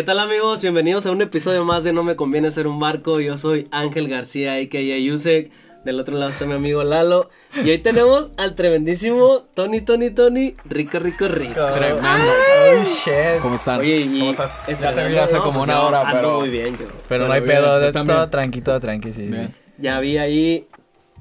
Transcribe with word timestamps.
¿Qué 0.00 0.04
tal 0.04 0.18
amigos? 0.18 0.62
Bienvenidos 0.62 1.04
a 1.04 1.10
un 1.10 1.20
episodio 1.20 1.62
más 1.62 1.84
de 1.84 1.92
No 1.92 2.02
me 2.02 2.16
conviene 2.16 2.50
ser 2.50 2.66
un 2.66 2.80
barco. 2.80 3.20
Yo 3.20 3.36
soy 3.36 3.68
Ángel 3.70 4.08
García, 4.08 4.54
a.k.a. 4.54 4.80
Yusek. 4.98 5.50
Del 5.84 6.00
otro 6.00 6.16
lado 6.16 6.30
está 6.30 6.46
mi 6.46 6.54
amigo 6.54 6.82
Lalo. 6.84 7.28
Y 7.62 7.68
hoy 7.68 7.76
tenemos 7.76 8.30
al 8.38 8.54
tremendísimo 8.54 9.42
Tony, 9.52 9.82
Tony, 9.82 10.08
Tony, 10.08 10.54
rico, 10.64 11.00
rico, 11.00 11.28
rico. 11.28 11.66
Tremendo. 11.74 12.08
Oh, 12.08 12.82
shit. 12.82 13.42
¿Cómo 13.42 13.56
están? 13.56 13.80
Oye, 13.80 13.98
y 14.00 14.18
¿Cómo 14.20 14.30
estás? 14.30 14.52
está 14.68 14.84
Ya 14.84 14.94
te 14.94 15.02
vi 15.02 15.08
bien, 15.10 15.22
hace 15.24 15.34
¿no? 15.34 15.42
como 15.42 15.58
Pues 15.58 15.64
una 15.68 15.74
yo 15.74 15.86
hora, 15.88 16.00
ando 16.00 16.14
pero... 16.16 16.40
muy 16.40 16.48
bien, 16.48 16.78
yo. 16.78 16.86
Pero 17.06 17.26
no 17.26 17.34
hay 17.34 17.42
bien, 17.42 17.56
pedo, 17.56 17.92
todo 17.92 18.16
bien. 18.16 18.30
tranqui, 18.30 18.62
todo 18.62 18.80
tranqui, 18.80 19.12
sí, 19.12 19.28
sí. 19.30 19.48
Ya 19.76 20.00
vi 20.00 20.16
ahí 20.16 20.66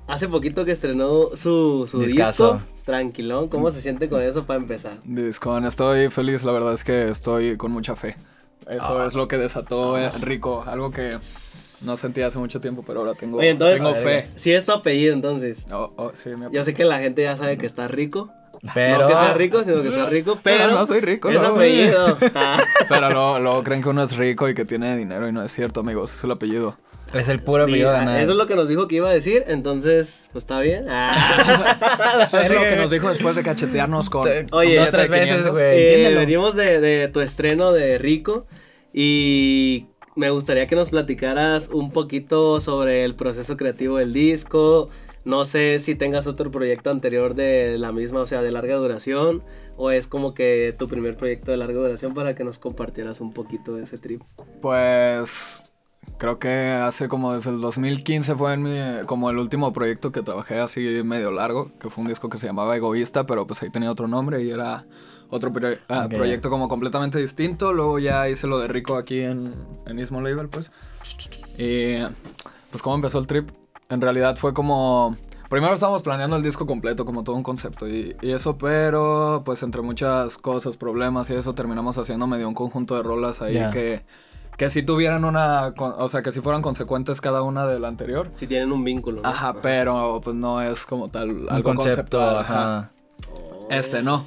hace 0.07 0.29
poquito 0.29 0.63
que 0.63 0.71
estrenó 0.71 1.31
su, 1.35 1.85
su 1.91 1.99
Discazo. 1.99 2.53
disco. 2.53 2.67
Tranquilón. 2.85 3.49
¿Cómo 3.49 3.71
se 3.71 3.81
siente 3.81 4.07
con 4.07 4.21
eso 4.21 4.45
para 4.45 4.61
empezar? 4.61 4.99
Discon, 5.03 5.65
estoy 5.65 6.07
feliz, 6.09 6.45
la 6.45 6.53
verdad 6.53 6.73
es 6.73 6.85
que 6.85 7.09
estoy 7.09 7.57
con 7.57 7.73
mucha 7.73 7.97
fe. 7.97 8.15
Eso 8.69 9.05
es 9.05 9.13
lo 9.13 9.27
que 9.27 9.37
desató 9.37 9.97
eh, 9.97 10.09
Rico, 10.21 10.63
algo 10.67 10.91
que 10.91 11.17
no 11.81 11.97
sentía 11.97 12.27
hace 12.27 12.37
mucho 12.39 12.59
tiempo, 12.61 12.83
pero 12.85 12.99
ahora 12.99 13.13
tengo, 13.15 13.37
Oye, 13.39 13.49
entonces, 13.49 13.77
tengo 13.77 13.95
fe. 13.95 14.27
Si 14.35 14.51
es 14.53 14.65
tu 14.65 14.73
apellido, 14.73 15.13
entonces. 15.13 15.65
Oh, 15.71 15.93
oh, 15.95 16.11
sí, 16.13 16.29
mi 16.29 16.45
Yo 16.51 16.63
sé 16.65 16.73
que 16.73 16.83
la 16.83 16.99
gente 16.99 17.23
ya 17.23 17.35
sabe 17.37 17.57
que 17.57 17.65
está 17.65 17.87
rico. 17.87 18.31
Pero. 18.73 18.99
No 18.99 19.07
que 19.07 19.13
sea 19.13 19.33
rico, 19.35 19.63
sino 19.63 19.81
que 19.81 19.89
sea 19.89 20.05
rico, 20.07 20.37
pero. 20.43 20.71
no 20.71 20.85
soy 20.85 20.99
rico, 20.99 21.29
Es 21.29 21.41
no. 21.41 21.55
apellido. 21.55 22.17
Ah. 22.35 22.61
Pero 22.89 23.09
luego, 23.09 23.39
luego 23.39 23.63
creen 23.63 23.81
que 23.81 23.89
uno 23.89 24.03
es 24.03 24.15
rico 24.17 24.49
y 24.49 24.53
que 24.53 24.65
tiene 24.65 24.97
dinero 24.97 25.27
y 25.27 25.31
no 25.31 25.41
es 25.43 25.51
cierto, 25.53 25.79
amigos, 25.79 26.13
es 26.15 26.23
el 26.23 26.31
apellido. 26.31 26.77
Es 27.13 27.27
el 27.29 27.39
puro 27.39 27.63
apellido 27.63 27.89
de 27.91 27.97
Ah, 27.97 28.05
nada. 28.05 28.21
Eso 28.21 28.33
es 28.33 28.37
lo 28.37 28.45
que 28.45 28.55
nos 28.55 28.67
dijo 28.69 28.87
que 28.87 28.95
iba 28.97 29.09
a 29.09 29.13
decir, 29.13 29.43
entonces, 29.47 30.27
pues 30.31 30.43
está 30.43 30.59
bien. 30.59 30.85
Ah. 30.89 32.19
Eso 32.25 32.39
es 32.39 32.49
lo 32.51 32.59
que 32.61 32.75
nos 32.75 32.91
dijo 32.91 33.09
después 33.09 33.35
de 33.35 33.41
cachetearnos 33.43 34.09
con... 34.11 34.23
Te- 34.23 34.45
Oye, 34.51 34.75
dos, 34.75 34.89
billete 34.89 34.91
tres 34.91 35.09
de 35.09 35.19
veces, 35.19 35.27
500. 35.37 35.51
güey. 35.51 35.65
Eh, 36.05 36.13
venimos 36.15 36.55
de, 36.55 36.79
de 36.81 37.07
tu 37.07 37.21
estreno 37.21 37.71
de 37.71 37.97
Rico 37.97 38.45
y 38.93 39.87
me 40.15 40.29
gustaría 40.29 40.67
que 40.67 40.75
nos 40.75 40.89
platicaras 40.89 41.69
un 41.69 41.91
poquito 41.91 42.59
sobre 42.61 43.05
el 43.05 43.15
proceso 43.15 43.57
creativo 43.57 43.97
del 43.97 44.13
disco. 44.13 44.89
No 45.25 45.45
sé 45.45 45.79
si 45.79 45.95
tengas 45.95 46.27
otro 46.27 46.49
proyecto 46.51 46.89
anterior 46.89 47.35
de 47.35 47.77
la 47.77 47.91
misma, 47.91 48.21
o 48.21 48.25
sea, 48.25 48.41
de 48.41 48.51
larga 48.51 48.75
duración, 48.75 49.43
o 49.77 49.91
es 49.91 50.07
como 50.07 50.33
que 50.33 50.73
tu 50.77 50.87
primer 50.87 51.17
proyecto 51.17 51.51
de 51.51 51.57
larga 51.57 51.79
duración 51.79 52.13
para 52.13 52.35
que 52.35 52.43
nos 52.43 52.57
compartieras 52.57 53.21
un 53.21 53.33
poquito 53.33 53.75
de 53.75 53.83
ese 53.83 53.97
trip. 53.97 54.21
Pues 54.61 55.63
creo 56.17 56.39
que 56.39 56.49
hace 56.49 57.07
como 57.07 57.33
desde 57.33 57.51
el 57.51 57.61
2015 57.61 58.35
fue 58.35 58.57
mi, 58.57 59.05
como 59.05 59.29
el 59.29 59.37
último 59.37 59.71
proyecto 59.71 60.11
que 60.11 60.21
trabajé 60.21 60.59
así 60.59 60.81
medio 61.03 61.31
largo, 61.31 61.71
que 61.79 61.89
fue 61.89 62.01
un 62.03 62.09
disco 62.09 62.29
que 62.29 62.37
se 62.37 62.47
llamaba 62.47 62.75
Egoísta, 62.75 63.25
pero 63.25 63.45
pues 63.45 63.61
ahí 63.61 63.69
tenía 63.69 63.91
otro 63.91 64.07
nombre 64.07 64.43
y 64.43 64.49
era 64.49 64.85
otro 65.29 65.51
pro- 65.53 65.77
ah, 65.89 66.07
proyecto 66.09 66.49
como 66.49 66.67
completamente 66.67 67.19
distinto. 67.19 67.73
Luego 67.73 67.99
ya 67.99 68.27
hice 68.29 68.47
lo 68.47 68.59
de 68.59 68.67
Rico 68.67 68.97
aquí 68.97 69.21
en 69.21 69.53
el 69.85 69.93
mismo 69.95 70.21
label, 70.21 70.49
pues. 70.49 70.71
Y 71.57 71.97
pues 72.71 72.81
cómo 72.81 72.95
empezó 72.95 73.19
el 73.19 73.27
trip. 73.27 73.49
En 73.89 74.01
realidad 74.01 74.37
fue 74.37 74.53
como... 74.53 75.15
Primero 75.49 75.73
estábamos 75.73 76.03
planeando 76.03 76.35
el 76.35 76.43
disco 76.43 76.67
completo, 76.67 77.05
como 77.05 77.23
todo 77.23 77.35
un 77.35 77.41
concepto 77.41 77.87
y, 77.87 78.15
y 78.21 78.33
eso, 78.33 78.59
pero 78.59 79.41
pues 79.43 79.63
entre 79.63 79.81
muchas 79.81 80.37
cosas, 80.37 80.77
problemas 80.77 81.27
y 81.31 81.33
eso, 81.33 81.53
terminamos 81.53 81.97
haciendo 81.97 82.27
medio 82.27 82.47
un 82.47 82.53
conjunto 82.53 82.95
de 82.95 83.01
rolas 83.01 83.41
ahí 83.41 83.59
que, 83.71 84.03
que 84.57 84.69
si 84.69 84.83
tuvieran 84.83 85.25
una, 85.25 85.73
o 85.75 86.07
sea, 86.07 86.21
que 86.21 86.31
si 86.31 86.39
fueran 86.41 86.61
consecuentes 86.61 87.19
cada 87.19 87.41
una 87.41 87.65
de 87.65 87.79
la 87.79 87.87
anterior. 87.87 88.29
Si 88.35 88.45
tienen 88.45 88.71
un 88.71 88.83
vínculo. 88.83 89.23
¿no? 89.23 89.27
Ajá, 89.27 89.55
pero 89.59 90.21
pues 90.23 90.35
no 90.35 90.61
es 90.61 90.85
como 90.85 91.09
tal 91.09 91.31
Un 91.31 91.49
algo 91.49 91.73
concepto, 91.73 92.19
conceptual, 92.19 92.37
ajá. 92.37 92.91
Este 93.71 94.03
no. 94.03 94.25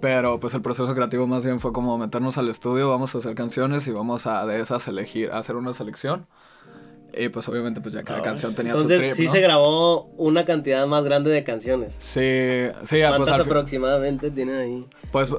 Pero 0.00 0.38
pues 0.40 0.54
el 0.54 0.62
proceso 0.62 0.94
creativo 0.94 1.26
más 1.26 1.44
bien 1.44 1.60
fue 1.60 1.72
como 1.72 1.96
meternos 1.98 2.38
al 2.38 2.48
estudio, 2.48 2.88
vamos 2.88 3.14
a 3.14 3.18
hacer 3.18 3.34
canciones 3.34 3.86
y 3.88 3.90
vamos 3.92 4.26
a 4.26 4.46
de 4.46 4.60
esas 4.60 4.86
elegir, 4.88 5.30
a 5.32 5.38
hacer 5.38 5.56
una 5.56 5.74
selección. 5.74 6.26
Y 7.12 7.28
pues 7.28 7.48
obviamente 7.48 7.80
pues 7.80 7.92
ya 7.92 8.04
cada 8.04 8.22
canción 8.22 8.54
tenía 8.54 8.72
Entonces, 8.72 8.96
su 8.98 9.02
trip, 9.02 9.14
sí 9.14 9.26
¿no? 9.26 9.32
se 9.32 9.40
grabó 9.40 10.04
una 10.16 10.44
cantidad 10.44 10.86
más 10.86 11.04
grande 11.04 11.30
de 11.30 11.42
canciones. 11.42 11.94
Sí, 11.98 12.20
sí, 12.84 13.02
ah, 13.02 13.08
pues, 13.16 13.28
¿Cuántas 13.28 13.36
fi- 13.36 13.42
aproximadamente 13.42 14.30
tienen 14.30 14.56
ahí? 14.56 14.86
pues 15.10 15.32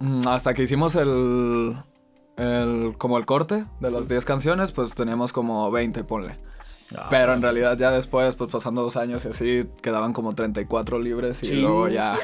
mm, 0.00 0.26
hasta 0.26 0.52
que 0.52 0.62
hicimos 0.64 0.96
el, 0.96 1.76
el 2.36 2.94
como 2.98 3.18
el 3.18 3.24
corte 3.26 3.64
de 3.80 3.90
las 3.90 4.08
10 4.08 4.24
canciones, 4.24 4.72
pues 4.72 4.94
teníamos 4.96 5.32
como 5.32 5.70
20, 5.70 6.02
ponle. 6.02 6.36
Ah. 6.96 7.08
Pero 7.10 7.32
en 7.34 7.42
realidad 7.42 7.76
ya 7.76 7.90
después, 7.90 8.36
pues 8.36 8.50
pasando 8.52 8.82
dos 8.82 8.96
años 8.96 9.24
y 9.24 9.28
así, 9.30 9.64
quedaban 9.82 10.12
como 10.12 10.34
34 10.34 10.98
libres 11.00 11.42
y 11.42 11.54
luego 11.56 11.88
ya... 11.88 12.14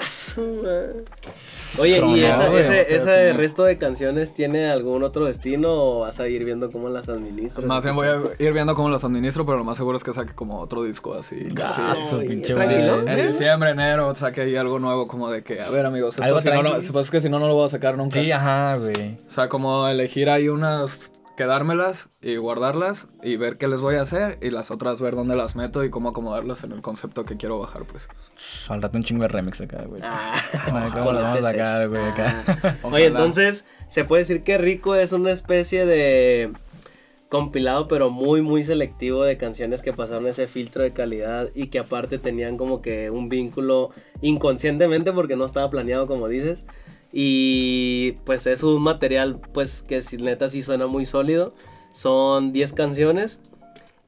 Oye, 1.81 2.00
¿y 2.06 2.25
esa- 2.25 2.55
ese, 2.61 2.95
ese 2.97 3.33
resto 3.33 3.65
de 3.65 3.78
canciones 3.78 4.34
tiene 4.34 4.71
algún 4.71 5.03
otro 5.03 5.25
destino 5.25 5.73
o 5.73 6.00
vas 6.00 6.21
a 6.21 6.28
ir 6.28 6.45
viendo 6.45 6.71
cómo 6.71 6.89
las 6.91 7.09
administras? 7.09 7.67
Más 7.67 7.83
bien 7.83 7.97
voy 7.97 8.06
a 8.09 8.21
ir 8.39 8.53
viendo 8.53 8.75
cómo 8.75 8.89
las 8.89 9.05
administro, 9.05 9.45
pero 9.47 9.59
lo 9.59 9.65
más 9.65 9.77
seguro 9.78 9.97
es 9.97 10.05
que 10.05 10.12
saque 10.12 10.34
como 10.34 10.61
otro 10.61 10.83
disco 10.84 11.15
así. 11.15 11.49
Ah, 11.61 11.93
pinche 12.27 12.55
tranquilo. 12.55 13.06
En 13.09 13.29
diciembre, 13.29 13.71
enero, 13.71 14.15
saque 14.15 14.43
ahí 14.43 14.56
algo 14.56 14.79
nuevo 14.79 15.09
como 15.09 15.31
de 15.31 15.43
que, 15.43 15.61
a 15.61 15.71
ver 15.71 15.87
amigos, 15.87 16.17
esto 16.19 16.41
si 16.41 16.49
no, 16.50 16.62
lo- 16.62 16.71
pues 16.93 17.06
es 17.06 17.11
que 17.11 17.21
si 17.21 17.29
no, 17.29 17.39
no 17.39 17.49
lo 17.49 17.55
voy 17.55 17.67
a 17.67 17.69
sacar 17.69 17.97
nunca. 17.97 18.21
Sí, 18.21 18.31
ajá, 18.31 18.75
güey. 18.79 19.15
O 19.27 19.31
sea, 19.31 19.49
como 19.49 19.89
elegir 19.89 20.29
ahí 20.31 20.49
unas, 20.49 21.12
quedármelas 21.37 22.10
y 22.20 22.37
guardarlas 22.37 23.09
y 23.22 23.37
ver 23.37 23.56
qué 23.56 23.69
les 23.69 23.81
voy 23.81 23.97
a 23.97 24.03
hacer 24.03 24.38
y 24.43 24.50
las 24.50 24.70
otras 24.70 25.00
ver 25.00 25.15
dónde 25.15 25.34
las 25.37 25.56
meto 25.56 25.84
y 25.84 25.91
cómo 25.91 26.10
acomodarlas 26.10 26.65
en 26.65 26.72
el 26.72 26.82
concepto 26.82 27.25
que 27.25 27.37
quiero 27.37 27.59
bajar, 27.59 27.84
pues. 27.84 28.09
Al 28.69 28.82
rato 28.82 28.98
un 28.98 29.04
chingo 29.04 29.22
de 29.22 29.28
remix 29.28 29.60
acá, 29.60 29.84
güey. 29.87 30.03
Ah, 30.04 30.34
Ay, 30.72 30.91
¿Cómo 30.91 31.12
lo 31.12 31.22
vamos 31.22 31.38
a 31.38 31.50
sacar, 31.50 31.88
güey? 31.88 32.03
Acá. 32.03 32.44
Ah. 32.47 32.76
Oye, 32.82 33.06
entonces, 33.06 33.65
se 33.88 34.04
puede 34.04 34.22
decir 34.22 34.43
que 34.43 34.59
Rico 34.59 34.94
es 34.94 35.12
una 35.12 35.32
especie 35.32 35.87
de 35.87 36.53
compilado, 37.32 37.88
pero 37.88 38.10
muy, 38.10 38.43
muy 38.43 38.62
selectivo 38.62 39.25
de 39.25 39.38
canciones 39.38 39.81
que 39.81 39.94
pasaron 39.94 40.26
ese 40.26 40.49
filtro 40.49 40.82
de 40.82 40.93
calidad 40.93 41.49
y 41.54 41.69
que 41.69 41.78
aparte 41.78 42.19
tenían 42.19 42.59
como 42.59 42.82
que 42.82 43.09
un 43.09 43.31
vínculo 43.31 43.88
inconscientemente 44.20 45.12
porque 45.12 45.34
no 45.34 45.47
estaba 45.47 45.70
planeado, 45.70 46.06
como 46.06 46.28
dices. 46.28 46.66
Y 47.12 48.12
pues 48.25 48.47
es 48.47 48.62
un 48.62 48.83
material, 48.83 49.39
pues 49.53 49.83
que 49.83 50.03
si 50.03 50.17
neta 50.17 50.49
sí 50.49 50.62
suena 50.62 50.87
muy 50.87 51.05
sólido. 51.05 51.55
Son 51.93 52.53
10 52.53 52.73
canciones. 52.73 53.39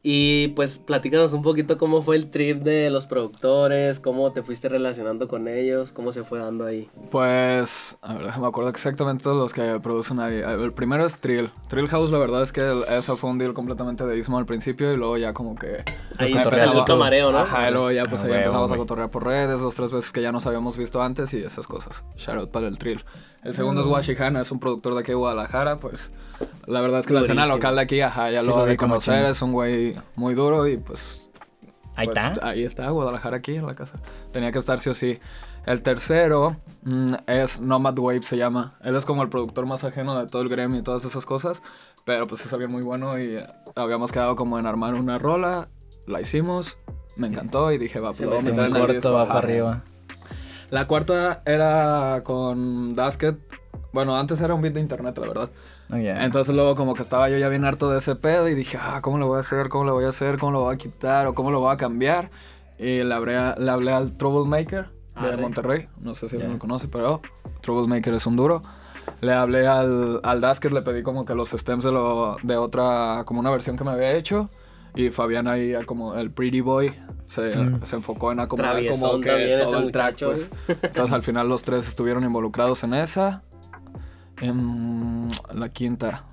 Y 0.06 0.48
pues 0.48 0.78
platícanos 0.78 1.32
un 1.32 1.40
poquito 1.40 1.78
cómo 1.78 2.02
fue 2.02 2.16
el 2.16 2.30
trip 2.30 2.58
de 2.58 2.90
los 2.90 3.06
productores, 3.06 4.00
cómo 4.00 4.32
te 4.32 4.42
fuiste 4.42 4.68
relacionando 4.68 5.28
con 5.28 5.48
ellos, 5.48 5.92
cómo 5.92 6.12
se 6.12 6.24
fue 6.24 6.40
dando 6.40 6.66
ahí. 6.66 6.90
Pues, 7.10 7.96
a 8.02 8.12
ver, 8.12 8.38
me 8.38 8.46
acuerdo 8.46 8.68
exactamente 8.68 9.24
todos 9.24 9.38
los 9.38 9.54
que 9.54 9.80
producen 9.80 10.20
ahí. 10.20 10.42
El 10.46 10.74
primero 10.74 11.06
es 11.06 11.22
Trill. 11.22 11.50
Trill 11.68 11.88
House, 11.88 12.10
la 12.10 12.18
verdad 12.18 12.42
es 12.42 12.52
que 12.52 12.60
el- 12.60 12.82
eso 12.82 13.16
fue 13.16 13.30
un 13.30 13.38
deal 13.38 13.54
completamente 13.54 14.04
de 14.04 14.18
Ismo 14.18 14.36
al 14.36 14.44
principio 14.44 14.92
y 14.92 14.96
luego 14.98 15.16
ya 15.16 15.32
como 15.32 15.54
que... 15.54 15.82
Ahí 16.18 16.32
empezó 16.32 16.80
el 16.80 16.84
camareo, 16.84 17.32
¿no? 17.32 17.38
Ajá, 17.38 17.70
y 17.70 17.72
luego 17.72 17.90
ya 17.90 18.02
pues 18.04 18.20
Ah, 18.24 18.26
ahí 18.26 18.32
empezamos 18.34 18.70
a 18.72 18.76
cotorrear 18.76 19.10
por 19.10 19.24
redes, 19.24 19.58
dos, 19.60 19.74
tres 19.74 19.90
veces 19.90 20.12
que 20.12 20.20
ya 20.20 20.32
nos 20.32 20.46
habíamos 20.46 20.76
visto 20.76 21.00
antes 21.02 21.32
y 21.32 21.38
esas 21.42 21.66
cosas. 21.66 22.04
Shout 22.18 22.38
out 22.38 22.50
para 22.50 22.68
el 22.68 22.76
Trill. 22.76 23.02
El 23.44 23.54
segundo 23.54 23.82
es 23.82 23.86
Washihana, 23.86 24.40
es 24.40 24.50
un 24.50 24.58
productor 24.58 24.94
de 24.94 25.00
aquí 25.00 25.12
de 25.12 25.16
Guadalajara, 25.16 25.76
pues 25.76 26.10
la 26.66 26.80
verdad 26.80 27.00
es 27.00 27.06
que 27.06 27.12
la 27.12 27.20
escena 27.20 27.46
local 27.46 27.76
de 27.76 27.82
aquí, 27.82 28.00
ajá, 28.00 28.30
ya 28.30 28.42
Sí, 28.42 28.48
lo 28.48 28.54
como 28.54 28.76
conocer, 28.76 29.24
es 29.26 29.42
un 29.42 29.52
güey 29.52 29.96
muy 30.16 30.34
duro 30.34 30.66
y 30.66 30.78
pues 30.78 31.24
Ahí 31.96 32.06
pues, 32.06 32.18
está. 32.18 32.48
Ahí 32.48 32.64
está, 32.64 32.90
Guadalajara 32.90 33.36
aquí 33.36 33.54
en 33.54 33.66
la 33.66 33.74
casa. 33.74 33.98
Tenía 34.32 34.50
que 34.52 34.58
estar 34.58 34.80
sí 34.80 34.90
o 34.90 34.94
sí. 34.94 35.18
El 35.66 35.82
tercero 35.82 36.56
mm, 36.82 37.14
es 37.26 37.60
Nomad 37.60 37.98
Wave, 37.98 38.22
se 38.22 38.36
llama. 38.36 38.74
Él 38.82 38.96
es 38.96 39.04
como 39.04 39.22
el 39.22 39.28
productor 39.28 39.66
más 39.66 39.84
ajeno 39.84 40.18
de 40.18 40.26
todo 40.26 40.42
el 40.42 40.48
gremio 40.48 40.80
y 40.80 40.82
todas 40.82 41.04
esas 41.04 41.24
cosas. 41.24 41.62
Pero 42.04 42.26
pues 42.26 42.44
es 42.44 42.52
alguien 42.52 42.70
muy 42.70 42.82
bueno 42.82 43.18
y 43.18 43.38
habíamos 43.76 44.12
quedado 44.12 44.36
como 44.36 44.58
en 44.58 44.66
armar 44.66 44.94
una 44.94 45.18
rola. 45.18 45.68
La 46.06 46.20
hicimos, 46.20 46.76
me 47.16 47.28
encantó 47.28 47.72
y 47.72 47.78
dije, 47.78 48.00
va, 48.00 48.08
pues 48.08 48.18
Se 48.18 48.24
lo 48.24 48.30
voy 48.30 48.40
a 48.40 48.42
mete 48.42 48.56
meter 48.56 48.70
En 48.70 48.74
el 48.74 48.80
corto 48.80 48.94
disco. 48.94 49.12
va 49.12 49.26
para 49.26 49.38
arriba. 49.38 49.84
La 50.74 50.88
cuarta 50.88 51.40
era 51.46 52.20
con 52.24 52.96
Dasket. 52.96 53.36
Bueno, 53.92 54.16
antes 54.16 54.40
era 54.40 54.54
un 54.54 54.60
beat 54.60 54.74
de 54.74 54.80
internet, 54.80 55.16
la 55.18 55.28
verdad. 55.28 55.50
Oh, 55.92 55.96
yeah. 55.96 56.24
Entonces 56.24 56.52
luego 56.52 56.74
como 56.74 56.94
que 56.94 57.02
estaba 57.02 57.28
yo 57.30 57.38
ya 57.38 57.48
bien 57.48 57.64
harto 57.64 57.88
de 57.90 57.98
ese 57.98 58.16
pedo 58.16 58.48
y 58.48 58.54
dije, 58.54 58.76
ah, 58.80 58.98
¿cómo 59.00 59.18
lo 59.18 59.28
voy 59.28 59.36
a 59.36 59.40
hacer? 59.40 59.68
¿Cómo 59.68 59.84
lo 59.84 59.92
voy 59.94 60.04
a 60.04 60.08
hacer? 60.08 60.36
¿Cómo 60.36 60.50
lo 60.50 60.62
voy 60.62 60.74
a 60.74 60.76
quitar? 60.76 61.28
¿O 61.28 61.34
cómo 61.34 61.52
lo 61.52 61.60
voy 61.60 61.72
a 61.72 61.76
cambiar? 61.76 62.28
Y 62.76 63.04
le 63.04 63.14
hablé, 63.14 63.36
a- 63.36 63.54
le 63.56 63.70
hablé 63.70 63.92
al 63.92 64.16
Troublemaker 64.16 64.86
de 64.86 65.28
Arre. 65.28 65.36
Monterrey. 65.42 65.88
No 66.00 66.16
sé 66.16 66.28
si 66.28 66.34
alguien 66.34 66.54
lo 66.54 66.58
conoce, 66.58 66.88
pero 66.88 67.20
Troublemaker 67.60 68.14
es 68.14 68.26
un 68.26 68.34
duro. 68.34 68.62
Le 69.20 69.32
hablé 69.32 69.68
al, 69.68 70.18
al 70.24 70.40
Dasket, 70.40 70.72
le 70.72 70.82
pedí 70.82 71.04
como 71.04 71.24
que 71.24 71.36
los 71.36 71.50
stems 71.50 71.84
de, 71.84 71.92
lo, 71.92 72.36
de 72.42 72.56
otra, 72.56 73.22
como 73.26 73.38
una 73.38 73.52
versión 73.52 73.76
que 73.76 73.84
me 73.84 73.92
había 73.92 74.12
hecho. 74.14 74.50
Y 74.96 75.10
Fabián 75.10 75.46
ahí, 75.46 75.72
como 75.86 76.14
el 76.16 76.30
Pretty 76.32 76.60
Boy, 76.62 76.92
se, 77.34 77.56
Mm. 77.56 77.80
se 77.84 77.96
enfocó 77.96 78.32
en 78.32 78.40
acomodar 78.40 78.72
Traviesón 78.72 79.00
como 79.10 79.20
que 79.22 79.58
todo 79.62 79.78
el 79.78 79.92
track, 79.92 80.16
pues. 80.24 80.50
Entonces 80.68 81.12
al 81.12 81.22
final 81.22 81.48
los 81.48 81.62
tres 81.62 81.86
estuvieron 81.88 82.24
involucrados 82.24 82.82
en 82.84 82.94
esa. 82.94 83.42
En 84.40 85.30
la 85.52 85.68
quinta. 85.68 86.24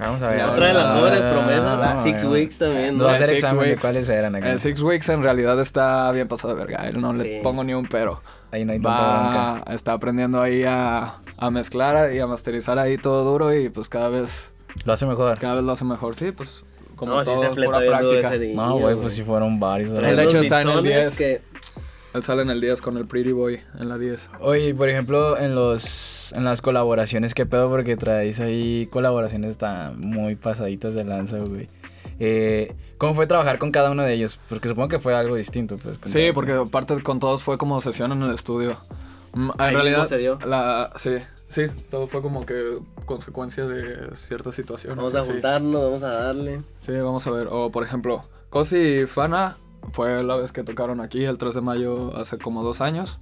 Vamos 0.00 0.22
a 0.22 0.30
ver. 0.30 0.42
Otra 0.44 0.68
de 0.68 0.72
las 0.74 0.90
Ah, 0.90 0.98
jóvenes 0.98 1.20
promesas, 1.24 2.02
Six 2.02 2.24
Weeks 2.24 2.58
también, 2.58 2.92
No 2.96 3.00
¿no? 3.00 3.04
va 3.04 3.12
a 3.12 3.14
hacer 3.14 3.30
examen 3.34 3.60
de 3.64 3.68
Weeks. 3.70 3.80
cuáles 3.82 4.08
eran 4.08 4.34
acá. 4.34 4.50
El 4.50 4.58
Six 4.58 4.80
Weeks 4.80 5.08
en 5.10 5.22
realidad 5.22 5.60
está 5.60 6.10
bien 6.12 6.28
pasado 6.28 6.54
de 6.54 6.60
verga. 6.64 6.88
Él 6.88 6.98
no 7.00 7.14
Sí. 7.14 7.22
le 7.24 7.42
pongo 7.42 7.62
ni 7.62 7.74
un 7.74 7.86
pero. 7.86 8.22
Ahí 8.50 8.64
no 8.64 8.72
hay 8.72 8.80
tanta 8.80 9.02
bronca. 9.02 9.64
Va, 9.68 9.74
está 9.74 9.92
aprendiendo 9.92 10.40
ahí 10.40 10.64
a, 10.64 11.16
a 11.36 11.50
mezclar 11.50 12.12
y 12.14 12.20
a 12.20 12.26
masterizar 12.26 12.78
ahí 12.78 12.96
todo 12.96 13.22
duro 13.30 13.54
y 13.54 13.68
pues 13.68 13.88
cada 13.90 14.08
vez 14.08 14.54
Lo 14.84 14.94
hace 14.94 15.04
mejor. 15.04 15.38
Cada 15.38 15.56
vez 15.56 15.64
lo 15.64 15.72
hace 15.72 15.84
mejor, 15.84 16.14
sí, 16.14 16.32
pues 16.32 16.64
como 17.06 17.14
No, 17.14 17.20
sí 17.24 17.30
todo, 17.30 17.42
se 17.54 17.62
pura 17.64 17.78
práctica. 17.80 18.30
día. 18.38 18.54
No, 18.54 18.78
güey, 18.78 18.94
pues 18.96 19.12
sí 19.14 19.22
fueron 19.24 19.58
varios. 19.58 19.92
El 19.92 20.18
hecho 20.18 20.38
está 20.38 20.62
en 20.62 20.68
el 20.68 20.82
beatsones 20.82 21.16
10. 21.16 21.18
que- 21.18 21.52
Él 22.14 22.22
sale 22.22 22.42
en 22.42 22.50
el 22.50 22.60
10 22.60 22.82
con 22.82 22.96
el 22.98 23.06
Pretty 23.06 23.32
Boy 23.32 23.60
en 23.80 23.88
la 23.88 23.96
10. 23.98 24.28
Oye, 24.40 24.74
por 24.74 24.88
ejemplo, 24.88 25.38
en 25.38 25.54
los 25.54 26.32
en 26.36 26.44
las 26.44 26.62
colaboraciones, 26.62 27.34
¿qué 27.34 27.44
pedo? 27.46 27.68
Porque 27.70 27.96
traéis 27.96 28.38
ahí 28.40 28.86
colaboraciones 28.90 29.58
tan 29.58 29.98
muy 30.00 30.34
pasaditas 30.36 30.94
de 30.94 31.04
lanza, 31.04 31.38
güey. 31.38 31.68
Eh, 32.20 32.74
¿Cómo 32.98 33.14
fue 33.14 33.26
trabajar 33.26 33.58
con 33.58 33.70
cada 33.72 33.90
uno 33.90 34.02
de 34.02 34.12
ellos? 34.12 34.38
Porque 34.48 34.68
supongo 34.68 34.88
que 34.88 34.98
fue 34.98 35.14
algo 35.14 35.34
distinto, 35.36 35.76
pues. 35.76 35.98
Sí, 36.04 36.30
porque 36.34 36.52
aparte 36.52 37.02
con 37.02 37.18
todos 37.18 37.42
fue 37.42 37.58
como 37.58 37.80
sesión 37.80 38.12
en 38.12 38.22
el 38.22 38.30
estudio. 38.34 38.76
Mm, 39.34 39.44
En 39.44 39.50
Ahí 39.58 39.68
mismo 39.70 39.82
realidad, 39.82 40.04
se 40.06 40.18
dio. 40.18 40.38
La, 40.46 40.92
sí, 40.96 41.10
sí, 41.52 41.66
todo 41.90 42.06
fue 42.06 42.22
como 42.22 42.46
que 42.46 42.78
consecuencia 43.04 43.66
de 43.66 44.16
ciertas 44.16 44.54
situaciones. 44.54 44.96
Vamos 44.96 45.14
a 45.14 45.22
sí. 45.22 45.32
juntarnos, 45.32 45.82
vamos 45.82 46.02
a 46.02 46.08
darle. 46.08 46.62
Sí, 46.80 46.92
vamos 46.92 47.26
a 47.26 47.30
ver. 47.30 47.48
O 47.50 47.70
por 47.70 47.84
ejemplo, 47.84 48.24
Cosi 48.48 49.02
y 49.02 49.06
Fana 49.06 49.56
fue 49.92 50.22
la 50.24 50.36
vez 50.36 50.52
que 50.52 50.64
tocaron 50.64 51.00
aquí 51.00 51.24
el 51.24 51.38
3 51.38 51.54
de 51.54 51.60
mayo 51.60 52.16
hace 52.16 52.38
como 52.38 52.62
dos 52.62 52.80
años. 52.80 53.18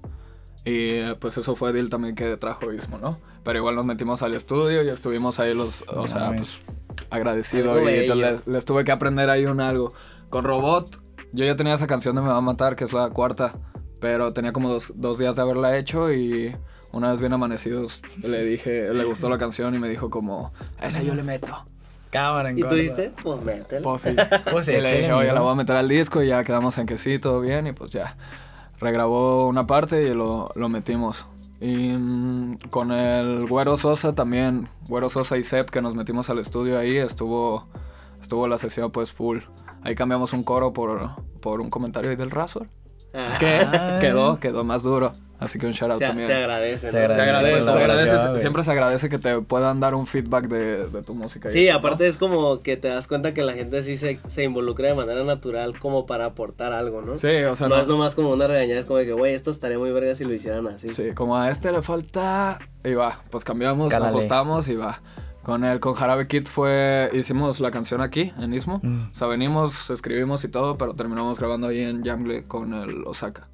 Y 0.65 1.03
pues 1.15 1.39
eso 1.39 1.57
fue 1.57 1.73
Dil 1.73 1.91
también 1.91 2.15
que 2.15 2.37
trajo 2.37 2.73
Ismo, 2.73 2.99
¿no? 2.99 3.19
Pero 3.45 3.59
igual 3.59 3.75
nos 3.77 3.87
metimos 3.87 4.23
al 4.23 4.35
estudio 4.35 4.85
y 4.85 4.89
estuvimos 4.89 5.41
ahí 5.41 5.55
los, 5.55 5.89
o 5.89 6.07
sea, 6.07 6.33
pues 6.37 6.61
agradecido. 7.11 7.73
Algo 7.73 7.89
Y 7.89 8.07
les, 8.07 8.47
les 8.47 8.65
tuve 8.65 8.85
que 8.85 8.93
aprender 8.93 9.31
ahí 9.31 9.47
un 9.47 9.61
algo. 9.61 9.93
Con 10.29 10.45
Robot, 10.45 11.03
yo 11.33 11.45
ya 11.45 11.57
tenía 11.57 11.75
esa 11.75 11.87
canción 11.87 12.15
de 12.15 12.23
Me 12.23 12.29
va 12.29 12.37
a 12.37 12.43
matar, 12.43 12.77
que 12.77 12.85
es 12.85 12.93
la 12.93 13.09
cuarta. 13.11 13.53
Pero 14.01 14.33
tenía 14.33 14.53
como 14.53 14.71
dos, 14.71 14.93
dos 14.95 15.19
días 15.19 15.37
de 15.37 15.43
haberla 15.43 15.77
hecho 15.77 16.13
y 16.13 16.55
una 16.93 17.11
vez 17.11 17.21
bien 17.21 17.33
amanecidos 17.33 18.01
le 18.23 18.45
dije, 18.45 18.93
le 18.93 19.05
gustó 19.05 19.29
la 19.29 19.39
canción 19.39 19.75
y 19.75 19.79
me 19.79 19.89
dijo 19.89 20.11
como, 20.11 20.53
a 20.81 20.87
esa 20.89 21.03
yo 21.03 21.15
le 21.15 21.23
meto. 21.23 21.49
Cámara 22.11 22.51
en 22.51 22.59
¿Y 22.59 22.63
tú 22.65 22.75
dijiste? 22.75 23.13
Pues 23.23 23.41
métele. 23.43 23.83
Pues 23.83 24.03
sí. 24.03 24.17
Pues 24.51 24.67
sí, 24.67 24.73
y 24.73 24.81
le 24.81 24.93
dije, 25.03 25.13
oye, 25.13 25.33
la 25.33 25.41
voy 25.41 25.53
a 25.53 25.55
meter 25.55 25.77
al 25.77 25.89
disco 25.89 26.21
y 26.23 26.27
ya 26.29 26.43
quedamos 26.43 26.77
en 26.79 26.87
que 26.87 26.99
sí, 26.99 27.21
todo 27.21 27.41
bien. 27.41 27.69
Y 27.69 27.73
pues 27.73 27.93
ya 27.93 28.17
regrabó 28.81 29.47
una 29.47 29.67
parte 29.67 30.03
y 30.09 30.15
lo, 30.15 30.51
lo 30.57 30.69
metimos. 30.69 31.27
Y 31.61 31.91
mm, 31.91 32.59
con 32.71 32.91
el 32.91 33.47
Güero 33.47 33.77
Sosa 33.79 34.15
también, 34.15 34.69
Güero 34.89 35.09
Sosa 35.11 35.37
y 35.39 35.45
Sep, 35.45 35.71
que 35.71 35.83
nos 35.83 35.95
metimos 35.95 36.31
al 36.31 36.39
estudio 36.41 36.79
ahí, 36.79 36.97
estuvo, 36.97 37.69
estuvo 38.21 38.49
la 38.49 38.59
sesión 38.59 38.91
pues 38.91 39.13
full. 39.13 39.39
Ahí 39.83 39.95
cambiamos 39.95 40.33
un 40.33 40.43
coro 40.43 40.73
por, 40.73 41.11
por 41.41 41.61
un 41.61 41.71
comentario 41.71 42.11
ahí 42.11 42.17
del 42.17 42.31
Razor. 42.33 42.67
Ah, 43.15 43.37
Que 43.39 43.61
Ah. 43.61 43.99
quedó, 44.01 44.39
quedó 44.39 44.65
más 44.65 44.83
duro. 44.83 45.13
Así 45.41 45.59
que 45.59 45.67
un 45.67 45.73
shout 45.73 45.91
out 45.91 45.99
se, 45.99 46.07
también. 46.07 46.29
se 46.29 46.35
agradece, 46.35 46.91
Se 46.91 47.09
¿no? 47.09 47.15
Se 47.15 47.21
agradece, 47.23 47.61
se 47.61 47.65
la 47.65 47.73
agradece, 47.73 48.39
siempre 48.39 48.63
se 48.63 48.71
agradece 48.71 49.09
que 49.09 49.19
te 49.19 49.41
puedan 49.41 49.81
dar 49.81 49.95
un 49.95 50.07
feedback 50.07 50.49
de, 50.49 50.87
de 50.87 51.03
tu 51.03 51.15
música. 51.15 51.49
Sí, 51.49 51.67
eso, 51.67 51.73
¿no? 51.73 51.79
aparte 51.79 52.07
es 52.07 52.19
como 52.19 52.61
que 52.61 52.77
te 52.77 52.89
das 52.89 53.07
cuenta 53.07 53.33
que 53.33 53.43
la 53.43 53.55
gente 53.55 53.83
sí 53.83 53.97
se, 53.97 54.21
se 54.29 54.45
involucra 54.45 54.89
de 54.89 54.95
manera 54.95 55.25
natural 55.25 55.79
como 55.79 56.05
para 56.05 56.27
aportar 56.27 56.75
algo, 56.75 57.01
¿no? 57.01 57.15
Sí, 57.15 57.43
o 57.45 57.57
sea, 57.57 57.69
no, 57.69 57.77
no, 57.77 57.83
es 57.83 57.89
nomás 57.89 58.15
como 58.15 58.31
una 58.31 58.47
regañada, 58.47 58.81
es 58.81 58.85
como 58.85 58.99
de 58.99 59.07
que, 59.07 59.13
güey, 59.13 59.35
esto 59.35 59.51
estaría 59.51 59.79
muy 59.79 59.91
verga 59.93 60.15
si 60.15 60.25
lo 60.25 60.35
hicieran 60.35 60.67
así. 60.69 60.89
Sí, 60.89 61.13
como 61.15 61.37
a 61.39 61.51
este 61.51 61.73
le 61.73 61.81
falta. 61.81 62.59
Y 62.85 62.93
va, 62.93 63.21
pues 63.31 63.43
cambiamos, 63.43 63.91
Cálale. 63.91 64.11
ajustamos 64.11 64.69
y 64.69 64.77
va. 64.77 65.01
Con 65.43 65.65
el 65.65 65.81
con 65.81 65.95
Jarabe 65.95 66.29
Kid 66.29 66.47
fue. 66.49 67.09
Hicimos 67.15 67.61
la 67.61 67.71
canción 67.71 68.03
aquí, 68.03 68.33
en 68.39 68.53
Ismo. 68.53 68.79
Mm. 68.83 69.11
O 69.11 69.15
sea, 69.15 69.27
venimos, 69.27 69.89
escribimos 69.89 70.45
y 70.45 70.49
todo, 70.49 70.77
pero 70.77 70.93
terminamos 70.93 71.39
grabando 71.39 71.69
ahí 71.69 71.81
en 71.81 72.07
Jungle 72.07 72.45
con 72.45 72.75
el 72.75 73.05
Osaka. 73.07 73.49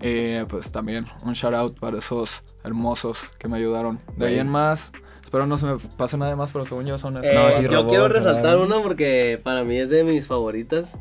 Y 0.00 0.44
pues 0.44 0.70
también 0.72 1.06
un 1.24 1.32
shout 1.34 1.54
out 1.54 1.78
para 1.78 1.98
esos 1.98 2.44
hermosos 2.64 3.24
que 3.38 3.48
me 3.48 3.56
ayudaron. 3.58 3.98
De 4.16 4.26
ahí 4.26 4.38
en 4.38 4.48
más. 4.48 4.92
Espero 5.22 5.46
no 5.46 5.56
se 5.56 5.66
me 5.66 5.76
pase 5.96 6.16
nada 6.16 6.34
más, 6.36 6.50
pero 6.52 6.64
según 6.64 6.86
yo 6.86 6.98
son 6.98 7.16
esos. 7.18 7.26
Eh, 7.26 7.34
No, 7.34 7.52
sí, 7.52 7.62
yo 7.64 7.70
robó, 7.82 7.88
quiero 7.88 8.08
resaltar 8.08 8.58
una 8.58 8.82
porque 8.82 9.38
para 9.42 9.62
mí 9.64 9.76
es 9.76 9.90
de 9.90 10.02
mis 10.04 10.26
favoritas. 10.26 10.98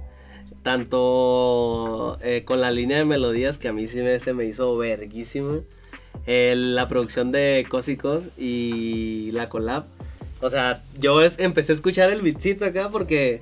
Tanto 0.90 2.18
eh, 2.22 2.44
con 2.46 2.62
la 2.62 2.72
línea 2.72 2.98
de 2.98 3.06
melodías 3.06 3.58
que 3.58 3.68
a 3.68 3.74
mí 3.74 3.88
sí 3.88 3.98
me, 3.98 4.20
se 4.20 4.34
me 4.34 4.46
hizo 4.46 4.76
verguísima. 4.78 5.56
El- 6.26 6.76
la 6.76 6.88
producción 6.88 7.32
de 7.32 7.66
Cosicos 7.70 8.30
y 8.38 9.32
la 9.34 9.50
collab. 9.50 9.86
O 10.42 10.50
sea, 10.50 10.84
yo 11.00 11.22
es- 11.22 11.40
empecé 11.40 11.72
a 11.72 11.76
escuchar 11.76 12.12
el 12.12 12.22
beatcito 12.22 12.66
acá 12.66 12.90
porque 12.90 13.42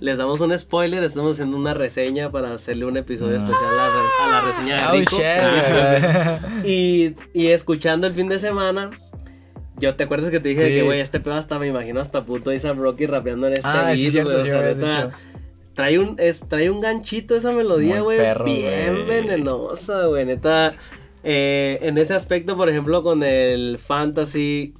les 0.00 0.18
damos 0.18 0.40
un 0.40 0.56
spoiler. 0.58 1.02
Estamos 1.04 1.34
haciendo 1.34 1.56
una 1.56 1.74
reseña 1.74 2.30
para 2.30 2.52
hacerle 2.54 2.84
un 2.86 2.96
episodio 2.96 3.38
Mm. 3.40 3.44
especial 3.44 3.70
a 3.72 3.76
la, 3.76 3.88
re- 3.88 4.22
a 4.22 4.28
la 4.28 4.40
reseña 4.42 4.76
de 4.76 4.82
Oh, 4.86 4.92
Rico. 4.92 5.16
shit. 5.16 6.64
Y, 6.64 7.14
y 7.32 7.46
escuchando 7.48 8.06
el 8.06 8.12
fin 8.12 8.28
de 8.28 8.38
semana, 8.38 8.90
yo 9.76 9.94
te 9.96 10.04
acuerdas 10.04 10.30
que 10.30 10.40
te 10.40 10.48
dije 10.50 10.62
Sí. 10.62 10.68
que, 10.68 10.82
güey, 10.82 11.00
este 11.00 11.20
pedo 11.20 11.34
hasta 11.34 11.58
me 11.58 11.66
imagino 11.68 12.00
hasta 12.00 12.24
puto 12.24 12.50
A$AP 12.50 12.76
Rocky 12.78 13.06
rapeando 13.06 13.46
en 13.48 13.54
este 13.54 13.68
Ah, 13.68 13.84
beat, 13.86 13.96
sí, 13.96 14.10
cierto, 14.10 14.36
o 14.36 14.44
sea, 14.44 14.62
neta, 14.62 15.10
trae 15.74 15.98
un, 15.98 16.16
es, 16.18 16.40
trae 16.48 16.70
un 16.70 16.80
ganchito 16.80 17.34
esa 17.36 17.52
melodía, 17.52 18.00
güey, 18.00 18.18
bien 18.44 19.06
venenosa, 19.06 20.06
güey, 20.06 20.24
neta. 20.26 20.74
eh, 21.24 21.78
en 21.82 21.96
ese 21.98 22.14
aspecto, 22.14 22.56
por 22.56 22.68
ejemplo, 22.68 23.02
con 23.02 23.22
el 23.22 23.78
Fantasy, 23.78 24.74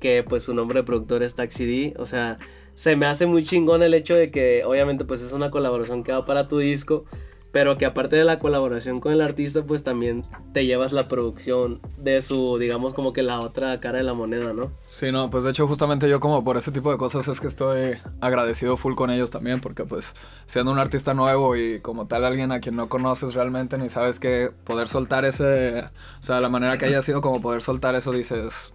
que 0.00 0.22
pues 0.22 0.42
su 0.44 0.54
nombre 0.54 0.80
de 0.80 0.84
productor 0.84 1.22
es 1.22 1.34
Taxi 1.34 1.64
D, 1.66 1.94
o 1.98 2.04
sea, 2.06 2.38
se 2.78 2.94
me 2.94 3.06
hace 3.06 3.26
muy 3.26 3.44
chingón 3.44 3.82
el 3.82 3.92
hecho 3.92 4.14
de 4.14 4.30
que 4.30 4.62
obviamente 4.64 5.04
pues 5.04 5.20
es 5.20 5.32
una 5.32 5.50
colaboración 5.50 6.04
que 6.04 6.12
va 6.12 6.24
para 6.24 6.46
tu 6.46 6.58
disco, 6.58 7.06
pero 7.50 7.76
que 7.76 7.84
aparte 7.84 8.14
de 8.14 8.22
la 8.22 8.38
colaboración 8.38 9.00
con 9.00 9.12
el 9.12 9.20
artista, 9.20 9.64
pues 9.64 9.82
también 9.82 10.24
te 10.52 10.64
llevas 10.64 10.92
la 10.92 11.08
producción 11.08 11.80
de 11.96 12.22
su, 12.22 12.56
digamos, 12.56 12.94
como 12.94 13.12
que 13.12 13.24
la 13.24 13.40
otra 13.40 13.80
cara 13.80 13.98
de 13.98 14.04
la 14.04 14.14
moneda, 14.14 14.52
¿no? 14.52 14.70
Sí, 14.86 15.10
no, 15.10 15.28
pues 15.28 15.42
de 15.42 15.50
hecho 15.50 15.66
justamente 15.66 16.08
yo 16.08 16.20
como 16.20 16.44
por 16.44 16.56
ese 16.56 16.70
tipo 16.70 16.92
de 16.92 16.98
cosas 16.98 17.26
es 17.26 17.40
que 17.40 17.48
estoy 17.48 17.98
agradecido 18.20 18.76
full 18.76 18.94
con 18.94 19.10
ellos 19.10 19.32
también 19.32 19.60
porque 19.60 19.82
pues 19.82 20.14
siendo 20.46 20.70
un 20.70 20.78
artista 20.78 21.14
nuevo 21.14 21.56
y 21.56 21.80
como 21.80 22.06
tal 22.06 22.24
alguien 22.24 22.52
a 22.52 22.60
quien 22.60 22.76
no 22.76 22.88
conoces 22.88 23.34
realmente 23.34 23.76
ni 23.76 23.88
sabes 23.88 24.20
que 24.20 24.52
poder 24.62 24.86
soltar 24.86 25.24
ese, 25.24 25.80
o 25.80 26.22
sea, 26.22 26.40
la 26.40 26.48
manera 26.48 26.78
que 26.78 26.86
haya 26.86 27.02
sido 27.02 27.22
como 27.22 27.42
poder 27.42 27.60
soltar 27.60 27.96
eso 27.96 28.12
dices, 28.12 28.72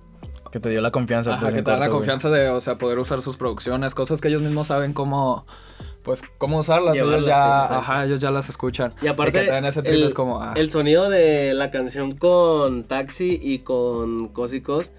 Que 0.53 0.59
te 0.59 0.69
dio 0.69 0.81
la 0.81 0.91
confianza. 0.91 1.33
ajá, 1.33 1.41
pues, 1.41 1.55
que 1.55 1.63
te 1.63 1.71
da 1.71 1.77
la 1.77 1.87
güey. 1.87 1.97
confianza 1.97 2.29
de, 2.29 2.47
o 2.49 2.61
sea, 2.61 2.77
poder 2.77 2.99
usar 2.99 3.23
sus 3.23 3.37
producciones, 3.37 3.95
cosas 3.95 4.21
que 4.21 4.27
ellos 4.27 4.43
mismos 4.43 4.67
saben 4.67 4.93
cómo, 4.93 5.47
pues 6.03 6.21
cómo 6.37 6.59
usarlas, 6.59 6.95
ellos 6.95 7.25
ya, 7.25 7.65
sí, 7.67 7.73
ajá, 7.73 8.05
ellos 8.05 8.19
ya 8.19 8.29
las 8.29 8.49
escuchan. 8.49 8.93
Y 9.01 9.07
aparte, 9.07 9.39
ese 9.67 9.79
el, 9.79 10.03
es 10.03 10.13
como, 10.13 10.43
ah, 10.43 10.53
el 10.55 10.69
sonido 10.69 11.09
de 11.09 11.55
la 11.55 11.71
canción 11.71 12.11
con 12.15 12.83
Taxi 12.83 13.39
y 13.41 13.59
con 13.59 14.27
Cosicos, 14.27 14.91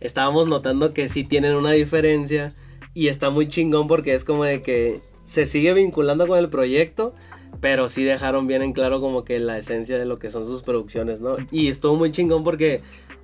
estábamos 0.00 0.48
notando 0.48 0.94
que 0.94 1.10
sí 1.10 1.24
tienen 1.24 1.56
una 1.56 1.72
diferencia 1.72 2.54
y 2.94 3.08
está 3.08 3.28
muy 3.28 3.48
chingón 3.48 3.88
porque 3.88 4.14
es 4.14 4.24
como 4.24 4.44
de 4.44 4.62
que 4.62 5.02
se 5.26 5.46
sigue 5.46 5.74
vinculando 5.74 6.26
con 6.26 6.38
el 6.38 6.48
proyecto, 6.48 7.12
pero 7.60 7.88
sí 7.88 8.02
dejaron 8.02 8.46
bien 8.46 8.62
en 8.62 8.72
claro 8.72 9.02
como 9.02 9.24
que 9.24 9.38
la 9.40 9.58
esencia 9.58 9.98
de 9.98 10.06
lo 10.06 10.18
que 10.18 10.30
son 10.30 10.46
sus 10.46 10.62
producciones, 10.62 11.20
¿no? 11.20 11.36
Y 11.50 11.68
estuvo 11.68 11.96
muy 11.96 12.10
chingón 12.10 12.44
porque 12.44 12.80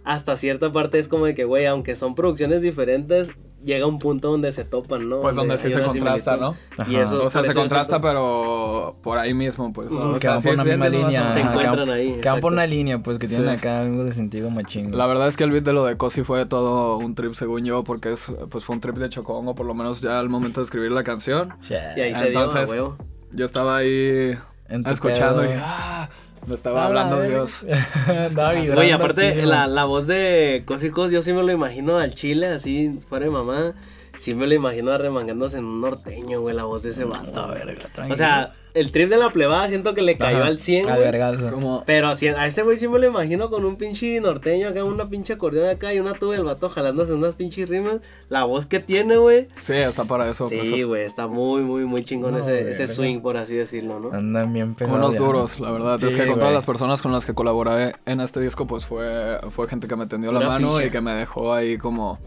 hasta 0.08 0.36
cierta 0.36 0.72
parte 0.72 0.98
es 0.98 1.06
como 1.08 1.26
de 1.26 1.34
que, 1.34 1.44
güey, 1.44 1.66
aunque 1.66 1.94
son 1.94 2.14
producciones 2.14 2.62
diferentes, 2.62 3.30
llega 3.62 3.86
un 3.86 3.98
punto 3.98 4.30
donde 4.30 4.52
se 4.52 4.64
topan, 4.64 5.08
¿no? 5.08 5.20
pues 5.20 5.36
donde 5.36 5.58
sí 5.58 5.70
se 5.70 5.82
contrasta, 5.82 6.36
similitud. 6.36 6.56
¿no? 6.86 6.90
Y 6.92 6.96
eso, 6.96 7.24
O 7.24 7.28
sea, 7.28 7.42
se 7.42 7.50
eso 7.50 7.58
contrasta, 7.60 7.98
siento- 7.98 8.06
pero 8.08 8.96
por 9.02 9.18
ahí 9.18 9.34
mismo, 9.34 9.70
pues. 9.72 9.90
O 9.90 10.16
Que 10.18 10.28
van 10.28 10.40
sí, 10.40 10.48
por 10.48 10.54
una 10.54 10.64
misma 10.64 10.88
línea. 10.88 11.28
Se 11.30 11.40
encuentran 11.40 11.76
van- 11.76 11.90
ahí, 11.90 12.18
Que 12.22 12.28
van 12.30 12.40
por 12.40 12.52
una 12.52 12.66
línea, 12.66 12.98
pues, 13.00 13.18
que 13.18 13.26
tienen 13.28 13.48
Sí. 13.50 13.54
acá 13.56 13.80
algo 13.80 14.04
de 14.04 14.12
sentido 14.12 14.48
machín. 14.48 14.96
La 14.96 15.06
verdad 15.06 15.28
es 15.28 15.36
que 15.36 15.44
el 15.44 15.50
beat 15.50 15.64
de 15.64 15.72
lo 15.74 15.84
de 15.84 15.96
Cosi 15.98 16.22
fue 16.22 16.46
todo 16.46 16.96
un 16.96 17.14
trip 17.14 17.34
según 17.34 17.64
yo, 17.64 17.84
porque 17.84 18.12
es, 18.12 18.32
pues 18.50 18.64
fue 18.64 18.76
un 18.76 18.80
trip 18.80 18.94
de 18.96 19.08
Chocongo, 19.10 19.54
por 19.54 19.66
lo 19.66 19.74
menos 19.74 20.00
ya 20.00 20.18
al 20.18 20.28
momento 20.30 20.60
de 20.60 20.64
escribir 20.64 20.92
la 20.92 21.04
canción. 21.04 21.50
Shit. 21.60 21.76
Y 21.96 22.00
ahí 22.00 22.14
se 22.14 22.30
dio 22.30 22.38
a 22.38 22.42
Entonces, 22.44 22.70
huevo. 22.70 22.96
Yo 23.32 23.44
estaba 23.44 23.76
ahí 23.76 24.38
escuchando 24.86 25.44
y 25.44 25.48
ah, 25.60 26.08
me 26.48 26.54
estaba 26.54 26.82
Ah, 26.82 26.86
hablando 26.86 27.16
la 27.20 27.26
Dios. 27.28 27.64
Vibrando. 28.52 28.74
Güey, 28.74 28.90
aparte, 28.90 29.46
la, 29.46 29.66
la 29.66 29.84
voz 29.84 30.06
de 30.06 30.62
Cosicos, 30.64 31.10
yo 31.12 31.22
sí 31.22 31.32
me 31.32 31.42
lo 31.42 31.52
imagino 31.52 31.98
al 31.98 32.14
chile, 32.14 32.46
así, 32.48 32.98
fuera 33.08 33.26
de 33.26 33.30
mamá. 33.30 33.74
Sí 34.18 34.34
me 34.34 34.46
lo 34.48 34.54
imagino 34.54 34.90
arremangándose 34.92 35.58
en 35.58 35.64
un 35.64 35.80
norteño, 35.80 36.40
güey, 36.40 36.54
la 36.54 36.64
voz 36.64 36.82
de 36.82 36.90
ese 36.90 37.04
vato. 37.04 37.48
verga, 37.48 37.74
O 37.84 37.92
tranquilo. 37.94 38.16
sea, 38.16 38.52
el 38.74 38.90
trip 38.90 39.08
de 39.08 39.16
la 39.16 39.30
plebada 39.30 39.68
siento 39.68 39.94
que 39.94 40.02
le 40.02 40.18
cayó 40.18 40.38
Ajá, 40.38 40.46
al 40.48 40.58
100, 40.58 40.88
Al 40.90 40.98
güey. 41.36 41.50
Como, 41.52 41.84
Pero 41.86 42.08
así- 42.08 42.26
a 42.26 42.46
ese 42.46 42.62
güey 42.62 42.76
sí 42.78 42.88
me 42.88 42.98
lo 42.98 43.06
imagino 43.06 43.48
con 43.48 43.64
un 43.64 43.76
pinche 43.76 44.20
norteño 44.20 44.68
acá, 44.68 44.82
una 44.82 45.06
pinche 45.06 45.34
acordeón 45.34 45.68
acá 45.68 45.94
y 45.94 46.00
una 46.00 46.14
tuba 46.14 46.34
del 46.34 46.42
vato 46.44 46.68
jalándose 46.68 47.12
unas 47.12 47.36
pinches 47.36 47.68
rimas. 47.68 47.98
La 48.28 48.42
voz 48.44 48.66
que 48.66 48.80
tiene, 48.80 49.16
güey. 49.18 49.46
sí, 49.62 49.74
está 49.74 50.02
para 50.04 50.28
eso. 50.28 50.48
Sí, 50.48 50.58
es- 50.58 50.84
güey, 50.86 51.04
está 51.04 51.28
muy, 51.28 51.62
muy, 51.62 51.84
muy 51.84 52.04
chingón 52.04 52.32
No, 52.32 52.38
ese, 52.38 52.50
güey, 52.50 52.70
ese 52.72 52.80
verga. 52.82 52.94
swing, 52.94 53.20
por 53.20 53.36
así 53.36 53.54
decirlo, 53.54 54.00
¿no? 54.00 54.12
Andan 54.12 54.52
bien 54.52 54.74
pegados. 54.74 54.98
unos 54.98 55.16
duros, 55.16 55.60
la 55.60 55.70
verdad. 55.70 55.94
es 55.94 56.00
Sí, 56.02 56.08
que 56.08 56.16
con 56.18 56.26
güey. 56.26 56.38
todas 56.40 56.54
las 56.54 56.64
personas 56.66 57.00
con 57.02 57.12
las 57.12 57.24
que 57.24 57.34
colaboré 57.34 57.94
en 58.04 58.20
este 58.20 58.40
disco, 58.40 58.66
pues 58.66 58.84
fue, 58.84 59.38
fue 59.50 59.68
gente 59.68 59.86
que 59.86 59.94
me 59.94 60.06
tendió 60.06 60.32
la 60.32 60.40
Una 60.40 60.48
mano 60.48 60.72
ficha. 60.72 60.86
y 60.86 60.90
que 60.90 61.00
me 61.00 61.14
dejó 61.14 61.52
ahí 61.54 61.78
como, 61.78 62.18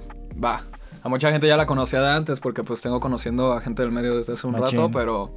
va. 0.42 0.64
A 1.04 1.10
mucha 1.10 1.32
gente 1.32 1.48
ya 1.48 1.58
la 1.58 1.66
conocía 1.66 2.02
de 2.02 2.10
antes 2.10 2.40
porque 2.40 2.64
pues 2.64 2.82
tengo 2.82 3.00
conociendo 3.00 3.54
a 3.54 3.62
gente 3.62 3.82
del 3.82 3.92
medio 3.92 4.18
desde 4.18 4.34
hace 4.34 4.46
un 4.48 4.54
Machín. 4.54 4.78
rato, 4.80 4.92
pero 4.92 5.32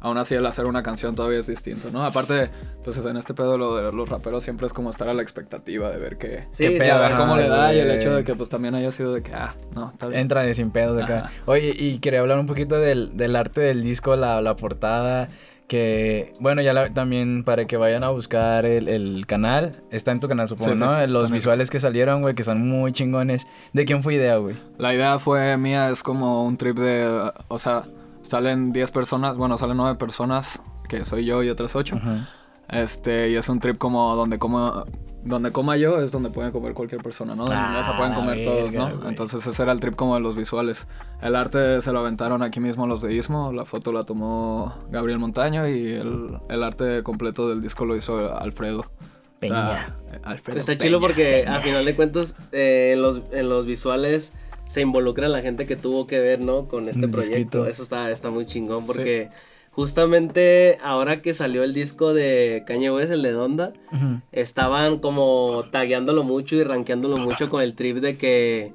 aún 0.00 0.16
así 0.18 0.34
el 0.34 0.44
hacer 0.46 0.66
una 0.66 0.82
canción 0.82 1.14
todavía 1.14 1.38
es 1.40 1.46
distinto, 1.46 1.88
¿no? 1.90 2.04
Aparte, 2.04 2.50
pues 2.84 3.04
en 3.04 3.16
este 3.16 3.34
pedo 3.34 3.58
lo 3.58 3.74
de 3.76 3.90
los 3.90 4.08
raperos 4.08 4.44
siempre 4.44 4.66
es 4.66 4.72
como 4.72 4.90
estar 4.90 5.08
a 5.08 5.14
la 5.14 5.22
expectativa 5.22 5.90
de 5.90 5.96
ver 5.96 6.18
qué, 6.18 6.44
Sí, 6.52 6.68
qué 6.68 6.78
pedo, 6.78 6.94
a 6.94 7.08
ver 7.08 7.16
cómo 7.16 7.36
le 7.36 7.48
da 7.48 7.74
y 7.74 7.80
el 7.80 7.90
hecho 7.90 8.14
de 8.14 8.22
que 8.24 8.34
pues 8.34 8.48
también 8.48 8.74
haya 8.74 8.90
sido 8.92 9.12
de 9.14 9.22
que, 9.22 9.32
ah, 9.34 9.54
no, 9.74 9.90
está 9.90 10.06
bien. 10.08 10.20
Entran 10.20 10.48
y 10.48 10.54
sin 10.54 10.70
pedos 10.70 10.96
de 10.96 11.04
acá. 11.04 11.30
Oye, 11.46 11.74
y 11.76 11.98
quería 11.98 12.20
hablar 12.20 12.38
un 12.38 12.46
poquito 12.46 12.76
del, 12.78 13.16
del 13.16 13.34
arte 13.34 13.60
del 13.62 13.82
disco, 13.82 14.14
la, 14.14 14.40
la 14.42 14.56
portada. 14.56 15.28
Que, 15.68 16.32
bueno, 16.40 16.62
ya 16.62 16.72
la- 16.72 16.92
también 16.94 17.44
para 17.44 17.66
que 17.66 17.76
vayan 17.76 18.02
a 18.02 18.08
buscar 18.08 18.64
el, 18.64 18.88
el 18.88 19.26
canal. 19.26 19.82
Está 19.90 20.12
en 20.12 20.20
tu 20.20 20.26
canal, 20.26 20.48
supongo, 20.48 20.70
Sí, 20.72 20.76
sí, 20.78 20.82
¿no? 20.82 21.06
Los 21.06 21.30
visuales 21.30 21.70
que 21.70 21.78
salieron, 21.78 22.22
güey, 22.22 22.34
que 22.34 22.42
son 22.42 22.66
muy 22.66 22.90
chingones. 22.92 23.46
¿De 23.74 23.84
quién 23.84 24.02
fue 24.02 24.14
idea, 24.14 24.36
güey? 24.38 24.56
La 24.78 24.94
idea 24.94 25.18
fue 25.18 25.56
mía, 25.58 25.90
es 25.90 26.02
como 26.02 26.44
un 26.46 26.56
trip 26.56 26.78
de, 26.78 27.30
o 27.48 27.58
sea, 27.58 27.84
salen 28.22 28.72
10 28.72 28.90
personas, 28.92 29.36
bueno, 29.36 29.58
salen 29.58 29.76
9 29.76 29.96
personas, 29.98 30.58
que 30.88 31.04
soy 31.04 31.26
yo 31.26 31.42
y 31.42 31.50
otras 31.50 31.76
8. 31.76 31.96
Ajá. 31.96 32.28
Este, 32.70 33.28
y 33.30 33.34
es 33.36 33.48
un 33.50 33.60
trip 33.60 33.76
como 33.78 34.14
donde 34.16 34.38
como 34.38 34.84
donde 35.28 35.52
coma 35.52 35.76
yo 35.76 36.00
es 36.00 36.10
donde 36.10 36.30
pueden 36.30 36.50
comer 36.52 36.74
cualquier 36.74 37.02
persona, 37.02 37.34
¿no? 37.34 37.44
Ah, 37.50 37.76
mesa 37.78 37.96
pueden 37.96 38.14
comer 38.14 38.44
todos, 38.44 38.72
verga, 38.72 38.88
¿no? 38.90 39.08
Entonces 39.08 39.46
ese 39.46 39.62
era 39.62 39.72
el 39.72 39.80
trip 39.80 39.94
como 39.94 40.14
de 40.14 40.20
los 40.20 40.34
visuales. 40.36 40.86
El 41.22 41.36
arte 41.36 41.80
se 41.82 41.92
lo 41.92 42.00
aventaron 42.00 42.42
aquí 42.42 42.60
mismo 42.60 42.86
los 42.86 43.02
de 43.02 43.14
Ismo, 43.14 43.52
la 43.52 43.64
foto 43.64 43.92
la 43.92 44.04
tomó 44.04 44.74
Gabriel 44.90 45.18
Montaño 45.18 45.68
y 45.68 45.92
el, 45.92 46.38
el 46.48 46.62
arte 46.62 47.02
completo 47.02 47.48
del 47.48 47.60
disco 47.62 47.84
lo 47.84 47.94
hizo 47.96 48.36
Alfredo. 48.36 48.80
O 48.80 48.84
sea, 48.84 49.38
Peña. 49.40 49.96
eh, 50.12 50.18
Alfredo 50.24 50.58
Está 50.58 50.72
Peña. 50.72 50.82
chido 50.84 51.00
porque 51.00 51.46
a 51.46 51.60
final 51.60 51.84
de 51.84 51.94
cuentas 51.94 52.34
eh, 52.50 52.92
en, 52.94 53.02
los, 53.02 53.22
en 53.30 53.48
los 53.48 53.66
visuales 53.66 54.32
se 54.66 54.80
involucra 54.80 55.28
la 55.28 55.42
gente 55.42 55.64
que 55.66 55.76
tuvo 55.76 56.06
que 56.06 56.18
ver, 56.18 56.40
¿no? 56.40 56.66
Con 56.68 56.88
este 56.88 57.06
proyecto. 57.08 57.66
Eso 57.66 57.82
está, 57.82 58.10
está 58.10 58.30
muy 58.30 58.46
chingón 58.46 58.84
porque 58.84 59.30
justamente 59.78 60.76
ahora 60.82 61.22
que 61.22 61.34
salió 61.34 61.62
el 61.62 61.72
disco 61.72 62.12
de 62.12 62.64
Kanye 62.66 62.90
West, 62.90 63.12
el 63.12 63.22
de 63.22 63.30
Donda, 63.30 63.72
estaban 64.32 64.98
como 64.98 65.66
tagueándolo 65.70 66.24
mucho 66.24 66.56
y 66.56 66.64
rankeándolo 66.64 67.16
mucho 67.16 67.48
con 67.48 67.62
el 67.62 67.76
trip 67.76 67.98
de 67.98 68.16
que 68.16 68.72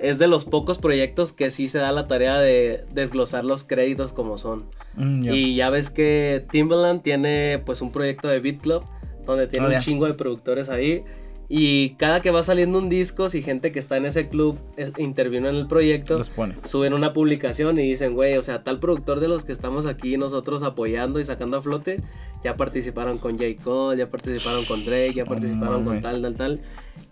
es 0.00 0.18
de 0.18 0.26
los 0.26 0.46
pocos 0.46 0.78
proyectos 0.78 1.34
que 1.34 1.50
sí 1.50 1.68
se 1.68 1.76
da 1.76 1.92
la 1.92 2.06
tarea 2.06 2.38
de 2.38 2.86
desglosar 2.94 3.44
los 3.44 3.64
créditos 3.64 4.14
como 4.14 4.38
son. 4.38 4.64
Mm. 4.94 5.28
Y 5.30 5.54
ya 5.54 5.68
ves 5.68 5.90
que 5.90 6.42
Timbaland 6.50 7.02
tiene 7.02 7.60
pues 7.66 7.82
un 7.82 7.92
proyecto 7.92 8.28
de 8.28 8.40
Beat 8.40 8.62
Club 8.62 8.84
donde 9.26 9.48
tiene 9.48 9.66
Oh, 9.66 9.70
un 9.70 9.78
chingo 9.80 10.06
de 10.06 10.14
productores 10.14 10.70
ahí. 10.70 11.04
Y 11.50 11.90
cada 11.96 12.20
que 12.20 12.30
va 12.30 12.42
saliendo 12.42 12.78
un 12.78 12.90
disco, 12.90 13.30
si 13.30 13.40
gente 13.40 13.72
que 13.72 13.78
está 13.78 13.96
en 13.96 14.04
ese 14.04 14.28
club 14.28 14.58
es- 14.76 14.92
intervino 14.98 15.48
en 15.48 15.56
el 15.56 15.66
proyecto, 15.66 16.18
Los 16.18 16.28
pone. 16.28 16.54
suben 16.64 16.92
una 16.92 17.14
publicación 17.14 17.78
y 17.78 17.82
dicen, 17.88 18.12
güey, 18.14 18.36
o 18.36 18.42
sea, 18.42 18.62
tal 18.64 18.80
productor 18.80 19.20
de 19.20 19.28
los 19.28 19.46
que 19.46 19.52
estamos 19.52 19.86
aquí 19.86 20.18
nosotros 20.18 20.62
apoyando 20.62 21.20
y 21.20 21.24
sacando 21.24 21.56
a 21.56 21.62
flote, 21.62 22.02
ya 22.44 22.56
participaron 22.56 23.16
con 23.16 23.38
J. 23.38 23.62
Cole, 23.64 23.96
ya 23.98 24.10
participaron 24.10 24.64
con 24.66 24.84
Drake, 24.84 25.14
ya 25.14 25.24
No 25.24 25.30
participaron 25.30 25.84
con 25.86 26.02
tal, 26.02 26.20
tal, 26.20 26.34
tal. 26.36 26.60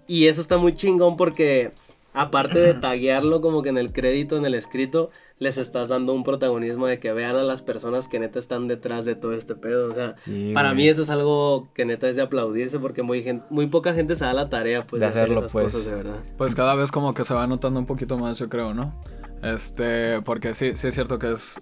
Y 0.06 0.26
eso 0.26 0.42
está 0.42 0.58
muy 0.58 0.74
chingón 0.76 1.16
porque 1.16 1.72
aparte 2.16 2.58
de 2.58 2.74
taguearlo 2.74 3.40
como 3.40 3.62
que 3.62 3.68
en 3.68 3.78
el 3.78 3.92
crédito, 3.92 4.36
en 4.36 4.44
el 4.44 4.54
escrito, 4.54 5.10
les 5.38 5.58
estás 5.58 5.90
dando 5.90 6.14
un 6.14 6.24
protagonismo 6.24 6.86
de 6.86 6.98
que 6.98 7.12
vean 7.12 7.36
a 7.36 7.42
las 7.42 7.60
personas 7.62 8.08
que 8.08 8.18
neta 8.18 8.38
están 8.38 8.68
detrás 8.68 9.04
de 9.04 9.14
todo 9.14 9.34
este 9.34 9.54
pedo. 9.54 9.90
O 9.90 9.94
sea, 9.94 10.14
Sí, 10.18 10.52
para 10.54 10.70
güey. 10.70 10.84
mí 10.84 10.88
eso 10.88 11.02
es 11.02 11.10
algo 11.10 11.68
que 11.74 11.84
neta 11.84 12.08
es 12.08 12.16
de 12.16 12.22
aplaudirse 12.22 12.78
porque 12.78 13.02
muy, 13.02 13.66
poca 13.66 13.92
gente 13.92 14.16
se 14.16 14.24
da 14.24 14.32
la 14.32 14.48
tarea 14.48 14.86
pues, 14.86 15.00
De 15.00 15.06
de, 15.06 15.10
hacer 15.10 15.22
hacerlo, 15.24 15.40
esas 15.40 15.52
pues. 15.52 15.72
cosas 15.72 15.84
de 15.90 15.94
verdad. 15.94 16.16
Pues 16.38 16.54
cada 16.54 16.74
vez 16.74 16.90
como 16.90 17.12
que 17.14 17.24
se 17.24 17.34
va 17.34 17.46
notando 17.46 17.78
un 17.78 17.86
poquito 17.86 18.16
más, 18.16 18.38
yo 18.38 18.48
creo, 18.48 18.72
¿no? 18.72 18.94
Este, 19.42 20.22
porque 20.22 20.54
sí, 20.54 20.72
sí 20.76 20.88
es 20.88 20.94
cierto 20.94 21.18
que 21.18 21.32
es... 21.32 21.60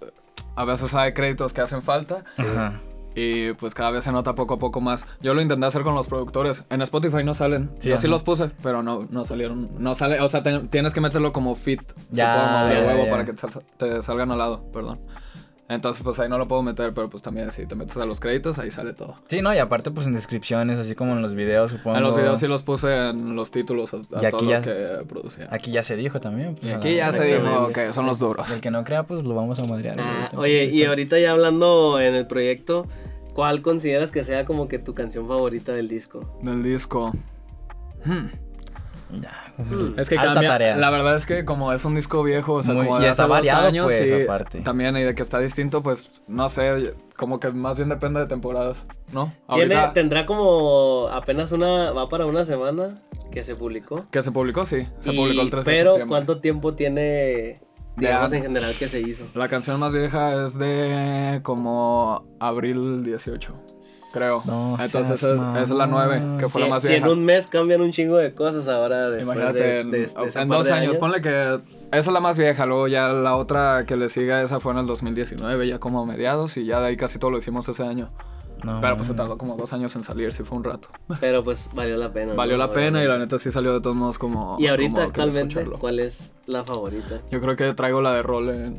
A 0.55 0.63
veces 0.63 0.93
hay 0.93 1.13
créditos 1.13 1.51
que 1.51 1.59
hacen 1.61 1.81
falta 1.81 2.23
Ajá. 2.37 2.79
Y 3.15 3.53
pues 3.53 3.73
cada 3.73 3.91
vez 3.91 4.03
se 4.03 4.11
nota 4.11 4.35
poco 4.35 4.55
a 4.55 4.59
poco 4.59 4.81
más. 4.81 5.05
Yo 5.21 5.33
lo 5.33 5.41
intenté 5.41 5.65
hacer 5.65 5.83
con 5.83 5.95
los 5.95 6.07
productores. 6.07 6.65
En 6.69 6.81
Spotify 6.81 7.23
no 7.23 7.33
salen. 7.33 7.71
Sí, 7.79 7.89
Yo 7.89 7.97
sí 7.97 8.07
los 8.07 8.23
puse, 8.23 8.51
pero 8.61 8.83
no, 8.83 9.05
no 9.09 9.25
salieron. 9.25 9.69
No 9.79 9.95
sale, 9.95 10.19
o 10.21 10.27
sea, 10.27 10.43
te- 10.43 10.59
tienes 10.67 10.93
que 10.93 11.01
meterlo 11.01 11.31
como 11.33 11.55
fit, 11.55 11.81
Ya, 12.11 12.35
supongo, 12.41 12.65
de 12.73 12.87
huevo 12.87 13.09
para 13.09 13.25
que 13.25 13.33
te, 13.33 13.47
te 13.77 14.01
salgan 14.01 14.31
al 14.31 14.37
lado, 14.37 14.69
perdón. 14.71 14.99
Entonces, 15.67 16.03
pues 16.03 16.19
ahí 16.19 16.29
no 16.29 16.37
lo 16.37 16.47
puedo 16.47 16.61
meter, 16.61 16.93
pero 16.93 17.09
pues 17.09 17.23
también 17.23 17.51
si 17.51 17.65
te 17.65 17.73
metes 17.73 17.97
a 17.97 18.05
los 18.05 18.19
créditos, 18.19 18.59
ahí 18.59 18.69
sale 18.69 18.93
todo. 18.93 19.15
Sí, 19.25 19.41
no, 19.41 19.51
y 19.51 19.57
aparte, 19.57 19.89
pues 19.89 20.05
en 20.05 20.13
descripciones, 20.13 20.77
así 20.77 20.93
como 20.93 21.13
en 21.13 21.23
los 21.23 21.33
videos, 21.33 21.71
supongo. 21.71 21.97
En 21.97 22.03
los 22.03 22.15
videos 22.15 22.39
sí 22.39 22.47
los 22.47 22.61
puse 22.61 23.09
en 23.09 23.35
los 23.35 23.49
títulos 23.49 23.91
a, 23.95 23.97
a 23.97 24.21
Y 24.21 24.25
aquí 24.27 24.29
todos 24.29 24.43
ya- 24.47 24.55
los 24.57 24.61
que 24.61 25.05
producían. 25.09 25.47
Aquí 25.51 25.71
ya 25.71 25.81
se 25.81 25.95
dijo 25.95 26.19
también. 26.19 26.53
pues, 26.53 26.71
Y 26.71 26.75
aquí 26.75 26.95
ya 26.95 27.11
se 27.11 27.23
dijo 27.23 27.69
que 27.73 27.93
son 27.93 28.05
los 28.05 28.19
duros. 28.19 28.51
El 28.51 28.61
que 28.61 28.69
no 28.69 28.83
crea, 28.83 29.03
pues 29.03 29.23
lo 29.23 29.33
vamos 29.33 29.57
a 29.57 29.65
madrear. 29.65 29.97
Ah, 29.99 30.29
oye, 30.37 30.65
y 30.65 30.83
ahorita 30.83 31.17
ya 31.17 31.31
hablando 31.31 31.99
en 31.99 32.13
el 32.13 32.27
proyecto, 32.27 32.85
¿cuál 33.33 33.63
consideras 33.63 34.11
que 34.11 34.23
sea 34.23 34.45
como 34.45 34.67
que 34.67 34.77
tu 34.77 34.93
canción 34.93 35.27
favorita 35.27 35.71
del 35.71 35.87
disco? 35.87 36.37
Del 36.43 36.61
disco. 36.61 37.11
Hmm. 38.05 38.27
Ya. 39.19 39.44
Es 39.97 40.09
que 40.09 40.17
Alta 40.17 40.33
cambia. 40.33 40.49
tarea. 40.49 40.75
La 40.77 40.89
verdad 40.89 41.15
es 41.15 41.25
que 41.25 41.45
como 41.45 41.71
es 41.73 41.85
un 41.85 41.95
disco 41.95 42.21
viejo, 42.23 42.53
o 42.53 42.63
sea, 42.63 42.73
Muy- 42.73 42.85
como 42.85 42.99
y 42.99 43.03
de 43.03 43.09
está 43.09 43.23
hace 43.23 43.29
dos 43.29 43.37
variado, 43.37 43.67
años, 43.67 43.85
pues, 43.85 44.23
aparte. 44.25 44.59
También, 44.61 44.97
y 44.97 45.03
de 45.03 45.15
que 45.15 45.21
está 45.21 45.39
distinto, 45.39 45.81
pues, 45.81 46.09
no 46.27 46.49
sé, 46.49 46.93
como 47.15 47.39
que 47.39 47.51
más 47.51 47.77
bien 47.77 47.89
depende 47.89 48.19
de 48.19 48.25
temporadas, 48.27 48.85
¿no? 49.13 49.33
Tiene, 49.53 49.75
Ahorita 49.75 49.93
tendrá 49.93 50.25
como 50.25 51.07
apenas 51.11 51.51
una, 51.51 51.91
va 51.91 52.09
para 52.09 52.25
una 52.25 52.45
semana 52.45 52.95
que 53.31 53.43
se 53.43 53.55
publicó. 53.55 54.03
que 54.11 54.21
se 54.21 54.31
publicó, 54.31 54.65
sí, 54.65 54.85
se 54.99 55.13
Y- 55.13 55.15
publicó 55.17 55.41
el 55.41 55.49
3 55.49 55.65
de 55.65 55.71
Pero, 55.71 55.91
septiembre. 55.91 56.09
¿cuánto 56.09 56.39
tiempo 56.41 56.73
tiene, 56.75 57.61
digamos, 57.97 58.33
en 58.33 58.41
general 58.43 58.71
que 58.77 58.87
se 58.87 58.99
hizo? 59.01 59.25
La 59.35 59.47
canción 59.47 59.79
más 59.79 59.93
vieja 59.93 60.45
es 60.45 60.57
de 60.57 61.39
como 61.43 62.25
abril 62.39 63.03
18, 63.03 63.53
creo. 64.15 64.41
No 64.45 64.77
Entonces 64.81 65.19
seas 65.19 65.39
es, 65.57 65.63
es 65.63 65.69
la 65.69 65.85
9, 65.85 66.37
que 66.39 66.47
fue 66.49 66.61
Si, 66.61 66.67
la 66.67 66.73
más 66.73 66.81
si 66.81 66.87
vieja. 66.89 67.05
en 67.05 67.11
un 67.11 67.23
mes 67.25 67.47
cambian 67.47 67.81
un 67.81 67.91
chingo 67.91 68.17
de 68.17 68.33
cosas 68.33 68.67
ahora 68.67 69.09
después 69.11 69.35
Imagínate, 69.37 69.59
de, 69.59 69.79
en, 69.81 69.91
de- 69.91 69.97
de 69.99 70.05
en 70.05 70.47
par 70.47 70.47
dos 70.47 70.69
años, 70.71 70.97
ponle 70.97 71.21
que 71.21 71.29
esa 71.29 71.61
es 71.91 72.07
la 72.07 72.19
más 72.19 72.37
vieja, 72.37 72.65
luego 72.65 72.87
ya 72.87 73.09
la 73.09 73.35
otra 73.35 73.85
que 73.85 73.95
le 73.95 74.09
siga, 74.09 74.41
esa 74.41 74.59
fue 74.59 74.71
en 74.73 74.79
el 74.79 74.87
2019, 74.87 75.67
ya 75.67 75.79
como 75.79 76.01
a 76.01 76.05
mediados, 76.05 76.57
y 76.57 76.65
ya 76.65 76.79
de 76.81 76.87
ahí 76.87 76.97
casi 76.97 77.19
todo 77.19 77.31
lo 77.31 77.37
hicimos 77.37 77.67
ese 77.69 77.83
año. 77.83 78.09
No, 78.65 78.81
Pero 78.81 78.95
pues 78.97 79.07
se 79.07 79.13
tardó 79.13 79.37
como 79.37 79.55
dos 79.55 79.71
años 79.73 79.95
en 79.95 80.03
salir, 80.03 80.33
sí 80.33 80.43
fue 80.43 80.57
un 80.57 80.63
rato. 80.63 80.89
Pero 81.19 81.43
pues 81.43 81.69
valió 81.75 81.97
la 81.97 82.11
pena. 82.11 82.33
Valió 82.33 82.57
¿no? 82.57 82.65
la 82.65 82.73
pena 82.73 83.03
y 83.03 83.07
la 83.07 83.17
neta 83.17 83.37
sí 83.37 83.51
salió 83.51 83.73
de 83.73 83.81
todos 83.81 83.95
modos 83.95 84.17
como... 84.17 84.57
Y 84.59 84.67
ahorita 84.67 85.03
actualmente. 85.03 85.65
¿cuál 85.79 85.99
es 85.99 86.31
la 86.47 86.63
favorita? 86.63 87.21
Yo 87.31 87.39
creo 87.41 87.55
que 87.55 87.73
traigo 87.73 88.01
la 88.01 88.13
de 88.15 88.23
rol 88.23 88.49
en. 88.49 88.77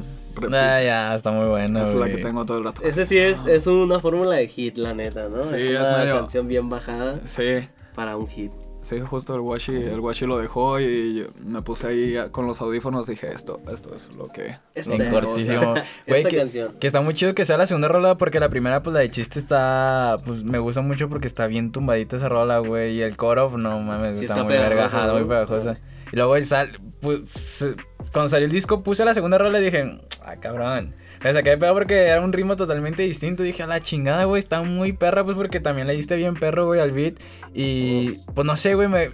Ah, 0.53 0.83
ya, 0.83 1.15
está 1.15 1.31
muy 1.31 1.47
buena. 1.49 1.83
Esa 1.83 1.93
es 1.93 1.99
la 1.99 2.07
que 2.09 2.19
tengo 2.19 2.45
todo 2.45 2.59
el 2.59 2.65
rato. 2.65 2.83
Ese 2.83 3.07
sí 3.07 3.17
es, 3.19 3.45
es 3.47 3.67
una 3.67 4.01
fórmula 4.01 4.37
de 4.37 4.49
hit, 4.49 4.77
la 4.77 4.93
neta, 4.95 5.29
¿no? 5.29 5.43
Sí, 5.43 5.55
es 5.55 5.63
es 5.71 5.81
una 5.81 5.99
medio- 5.99 6.19
canción 6.19 6.49
bien 6.49 6.69
bajada 6.69 7.21
Sí, 7.25 7.69
para 7.95 8.17
un 8.17 8.27
hit. 8.29 8.53
Sí, 8.87 9.01
justo 9.01 9.35
el 9.35 9.41
Washi, 9.41 9.75
el 9.75 10.01
Washi 10.01 10.27
lo 10.27 10.39
dejó 10.39 10.81
y 10.81 11.17
yo 11.17 11.25
me 11.45 11.63
puse 11.63 11.89
ahí 11.89 12.17
con 12.31 12.47
los 12.47 12.61
audífonos 12.61 13.07
dije 13.07 13.33
esto, 13.33 13.61
esto 13.73 13.95
es 13.95 14.09
lo 14.17 14.29
que... 14.29 14.57
Esta 14.75 14.97
lo 14.97 15.11
cortísimo. 15.11 15.73
Güey, 16.07 16.21
Esta 16.21 16.29
que, 16.31 16.37
canción. 16.37 16.77
que 16.79 16.87
está 16.87 17.01
muy 17.01 17.15
chido 17.15 17.35
que 17.35 17.45
sea 17.45 17.57
la 17.57 17.67
segunda 17.67 17.89
rola 17.89 18.17
porque 18.17 18.41
la 18.41 18.49
primera, 18.49 18.83
pues 18.83 18.95
la 18.95 19.01
de 19.01 19.11
chiste 19.11 19.39
está. 19.39 20.17
Pues 20.25 20.45
me 20.45 20.59
gusta 20.59 20.83
mucho 20.83 21.09
porque 21.09 21.27
está 21.27 21.47
bien 21.47 21.73
tumbadita 21.73 22.17
esa 22.17 22.29
rola, 22.29 22.59
güey. 22.59 22.97
Y 22.97 23.03
el 23.03 23.17
coro, 23.17 23.51
no 23.57 23.81
mames, 23.81 24.19
Sí 24.19 24.27
está, 24.27 24.35
está 24.35 24.45
muy 24.45 24.55
vergajada, 24.55 25.15
muy 25.15 25.25
pegajosa. 25.25 25.79
Y 26.13 26.17
luego 26.17 26.41
sal, 26.43 26.79
pues, 27.01 27.75
cuando 28.13 28.29
salió 28.29 28.47
el 28.47 28.53
disco 28.53 28.83
puse 28.83 29.05
la 29.05 29.15
segunda 29.15 29.39
rola 29.39 29.61
y 29.61 29.65
dije, 29.65 29.99
ah, 30.23 30.35
cabrón. 30.37 30.95
Me 31.25 31.33
saqué 31.33 31.51
de 31.51 31.59
pedo 31.59 31.73
porque 31.73 32.07
era 32.07 32.21
un 32.21 32.33
ritmo 32.33 32.57
totalmente 32.57 33.03
distinto. 33.03 33.43
Dije, 33.43 33.63
a 33.63 33.67
la 33.67 33.81
chingada, 33.81 34.25
güey, 34.25 34.39
está 34.39 34.63
muy 34.63 34.93
perra, 34.93 35.25
pues 35.25 35.37
porque 35.37 35.61
también 35.61 35.87
le 35.87 35.95
diste 35.95 36.15
bien 36.15 36.35
perro, 36.35 36.67
güey, 36.67 36.81
al 36.81 36.93
beat. 36.93 37.15
Y 37.59 38.19
pues 38.35 38.47
no 38.47 38.55
sé, 38.59 38.75
güey, 38.75 38.87
me, 38.87 39.09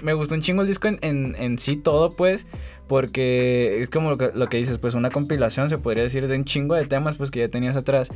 me 0.00 0.12
gustó 0.12 0.36
un 0.36 0.42
chingo 0.42 0.62
el 0.62 0.68
disco 0.68 0.86
en, 0.86 1.00
en, 1.02 1.34
en 1.36 1.58
sí 1.58 1.76
todo, 1.76 2.10
pues. 2.10 2.46
Porque 2.86 3.82
es 3.82 3.90
como 3.90 4.10
lo 4.10 4.18
que, 4.18 4.30
lo 4.32 4.46
que 4.46 4.58
dices, 4.58 4.78
pues 4.78 4.94
una 4.94 5.10
compilación, 5.10 5.70
se 5.70 5.78
podría 5.78 6.04
decir, 6.04 6.28
de 6.28 6.36
un 6.36 6.44
chingo 6.44 6.76
de 6.76 6.86
temas, 6.86 7.16
pues 7.16 7.32
que 7.32 7.40
ya 7.40 7.48
tenías 7.48 7.74
atrás. 7.74 8.10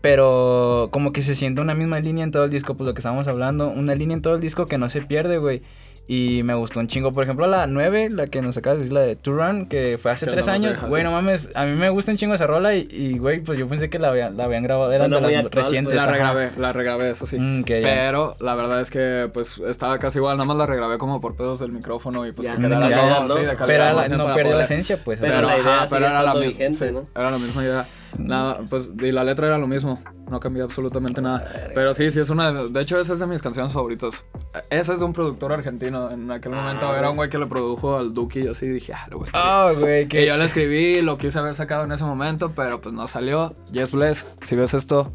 Pero 0.00 0.88
como 0.90 1.12
que 1.12 1.22
se 1.22 1.36
siente 1.36 1.60
una 1.60 1.74
misma 1.74 2.00
línea 2.00 2.24
en 2.24 2.32
todo 2.32 2.46
el 2.46 2.50
disco, 2.50 2.76
pues 2.76 2.86
lo 2.86 2.94
que 2.94 2.98
estábamos 2.98 3.28
hablando. 3.28 3.68
Una 3.68 3.94
línea 3.94 4.16
en 4.16 4.22
todo 4.22 4.34
el 4.34 4.40
disco 4.40 4.66
que 4.66 4.76
no 4.76 4.88
se 4.88 5.02
pierde, 5.02 5.38
güey. 5.38 5.62
Y 6.08 6.42
me 6.44 6.54
gustó 6.54 6.78
un 6.78 6.86
chingo. 6.86 7.12
Por 7.12 7.24
ejemplo, 7.24 7.46
la 7.48 7.66
9, 7.66 8.10
la 8.10 8.26
que 8.26 8.40
nos 8.40 8.56
acabas 8.56 8.78
de 8.78 8.82
decir, 8.84 8.94
la 8.94 9.00
de 9.00 9.16
To 9.16 9.32
Run, 9.32 9.66
que 9.66 9.98
fue 10.00 10.12
hace 10.12 10.26
Que 10.26 10.30
tres 10.32 10.46
no 10.46 10.52
nos 10.52 10.64
años. 10.64 10.78
Güey, 10.88 11.02
no 11.02 11.10
mames, 11.10 11.50
a 11.54 11.64
mí 11.66 11.72
me 11.72 11.88
gusta 11.90 12.12
un 12.12 12.16
chingo 12.16 12.34
esa 12.34 12.46
rola. 12.46 12.74
Y, 12.76 13.18
güey, 13.18 13.40
pues 13.40 13.58
yo 13.58 13.66
pensé 13.66 13.90
que 13.90 13.98
la, 13.98 14.08
habían- 14.08 14.36
la 14.36 14.44
habían 14.44 14.62
grabado. 14.62 14.92
Eran 14.92 15.10
Suena 15.10 15.16
de 15.16 15.22
muy 15.22 15.32
las 15.34 15.44
actual, 15.46 15.64
recientes. 15.64 15.94
La 15.96 16.02
ajá. 16.04 16.12
regrabé, 16.12 16.50
la 16.58 16.72
regrabé, 16.72 17.10
eso 17.10 17.26
sí. 17.26 17.38
Mm. 17.40 17.64
Pero 17.66 18.36
la 18.38 18.54
verdad 18.54 18.80
es 18.80 18.90
que 18.90 19.28
pues 19.34 19.58
estaba 19.66 19.98
casi 19.98 20.18
igual, 20.18 20.36
nada 20.36 20.46
más 20.46 20.56
la 20.56 20.66
regrabé 20.66 20.96
como 20.98 21.20
por 21.20 21.34
pedos 21.36 21.58
del 21.58 21.72
micrófono 21.72 22.24
y 22.24 22.30
pues 22.32 22.46
Ya, 22.46 22.54
que 22.54 22.62
de 22.62 22.68
quedara 22.68 22.88
todo, 23.18 23.24
¿no? 23.28 23.36
sí, 23.40 23.44
de 23.46 23.56
Pero 23.66 23.84
la- 23.94 24.08
no 24.08 24.34
perdió 24.34 24.56
la 24.56 24.62
esencia, 24.62 25.02
pues. 25.02 25.18
Pero 25.20 25.42
la 25.42 25.58
idea 25.58 25.74
ajá, 25.82 25.88
sigue 25.88 26.00
era 26.06 26.22
la 26.22 26.34
vigente, 26.34 26.86
sí, 26.88 26.92
¿no? 26.94 27.02
Era 27.14 27.30
la 27.32 27.36
misma 27.36 27.62
idea. 27.64 27.84
Nada, 28.18 28.60
pues 28.70 28.90
y 29.00 29.10
la 29.12 29.24
letra 29.24 29.48
era 29.48 29.58
lo 29.58 29.66
mismo. 29.66 30.00
No 30.30 30.40
cambió 30.40 30.64
absolutamente 30.64 31.22
nada. 31.22 31.70
Pero 31.74 31.94
sí, 31.94 32.10
sí, 32.10 32.18
es 32.20 32.30
una. 32.30 32.52
De 32.52 32.80
hecho, 32.80 32.98
esa 32.98 33.12
es 33.12 33.20
de 33.20 33.26
mis 33.28 33.40
canciones 33.42 33.72
favoritas. 33.72 34.24
Esa 34.70 34.92
es 34.94 34.98
de 34.98 35.04
un 35.04 35.12
productor 35.12 35.52
argentino. 35.52 36.10
En 36.10 36.28
aquel 36.30 36.52
momento 36.52 36.94
era 36.96 37.10
un 37.10 37.16
güey 37.16 37.30
que 37.30 37.38
le 37.38 37.46
produjo 37.46 37.96
al 37.96 38.12
Duki. 38.12 38.40
Y 38.40 38.48
así 38.48 38.66
dije, 38.66 38.92
ah, 38.92 39.06
lo 39.10 39.18
voy 39.18 39.24
a 39.24 39.26
escribir. 39.26 39.46
Ah, 39.48 39.72
güey, 39.78 40.08
Que 40.08 40.26
yo 40.26 40.36
le 40.36 40.44
escribí, 40.44 41.00
lo 41.02 41.16
quise 41.16 41.38
haber 41.38 41.54
sacado 41.54 41.84
en 41.84 41.92
ese 41.92 42.04
momento, 42.04 42.52
pero 42.56 42.80
pues 42.80 42.94
no 42.94 43.06
salió. 43.06 43.54
Yes 43.70 43.92
Bless, 43.92 44.34
si 44.42 44.56
ves 44.56 44.74
esto, 44.74 45.12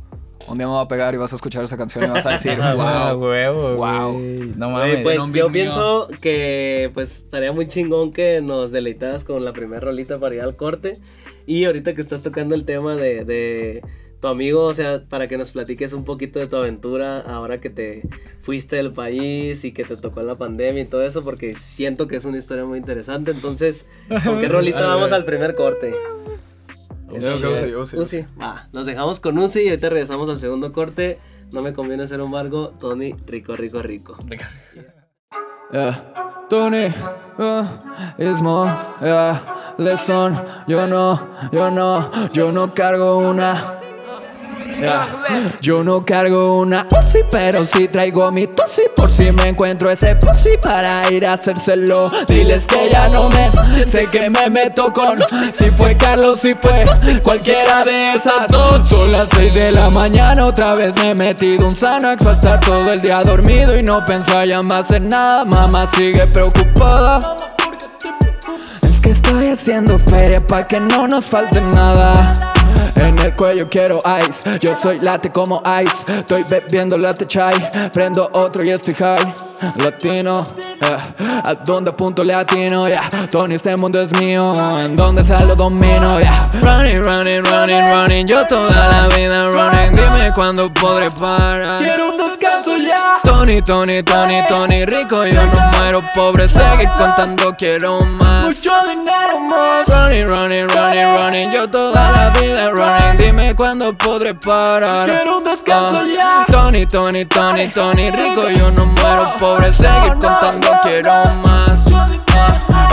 un 0.47 0.57
día 0.57 0.65
me 0.67 0.73
va 0.73 0.81
a 0.81 0.87
pegar 0.87 1.13
y 1.13 1.17
vas 1.17 1.33
a 1.33 1.35
escuchar 1.35 1.63
esa 1.65 1.75
canción 1.75 2.05
y 2.05 2.07
vas 2.07 2.25
a 2.25 2.29
decir, 2.31 2.57
Ah, 2.61 3.11
wow. 3.13 3.21
huevo, 3.21 3.75
Wow. 3.75 4.13
güey. 4.13 4.39
No 4.55 4.71
Güey, 4.71 4.91
mames. 4.91 5.03
pues 5.03 5.15
en 5.17 5.21
un 5.23 5.33
yo 5.33 5.43
mío. 5.49 5.51
pienso 5.51 6.07
que 6.21 6.89
pues 6.93 7.23
estaría 7.23 7.51
muy 7.51 7.67
chingón 7.67 8.13
que 8.13 8.39
nos 8.41 8.71
deleitaras 8.71 9.25
con 9.25 9.43
la 9.43 9.51
primera 9.51 9.81
rolita 9.81 10.17
para 10.19 10.35
ir 10.35 10.41
al 10.41 10.55
corte. 10.55 10.99
Y 11.45 11.65
ahorita 11.65 11.95
que 11.95 12.01
estás 12.01 12.23
tocando 12.23 12.55
el 12.55 12.63
tema 12.65 12.95
de, 12.95 13.25
de 13.25 13.81
tu 14.21 14.27
amigo, 14.27 14.65
o 14.65 14.73
sea, 14.73 15.03
para 15.09 15.27
que 15.27 15.37
nos 15.37 15.51
platiques 15.51 15.93
un 15.93 16.05
poquito 16.05 16.39
de 16.39 16.47
tu 16.47 16.55
aventura 16.55 17.19
ahora 17.21 17.59
que 17.59 17.71
te 17.71 18.03
fuiste 18.41 18.75
del 18.75 18.93
país 18.93 19.65
y 19.65 19.71
que 19.71 19.83
te 19.83 19.97
tocó 19.97 20.21
la 20.21 20.35
pandemia 20.35 20.83
y 20.83 20.85
todo 20.85 21.03
eso, 21.03 21.23
porque 21.23 21.55
siento 21.55 22.07
que 22.07 22.17
es 22.17 22.25
una 22.25 22.37
historia 22.37 22.63
muy 22.65 22.77
interesante. 22.77 23.31
Entonces, 23.31 23.87
¿con 24.23 24.39
qué 24.39 24.47
rolita 24.47 24.81
vamos 24.85 25.11
al 25.11 25.25
primer 25.25 25.55
corte? 25.55 25.95
Uzi, 27.09 27.73
Uzi, 27.75 27.97
Uzi. 27.97 28.25
Va, 28.39 28.69
nos 28.71 28.85
dejamos 28.85 29.19
con 29.19 29.37
Uzi 29.39 29.61
y 29.61 29.69
ahorita 29.69 29.89
regresamos 29.89 30.29
al 30.29 30.39
segundo 30.39 30.71
corte. 30.71 31.17
No 31.51 31.63
me 31.63 31.73
conviene 31.73 32.07
ser 32.07 32.21
un 32.21 32.31
bargo, 32.31 32.69
Tony, 32.79 33.15
rico, 33.25 33.55
rico, 33.55 33.81
rico. 33.81 34.15
Yeah. 35.73 36.45
Tony, 36.47 36.93
uh, 37.37 37.63
Ismo, 38.19 38.65
yeah. 39.01 39.75
Lesson, 39.77 40.37
yo 40.67 40.85
no, 40.85 41.27
yo 41.51 41.71
no, 41.71 42.09
yo 42.33 42.51
no 42.51 42.73
cargo 42.73 43.17
una. 43.17 43.80
Yo 45.61 45.83
no 45.83 46.03
cargo 46.05 46.57
una 46.57 46.87
pussy, 46.87 47.19
pero 47.29 47.65
sí 47.65 47.87
traigo 47.87 48.31
mi 48.31 48.47
tusi 48.47 48.83
Por 48.95 49.09
si 49.09 49.31
me 49.31 49.49
encuentro 49.49 49.89
ese 49.89 50.15
pussy 50.15 50.57
para 50.61 51.11
ir 51.11 51.25
a 51.25 51.33
hacérselo 51.33 52.09
Diles 52.27 52.65
que 52.67 52.89
ya 52.89 53.07
no 53.09 53.29
me, 53.29 53.49
sé 53.85 54.07
que 54.07 54.29
me 54.29 54.49
meto 54.49 54.91
con 54.93 55.17
Si 55.51 55.69
fue 55.69 55.95
Carlos, 55.97 56.39
si 56.39 56.55
fue 56.55 56.83
cualquiera 57.23 57.83
de 57.83 58.13
esas 58.13 58.47
dos. 58.47 58.87
Son 58.87 59.11
las 59.11 59.29
6 59.29 59.53
de 59.53 59.71
la 59.71 59.89
mañana, 59.89 60.45
otra 60.45 60.75
vez 60.75 60.95
me 60.95 61.11
he 61.11 61.15
metido 61.15 61.67
un 61.67 61.75
Xanax. 61.75 62.25
Va 62.25 62.31
a 62.31 62.33
estar 62.33 62.59
todo 62.59 62.91
el 62.91 63.01
día 63.01 63.23
dormido 63.23 63.77
y 63.77 63.83
no 63.83 64.05
pensar 64.05 64.47
ya 64.47 64.61
más 64.61 64.91
en 64.91 65.09
nada. 65.09 65.45
Mamá 65.45 65.87
sigue 65.87 66.25
preocupada. 66.27 67.35
Es 68.81 68.99
que 68.99 69.11
estoy 69.11 69.47
haciendo 69.47 69.97
feria 69.99 70.45
pa' 70.45 70.67
que 70.67 70.79
no 70.79 71.07
nos 71.07 71.25
falte 71.25 71.61
nada. 71.61 72.13
En 72.95 73.19
el 73.19 73.35
cuello 73.35 73.67
quiero 73.69 73.99
ice, 74.27 74.59
yo 74.59 74.75
soy 74.75 74.99
late 74.99 75.31
como 75.31 75.61
ice. 75.83 76.19
Estoy 76.19 76.43
bebiendo 76.43 76.97
latte 76.97 77.25
chai, 77.25 77.53
prendo 77.91 78.29
otro 78.33 78.63
y 78.63 78.71
estoy 78.71 78.93
high. 78.95 79.33
Latino, 79.83 80.39
yeah. 80.81 81.43
¿a 81.45 81.53
dónde 81.53 81.91
apunto 81.91 82.23
latino? 82.23 82.87
Yeah. 82.87 83.07
Tony, 83.29 83.55
este 83.55 83.77
mundo 83.77 84.01
es 84.01 84.11
mío, 84.19 84.55
en 84.77 84.95
donde 84.95 85.23
salgo 85.23 85.55
domino. 85.55 86.19
Yeah. 86.19 86.49
Running, 86.61 87.03
running, 87.03 87.43
running, 87.45 87.87
running, 87.87 88.27
yo 88.27 88.45
toda 88.47 88.87
la 88.89 89.15
vida 89.15 89.51
running. 89.51 89.91
Dime 89.91 90.31
cuándo 90.33 90.73
podré 90.73 91.11
parar. 91.11 91.83
Quiero 91.83 92.09
un 92.09 92.17
descanso 92.17 92.75
ya. 92.77 93.19
Tony, 93.23 93.61
Tony, 93.61 94.01
Tony, 94.01 94.41
Tony, 94.49 94.85
rico, 94.85 95.25
yo 95.25 95.45
no 95.45 95.77
muero 95.77 96.01
pobre. 96.15 96.47
Seguir 96.47 96.89
contando, 96.97 97.55
quiero 97.55 97.99
más. 98.01 98.45
Mucho 98.45 98.71
dinero 98.87 99.39
más. 99.41 99.87
Running, 99.87 100.27
running, 100.27 100.67
running, 100.69 101.11
running, 101.11 101.51
yo 101.51 101.69
toda 101.69 102.11
la 102.11 102.29
vida 102.39 102.71
running. 102.71 102.80
Dime 103.17 103.55
cuándo 103.55 103.97
podré 103.97 104.33
parar. 104.33 105.05
Quiero 105.05 105.37
un 105.37 105.43
descanso 105.43 106.05
ya. 106.05 106.45
Tony, 106.47 106.85
Tony, 106.85 107.25
Tony, 107.25 107.67
Tony, 107.69 108.11
rico, 108.11 108.49
yo 108.49 108.71
no 108.71 108.85
muero 108.85 109.33
pobre. 109.37 109.71
Seguir 109.71 110.13
contando, 110.13 110.69
quiero 110.83 111.11
más. 111.43 111.85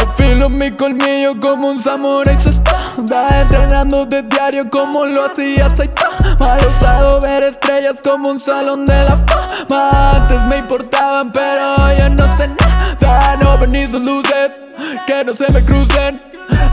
Afilo 0.01 0.49
mi 0.49 0.71
colmillo 0.73 1.39
como 1.41 1.69
un 1.69 1.79
samurai 1.79 2.37
su 2.37 2.51
espada 2.51 3.41
Entrenando 3.41 4.05
de 4.07 4.23
diario 4.23 4.69
como 4.71 5.07
lo 5.07 5.27
hacía 5.27 5.69
Saitama. 5.71 6.17
Mal 6.39 6.59
usado 6.67 7.21
ver 7.21 7.45
estrellas 7.45 8.01
como 8.03 8.31
un 8.31 8.41
salón 8.41 8.85
de 8.85 9.05
la 9.05 9.17
fama. 9.17 10.11
Antes 10.15 10.45
me 10.47 10.59
importaban 10.59 11.33
pero 11.33 11.75
ya 11.97 12.09
no 12.09 12.25
sé 12.37 12.49
nada. 12.49 13.37
No 13.43 13.59
ven 13.59 13.73
ni 13.73 13.85
sus 13.85 14.05
luces 14.05 14.61
que 15.07 15.25
no 15.25 15.35
se 15.35 15.51
me 15.53 15.65
crucen. 15.65 16.23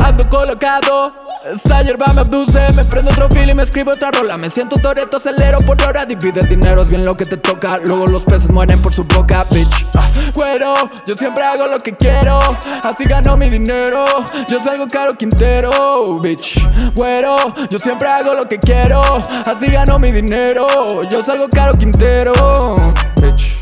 Ando 0.04 0.28
colocado 0.30 1.25
esta 1.46 1.82
hierba 1.84 2.08
me 2.14 2.22
abduce, 2.22 2.60
me 2.76 2.84
prendo 2.86 3.12
otro 3.12 3.30
fil 3.30 3.50
y 3.50 3.54
me 3.54 3.64
escribo 3.64 3.92
otra 3.92 4.12
rola. 4.12 4.38
Me 4.38 4.50
siento 4.50 4.78
toreto, 4.78 5.18
acelero 5.18 5.60
por 5.62 5.82
hora. 5.84 6.06
Divide 6.06 6.42
el 6.42 6.50
dinero, 6.50 6.82
es 6.82 6.90
bien 6.90 7.06
lo 7.06 7.16
que 7.16 7.26
te 7.26 7.38
toca. 7.38 7.78
Luego 7.78 8.08
los 8.08 8.26
peces 8.26 8.50
mueren 8.50 8.82
por 8.82 8.94
su 8.94 9.04
boca, 9.04 9.46
bitch. 9.52 9.86
Ah, 9.96 10.10
Güero, 10.34 10.90
yo 11.06 11.16
siempre 11.16 11.44
hago 11.44 11.68
lo 11.68 11.78
que 11.80 11.96
quiero. 11.96 12.40
Así 12.84 13.04
gano 13.04 13.38
mi 13.38 13.50
dinero. 13.50 14.06
Yo 14.48 14.60
salgo 14.60 14.88
caro 14.88 15.14
Quintero, 15.14 16.20
bitch. 16.20 16.60
Güero, 16.96 17.38
yo 17.70 17.80
siempre 17.80 18.08
hago 18.08 18.34
lo 18.34 18.46
que 18.46 18.60
quiero. 18.60 19.02
Así 19.46 19.68
gano 19.68 20.00
mi 20.00 20.12
dinero. 20.12 21.04
Yo 21.10 21.24
salgo 21.24 21.48
caro 21.50 21.74
Quintero, 21.78 22.76
bitch. 23.22 23.56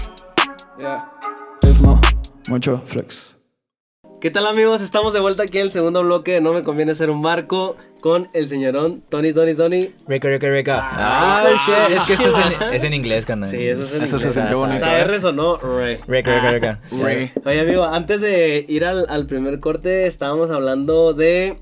Yeah. 0.78 1.10
Ismo, 1.62 2.00
mucho 2.50 2.82
flex 2.86 3.38
¿Qué 4.24 4.32
tal 4.32 4.48
amigos? 4.48 4.82
Estamos 4.82 5.12
de 5.12 5.20
vuelta 5.20 5.44
aquí 5.44 5.58
en 5.58 5.66
el 5.66 5.72
segundo 5.74 6.02
bloque 6.02 6.32
de 6.32 6.40
No 6.40 6.54
me 6.54 6.64
conviene 6.64 6.96
ser 6.96 7.10
un 7.10 7.22
barco 7.22 7.76
con 8.00 8.30
el 8.32 8.48
señorón 8.48 9.04
Tony, 9.10 9.34
Tony, 9.34 9.54
Tony. 9.54 9.92
Rica, 10.08 10.30
rica, 10.30 10.50
rica. 10.50 10.80
Ah, 10.82 11.44
Ah, 11.46 11.50
shit. 11.90 11.98
Es 11.98 12.04
que 12.04 12.14
eso 12.14 12.30
es 12.30 12.36
ah. 12.38 12.54
en, 12.70 12.74
es 12.74 12.86
en 12.86 12.94
inglés, 12.94 13.26
carnal. 13.26 13.50
Sí, 13.50 13.68
eso 13.68 13.84
es 13.84 13.96
en 13.96 14.04
Eso 14.04 14.20
se 14.20 14.28
inglés. 14.40 14.56
O 14.56 14.78
sea, 14.78 15.00
¿eh? 15.02 15.02
R 15.02 15.20
sonó 15.20 15.58
re. 15.58 16.00
Rica, 16.08 16.36
rica, 16.36 16.52
rica. 16.52 16.80
Re. 17.04 17.34
Oye 17.44 17.60
amigo, 17.60 17.84
antes 17.84 18.22
de 18.22 18.64
ir 18.70 18.86
al, 18.86 19.08
al 19.10 19.26
primer 19.26 19.60
corte 19.60 20.08
estábamos 20.08 20.52
hablando 20.52 21.12
de 21.14 21.58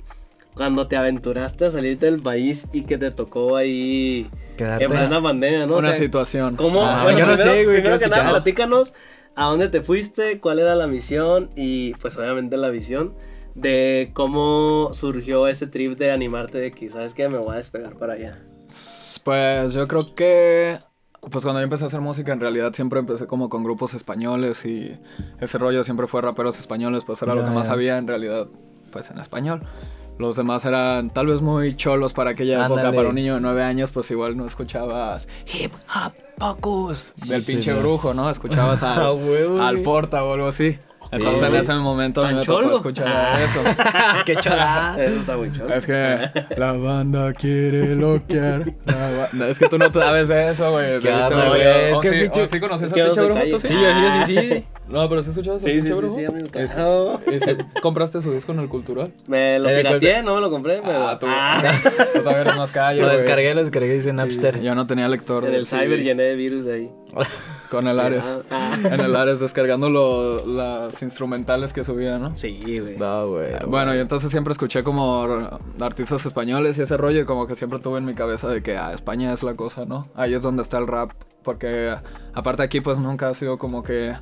cuando 0.54 0.88
te 0.88 0.98
aventuraste 0.98 1.66
a 1.66 1.72
salirte 1.72 2.06
del 2.06 2.22
país 2.22 2.68
y 2.74 2.84
que 2.84 3.00
te 3.00 3.10
tocó 3.10 3.56
ahí 3.56 4.30
Quedarte. 4.56 4.84
en 4.84 4.92
plena 4.92 5.20
pandemia, 5.20 5.66
¿no? 5.66 5.78
O 5.78 5.80
Una 5.80 5.94
sea, 5.94 5.98
situación 5.98 6.54
¿Cómo? 6.58 6.86
Ah, 6.86 7.06
bueno, 7.06 7.18
yo 7.18 7.26
no 7.26 7.34
primero, 7.34 7.38
sé, 7.38 7.64
güey, 7.64 7.78
Primero 7.78 7.82
quiero 7.82 7.98
que 7.98 8.06
nada, 8.06 8.18
escuchar. 8.18 8.30
platícanos 8.44 8.94
a 9.36 9.46
dónde 9.46 9.70
te 9.70 9.82
fuiste, 9.82 10.40
cuál 10.40 10.60
era 10.60 10.76
la 10.76 10.88
misión 10.88 11.50
y 11.56 11.94
pues 11.96 12.18
obviamente 12.18 12.58
la 12.58 12.70
visión 12.70 13.14
de 13.56 14.12
cómo 14.14 14.90
surgió 14.94 15.48
ese 15.48 15.68
trip 15.68 15.98
de 15.98 16.12
animarte 16.12 16.58
de 16.58 16.72
que, 16.72 16.90
¿sabes 16.90 17.14
qué? 17.14 17.28
Me 17.30 17.38
voy 17.38 17.54
a 17.54 17.58
despegar 17.58 17.96
para 17.96 18.14
allá. 18.14 18.32
Pues 19.24 19.74
yo 19.74 19.88
creo 19.88 20.16
que. 20.16 20.80
Pues 21.30 21.44
cuando 21.44 21.60
yo 21.60 21.66
empecé 21.66 21.84
a 21.84 21.88
hacer 21.88 22.02
música, 22.02 22.34
en 22.34 22.40
realidad 22.40 22.74
siempre 22.74 23.00
empecé 23.00 23.28
como 23.28 23.48
con 23.48 23.64
grupos 23.64 23.94
españoles 23.94 24.66
y 24.66 24.98
ese 25.40 25.60
rollo 25.60 25.84
siempre 25.84 26.08
fue 26.08 26.20
raperos 26.22 26.58
españoles, 26.58 27.04
pues 27.06 27.22
era 27.22 27.36
lo 27.36 27.42
Ya, 27.42 27.48
que 27.50 27.54
más 27.54 27.70
había 27.70 28.00
en 28.00 28.08
realidad, 28.08 28.48
pues 28.92 29.12
en 29.12 29.20
español. 29.20 29.62
Los 30.22 30.36
demás 30.36 30.64
eran 30.66 31.10
tal 31.10 31.26
vez 31.28 31.42
muy 31.42 31.76
cholos 31.76 32.14
para 32.14 32.30
aquella 32.30 32.66
época, 32.68 32.94
para 32.94 33.10
un 33.10 33.16
niño 33.16 33.34
de 33.34 33.42
nueve 33.42 33.64
años, 33.64 33.90
pues 33.92 34.10
igual 34.12 34.38
no 34.38 34.46
escuchabas 34.46 35.28
hip 35.52 35.72
hop 35.96 36.14
pocus 36.38 37.12
del 37.28 37.42
Sí, 37.42 37.54
pinche 37.54 37.74
sí. 37.74 37.80
brujo, 37.80 38.14
¿no? 38.14 38.30
Escuchabas 38.30 38.84
al, 38.84 39.60
al 39.60 39.80
porta 39.80 40.24
o 40.24 40.34
algo 40.34 40.46
así. 40.48 40.78
Entonces 41.12 41.44
en 41.50 41.56
ese 41.56 41.74
momento 41.74 42.22
a 42.22 42.26
mí 42.26 42.30
¿Tan 42.30 42.40
me 42.40 42.46
tocó 42.46 42.62
cholo? 42.62 42.76
escuchar 42.78 43.08
Ah. 43.08 43.38
eso. 43.44 44.24
Qué 44.26 44.36
chulada. 44.38 44.98
Eso 45.02 45.20
está 45.20 45.38
muy 45.38 45.52
chulo. 45.52 45.74
Es 45.74 45.86
que 45.86 46.30
la 46.58 46.72
banda 46.74 47.34
quiere 47.34 47.96
loquear. 47.96 48.74
Es 49.50 49.60
que 49.60 49.68
tú 49.68 49.78
no 49.78 49.92
sabes 49.92 50.30
eso, 50.30 50.72
güey. 50.72 50.86
Es 50.94 51.06
¿O 51.98 52.00
que 52.02 52.10
sí- 52.10 52.16
pinche- 52.16 52.44
o 52.44 52.48
sí 52.48 52.60
conoces 52.60 52.92
no 52.96 53.14
se 53.14 53.22
brujo? 53.22 53.34
calle. 53.40 53.52
¿Tú 53.52 53.60
sí? 53.60 53.68
Sí, 53.68 53.76
sí, 53.76 54.26
sí, 54.26 54.38
sí. 54.38 54.66
No, 54.92 55.08
pero 55.08 55.24
sí 55.24 55.30
escuchabas 55.30 55.62
Sí, 55.62 55.70
sí, 55.70 55.74
pinche 55.76 55.88
sí, 55.90 55.94
brujo. 55.94 56.18
sí, 56.18 56.26
amigo, 56.26 56.48
Es- 56.54 56.74
claro. 56.74 57.22
ese- 57.32 57.58
¿Compraste 57.82 58.22
su 58.22 58.34
disco 58.34 58.52
en 58.52 58.60
el 58.60 58.68
cultural? 58.68 59.14
Me 59.28 59.58
lo 59.58 59.70
Eh, 59.70 59.78
pirateé, 59.78 60.22
no 60.22 60.36
me 60.36 60.42
lo 60.42 60.50
compré, 60.50 60.82
pero... 60.84 61.08
Ah, 61.08 61.18
tú. 61.18 61.28
Ah, 61.30 61.62
Tú 62.14 62.20
todavía 62.24 62.54
más 62.56 62.72
calle, 62.72 63.02
Lo 63.02 63.08
descargué, 63.08 63.54
lo 63.56 63.62
descargué, 63.62 63.94
dice 63.94 64.12
Napster. 64.12 64.62
Yo 64.62 64.76
no 64.76 64.88
tenía 64.88 65.08
lector. 65.08 65.46
en 65.46 65.54
el 65.54 65.66
cyber 65.66 66.02
llené 66.04 66.24
de 66.24 66.36
virus 66.36 66.66
ahí. 66.66 66.90
Con 67.72 67.88
el 67.88 68.00
Ares. 68.00 68.26
Ah, 68.52 68.78
En 68.84 69.00
el 69.00 69.16
Ares 69.16 69.40
descargando 69.40 69.90
lo- 69.90 70.46
las 70.46 71.02
instrumentales 71.02 71.72
que 71.74 71.84
subía, 71.86 72.20
¿no? 72.20 72.36
Sí, 72.36 72.80
güey. 72.80 72.98
Va, 72.98 73.24
güey. 73.26 73.52
Bueno, 73.66 73.96
y 73.96 74.00
entonces 74.00 74.30
siempre 74.30 74.52
escuché 74.52 74.84
como 74.84 75.26
artistas 75.80 76.26
españoles 76.26 76.78
y 76.78 76.82
ese 76.82 76.98
rollo 76.98 77.22
y 77.22 77.26
como 77.26 77.48
que 77.48 77.56
siempre 77.56 77.80
tuve 77.80 78.00
en 78.00 78.06
mi 78.06 78.14
cabeza 78.14 78.50
de 78.50 78.62
que 78.62 78.78
ah, 78.78 78.92
España 78.94 79.32
es 79.32 79.42
la 79.42 79.56
cosa, 79.56 79.86
¿no? 79.86 80.08
Ahí 80.16 80.34
es 80.34 80.42
donde 80.42 80.62
está 80.64 80.78
el 80.80 80.88
rap, 80.88 81.12
porque 81.44 81.96
aparte 82.34 82.62
aquí 82.62 82.82
pues 82.82 83.00
nunca 83.00 83.30
ha 83.30 83.34
sido 83.34 83.58
como 83.58 83.84
que... 83.84 84.16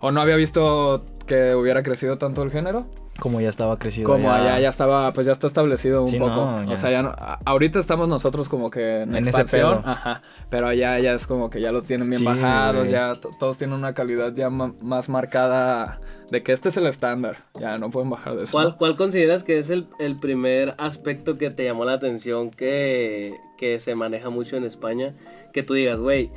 O 0.00 0.10
no 0.10 0.20
había 0.20 0.36
visto 0.36 1.04
que 1.26 1.54
hubiera 1.54 1.82
crecido 1.82 2.18
tanto 2.18 2.42
el 2.42 2.50
género. 2.50 2.86
Como 3.20 3.40
ya 3.40 3.48
estaba 3.48 3.78
crecido. 3.78 4.08
como 4.10 4.30
allá 4.32 4.58
ya 4.58 4.68
estaba, 4.68 5.12
pues 5.12 5.26
ya 5.26 5.32
está 5.32 5.46
establecido 5.46 6.02
un 6.02 6.08
Sí, 6.08 6.18
poco. 6.18 6.34
no, 6.34 6.64
ya. 6.64 6.72
O 6.74 6.76
sea, 6.76 6.90
ya 6.90 7.02
no- 7.02 7.14
ahorita 7.44 7.78
estamos 7.78 8.08
nosotros 8.08 8.48
como 8.48 8.70
que 8.70 9.02
en, 9.02 9.10
En 9.14 9.22
ese 9.26 9.30
expansión, 9.40 9.82
pedo. 9.82 9.90
ajá, 9.92 10.22
pero 10.50 10.66
allá 10.66 10.98
ya 10.98 11.12
es 11.14 11.26
como 11.26 11.48
que 11.48 11.60
ya 11.60 11.70
los 11.72 11.84
tienen 11.84 12.10
bien 12.10 12.20
Sí, 12.20 12.26
bajados, 12.26 12.88
ya 12.88 13.14
to- 13.14 13.30
todos 13.38 13.56
tienen 13.56 13.76
una 13.78 13.94
calidad 13.94 14.32
ya 14.34 14.50
ma- 14.50 14.74
más 14.80 15.08
marcada 15.08 16.00
de 16.30 16.42
que 16.42 16.52
este 16.52 16.70
es 16.70 16.76
el 16.76 16.86
estándar, 16.86 17.44
ya 17.58 17.78
no 17.78 17.90
pueden 17.90 18.10
bajar 18.10 18.34
de 18.36 18.44
eso. 18.44 18.74
¿Cuál, 18.78 18.96
consideras 18.96 19.44
que 19.44 19.58
es 19.58 19.70
el, 19.70 19.86
el 20.00 20.16
primer 20.16 20.74
aspecto 20.78 21.38
que 21.38 21.50
te 21.50 21.64
llamó 21.64 21.84
la 21.84 21.92
atención 21.92 22.50
que, 22.50 23.36
que 23.58 23.78
se 23.78 23.94
maneja 23.94 24.30
mucho 24.30 24.56
en 24.56 24.64
España? 24.64 25.12
Que 25.52 25.62
tú 25.62 25.74
digas, 25.74 25.98
güey, 25.98 26.32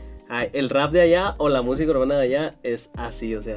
el 0.54 0.70
rap 0.70 0.92
de 0.92 1.02
allá 1.02 1.34
o 1.40 1.50
la 1.50 1.64
música 1.64 1.90
urbana 1.90 2.16
de 2.18 2.24
allá 2.24 2.56
es 2.62 2.92
así, 2.96 3.34
o 3.34 3.42
sea, 3.42 3.56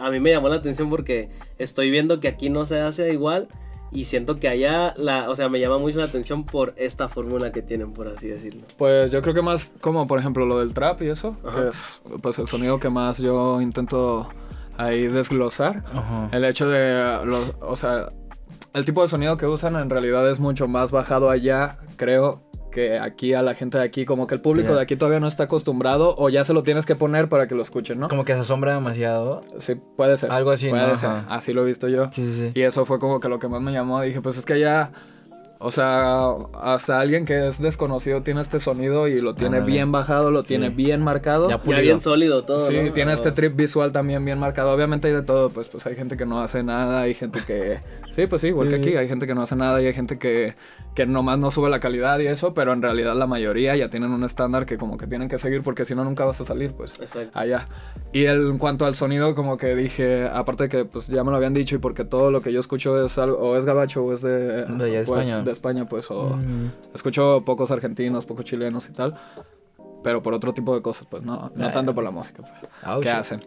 a 0.00 0.10
mí 0.10 0.20
me 0.20 0.30
llamó 0.30 0.48
la 0.48 0.56
atención 0.56 0.90
porque 0.90 1.30
estoy 1.58 1.90
viendo 1.90 2.20
que 2.20 2.28
aquí 2.28 2.50
no 2.50 2.66
se 2.66 2.80
hace 2.80 3.12
igual 3.12 3.48
y 3.92 4.04
siento 4.04 4.36
que 4.36 4.48
allá, 4.48 4.94
la, 4.96 5.28
o 5.30 5.34
sea, 5.34 5.48
me 5.48 5.58
llama 5.58 5.78
mucho 5.78 5.98
la 5.98 6.04
atención 6.04 6.44
por 6.44 6.74
esta 6.76 7.08
fórmula 7.08 7.50
que 7.50 7.60
tienen, 7.62 7.92
por 7.92 8.08
así 8.08 8.28
decirlo. 8.28 8.62
Pues 8.78 9.10
yo 9.10 9.20
creo 9.22 9.34
que 9.34 9.42
más 9.42 9.74
como 9.80 10.06
por 10.06 10.18
ejemplo 10.18 10.46
lo 10.46 10.60
del 10.60 10.74
trap 10.74 11.02
y 11.02 11.08
eso, 11.08 11.36
Ajá. 11.44 11.62
que 11.62 11.68
es 11.68 12.02
pues 12.22 12.38
el 12.38 12.46
sonido 12.46 12.78
que 12.78 12.88
más 12.88 13.18
yo 13.18 13.60
intento 13.60 14.28
ahí 14.76 15.08
desglosar. 15.08 15.84
Ajá. 15.92 16.28
El 16.32 16.44
hecho 16.44 16.68
de 16.68 17.24
los, 17.24 17.54
o 17.60 17.76
sea, 17.76 18.08
el 18.74 18.84
tipo 18.84 19.02
de 19.02 19.08
sonido 19.08 19.36
que 19.36 19.46
usan 19.46 19.74
en 19.76 19.90
realidad 19.90 20.28
es 20.30 20.38
mucho 20.38 20.68
más 20.68 20.92
bajado 20.92 21.28
allá, 21.28 21.78
creo, 21.96 22.42
que 22.70 22.98
aquí 22.98 23.34
a 23.34 23.42
la 23.42 23.54
gente 23.54 23.78
de 23.78 23.84
aquí, 23.84 24.04
como 24.04 24.26
que 24.26 24.34
el 24.34 24.40
público 24.40 24.74
de 24.74 24.80
aquí 24.80 24.96
todavía 24.96 25.20
no 25.20 25.26
está 25.28 25.44
acostumbrado 25.44 26.14
o 26.16 26.28
ya 26.28 26.44
se 26.44 26.52
lo 26.54 26.62
tienes 26.62 26.86
que 26.86 26.96
poner 26.96 27.28
para 27.28 27.46
que 27.48 27.54
lo 27.54 27.62
escuchen, 27.62 27.98
¿no? 28.00 28.08
Como 28.08 28.24
que 28.24 28.34
se 28.34 28.40
asombra 28.40 28.74
demasiado. 28.74 29.40
Sí, 29.58 29.74
puede 29.96 30.16
ser. 30.16 30.30
Algo 30.30 30.50
así, 30.50 30.68
Puede 30.70 30.86
¿no? 30.86 30.96
ser. 30.96 31.10
Ajá. 31.10 31.26
Así 31.28 31.52
lo 31.52 31.62
he 31.62 31.66
visto 31.66 31.88
yo. 31.88 32.08
Sí, 32.12 32.24
sí, 32.24 32.32
sí. 32.32 32.52
Y 32.54 32.62
eso 32.62 32.84
fue 32.86 32.98
como 32.98 33.20
que 33.20 33.28
lo 33.28 33.38
que 33.38 33.48
más 33.48 33.60
me 33.60 33.72
llamó. 33.72 34.00
Dije, 34.02 34.20
pues 34.20 34.36
es 34.38 34.44
que 34.44 34.58
ya, 34.60 34.92
o 35.58 35.70
sea, 35.70 36.30
hasta 36.62 37.00
alguien 37.00 37.26
que 37.26 37.48
es 37.48 37.60
desconocido 37.60 38.22
tiene 38.22 38.40
este 38.40 38.60
sonido 38.60 39.08
y 39.08 39.20
lo 39.20 39.34
tiene 39.34 39.60
bien 39.60 39.92
bajado, 39.92 40.30
lo 40.30 40.42
tiene 40.42 40.70
bien 40.70 41.02
marcado. 41.02 41.50
Ya 41.50 41.60
Ya 41.62 41.80
bien 41.80 42.00
sólido 42.00 42.44
todo, 42.44 42.66
Sí, 42.66 42.76
¿no? 42.80 42.92
tiene 42.92 43.10
Ah, 43.10 43.14
este 43.14 43.32
trip 43.32 43.56
visual 43.56 43.92
también 43.92 44.24
bien 44.24 44.38
marcado. 44.38 44.72
Obviamente 44.72 45.08
hay 45.08 45.14
de 45.14 45.22
todo, 45.22 45.50
pues, 45.50 45.68
pues 45.68 45.84
hay 45.86 45.96
gente 45.96 46.16
que 46.16 46.24
no 46.24 46.40
hace 46.40 46.62
nada, 46.62 47.02
hay 47.02 47.14
gente 47.14 47.40
que... 47.46 47.78
Sí, 48.12 48.26
pues 48.26 48.40
sí, 48.42 48.48
igual 48.48 48.68
que 48.70 48.76
aquí, 48.76 48.96
hay 48.96 49.06
gente 49.06 49.26
que 49.26 49.34
no 49.34 49.42
hace 49.42 49.54
nada 49.54 49.80
y 49.82 49.86
hay 49.86 49.92
gente 49.92 50.18
que, 50.18 50.54
que 50.94 51.06
nomás 51.06 51.38
no 51.38 51.50
sube 51.52 51.70
la 51.70 51.78
calidad 51.78 52.18
y 52.18 52.26
eso, 52.26 52.52
pero 52.52 52.72
en 52.72 52.82
realidad 52.82 53.14
la 53.14 53.26
mayoría 53.28 53.76
ya 53.76 53.88
tienen 53.88 54.10
un 54.10 54.24
estándar 54.24 54.66
que 54.66 54.76
como 54.76 54.96
que 54.98 55.06
tienen 55.06 55.28
que 55.28 55.38
seguir 55.38 55.62
porque 55.62 55.84
si 55.84 55.94
no 55.94 56.04
nunca 56.04 56.24
vas 56.24 56.40
a 56.40 56.44
salir, 56.44 56.72
pues 56.74 56.92
Exacto. 57.00 57.38
allá. 57.38 57.68
Y 58.12 58.24
el- 58.24 58.48
en 58.50 58.58
cuanto 58.58 58.86
al 58.86 58.96
sonido, 58.96 59.34
como 59.36 59.56
que 59.56 59.76
dije, 59.76 60.28
aparte 60.28 60.64
de 60.64 60.68
que 60.68 60.84
pues 60.84 61.06
ya 61.06 61.22
me 61.22 61.30
lo 61.30 61.36
habían 61.36 61.54
dicho 61.54 61.76
y 61.76 61.78
porque 61.78 62.04
todo 62.04 62.30
lo 62.32 62.42
que 62.42 62.52
yo 62.52 62.58
escucho 62.60 63.02
es 63.04 63.16
algo, 63.18 63.38
o 63.38 63.56
es 63.56 63.64
gabacho 63.64 64.02
o 64.04 64.12
es 64.12 64.22
de, 64.22 64.64
De 64.66 65.04
pues, 65.04 65.20
España. 65.28 65.42
de 65.42 65.52
España, 65.52 65.88
pues, 65.88 66.10
o 66.10 66.36
Mm. 66.36 66.72
escucho 66.92 67.42
pocos 67.46 67.70
argentinos, 67.70 68.26
pocos 68.26 68.44
chilenos 68.44 68.88
y 68.88 68.92
tal, 68.92 69.14
pero 70.02 70.22
por 70.22 70.34
otro 70.34 70.52
tipo 70.52 70.74
de 70.74 70.82
cosas, 70.82 71.06
pues 71.08 71.22
no, 71.22 71.52
no 71.54 71.66
Ah. 71.68 71.72
tanto 71.72 71.94
por 71.94 72.02
la 72.02 72.10
música, 72.10 72.42
pues. 72.42 72.72
Ah, 72.82 72.98
¿Qué 73.00 73.08
sí. 73.10 73.14
hacen? 73.16 73.40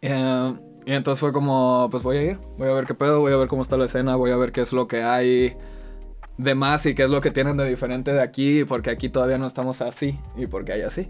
Eh, 0.00 0.54
y 0.86 0.92
entonces 0.92 1.20
fue 1.20 1.32
como, 1.32 1.88
pues 1.90 2.02
voy 2.02 2.16
a 2.16 2.22
ir, 2.22 2.38
voy 2.58 2.68
a 2.68 2.72
ver 2.72 2.86
qué 2.86 2.94
pedo, 2.94 3.20
voy 3.20 3.32
a 3.32 3.36
ver 3.36 3.46
cómo 3.48 3.62
está 3.62 3.76
la 3.76 3.84
escena, 3.84 4.16
voy 4.16 4.32
a 4.32 4.36
ver 4.36 4.50
qué 4.50 4.62
es 4.62 4.72
lo 4.72 4.88
que 4.88 5.02
hay 5.04 5.56
de 6.38 6.54
más 6.54 6.86
y 6.86 6.94
qué 6.94 7.04
es 7.04 7.10
lo 7.10 7.20
que 7.20 7.30
tienen 7.30 7.56
de 7.56 7.68
diferente 7.68 8.12
de 8.12 8.22
aquí, 8.22 8.64
porque 8.64 8.90
aquí 8.90 9.08
todavía 9.08 9.38
no 9.38 9.46
estamos 9.46 9.80
así 9.82 10.18
y 10.36 10.46
porque 10.46 10.72
hay 10.72 10.82
así. 10.82 11.08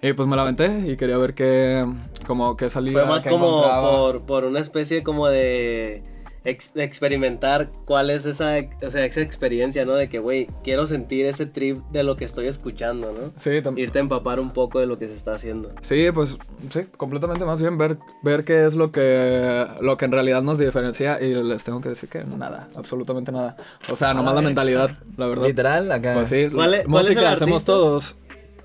Y 0.00 0.14
pues 0.14 0.28
me 0.28 0.34
la 0.34 0.42
aventé 0.42 0.90
y 0.90 0.96
quería 0.96 1.16
ver 1.16 1.32
qué, 1.32 1.86
como 2.26 2.56
qué 2.56 2.68
salía. 2.68 2.92
Fue 2.92 3.06
más 3.06 3.24
como 3.24 3.62
por, 3.62 4.22
por 4.22 4.44
una 4.44 4.58
especie 4.58 5.02
como 5.04 5.28
de 5.28 6.02
ex- 6.44 6.72
experimentar 6.74 7.70
cuál 7.84 8.10
es 8.10 8.26
esa, 8.26 8.54
o 8.84 8.90
sea, 8.90 9.04
esa 9.04 9.20
experiencia, 9.20 9.84
¿no? 9.84 9.94
De 9.94 10.08
que, 10.08 10.18
güey, 10.18 10.48
quiero 10.64 10.86
sentir 10.86 11.26
ese 11.26 11.46
trip 11.46 11.78
de 11.90 12.02
lo 12.02 12.16
que 12.16 12.24
estoy 12.24 12.46
escuchando, 12.46 13.12
¿no? 13.12 13.32
Sí, 13.36 13.50
tam- 13.62 13.78
Irte 13.78 13.98
a 13.98 14.02
empapar 14.02 14.40
un 14.40 14.50
poco 14.52 14.80
de 14.80 14.86
lo 14.86 14.98
que 14.98 15.08
se 15.08 15.14
está 15.14 15.34
haciendo. 15.34 15.70
Sí, 15.82 16.08
pues 16.12 16.38
sí, 16.70 16.80
completamente 16.96 17.44
más 17.44 17.60
bien 17.60 17.78
ver, 17.78 17.98
ver 18.22 18.44
qué 18.44 18.64
es 18.66 18.74
lo 18.74 18.90
que, 18.92 19.66
lo 19.80 19.96
que 19.96 20.04
en 20.04 20.12
realidad 20.12 20.42
nos 20.42 20.58
diferencia 20.58 21.20
y 21.20 21.34
les 21.34 21.64
tengo 21.64 21.80
que 21.80 21.90
decir 21.90 22.08
que 22.08 22.24
nada, 22.24 22.68
absolutamente 22.74 23.32
nada. 23.32 23.56
O 23.90 23.96
sea, 23.96 24.14
nomás 24.14 24.34
la 24.34 24.42
mentalidad, 24.42 24.90
la 25.16 25.26
verdad. 25.26 25.46
Literal, 25.46 25.90
acá. 25.92 26.12
Pues 26.14 26.28
sí, 26.28 26.48
¿Cuál 26.52 26.74
es- 26.74 26.84
cuál 26.86 27.04
es 27.04 27.10
el 27.10 27.14
música 27.14 27.32
hacemos 27.32 27.52
artista 27.62 27.72
todos. 27.72 28.16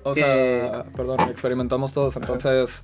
O 0.04 0.14
que- 0.14 0.20
sea, 0.20 0.84
perdón, 0.96 1.20
experimentamos 1.28 1.92
todos, 1.92 2.16
entonces 2.16 2.82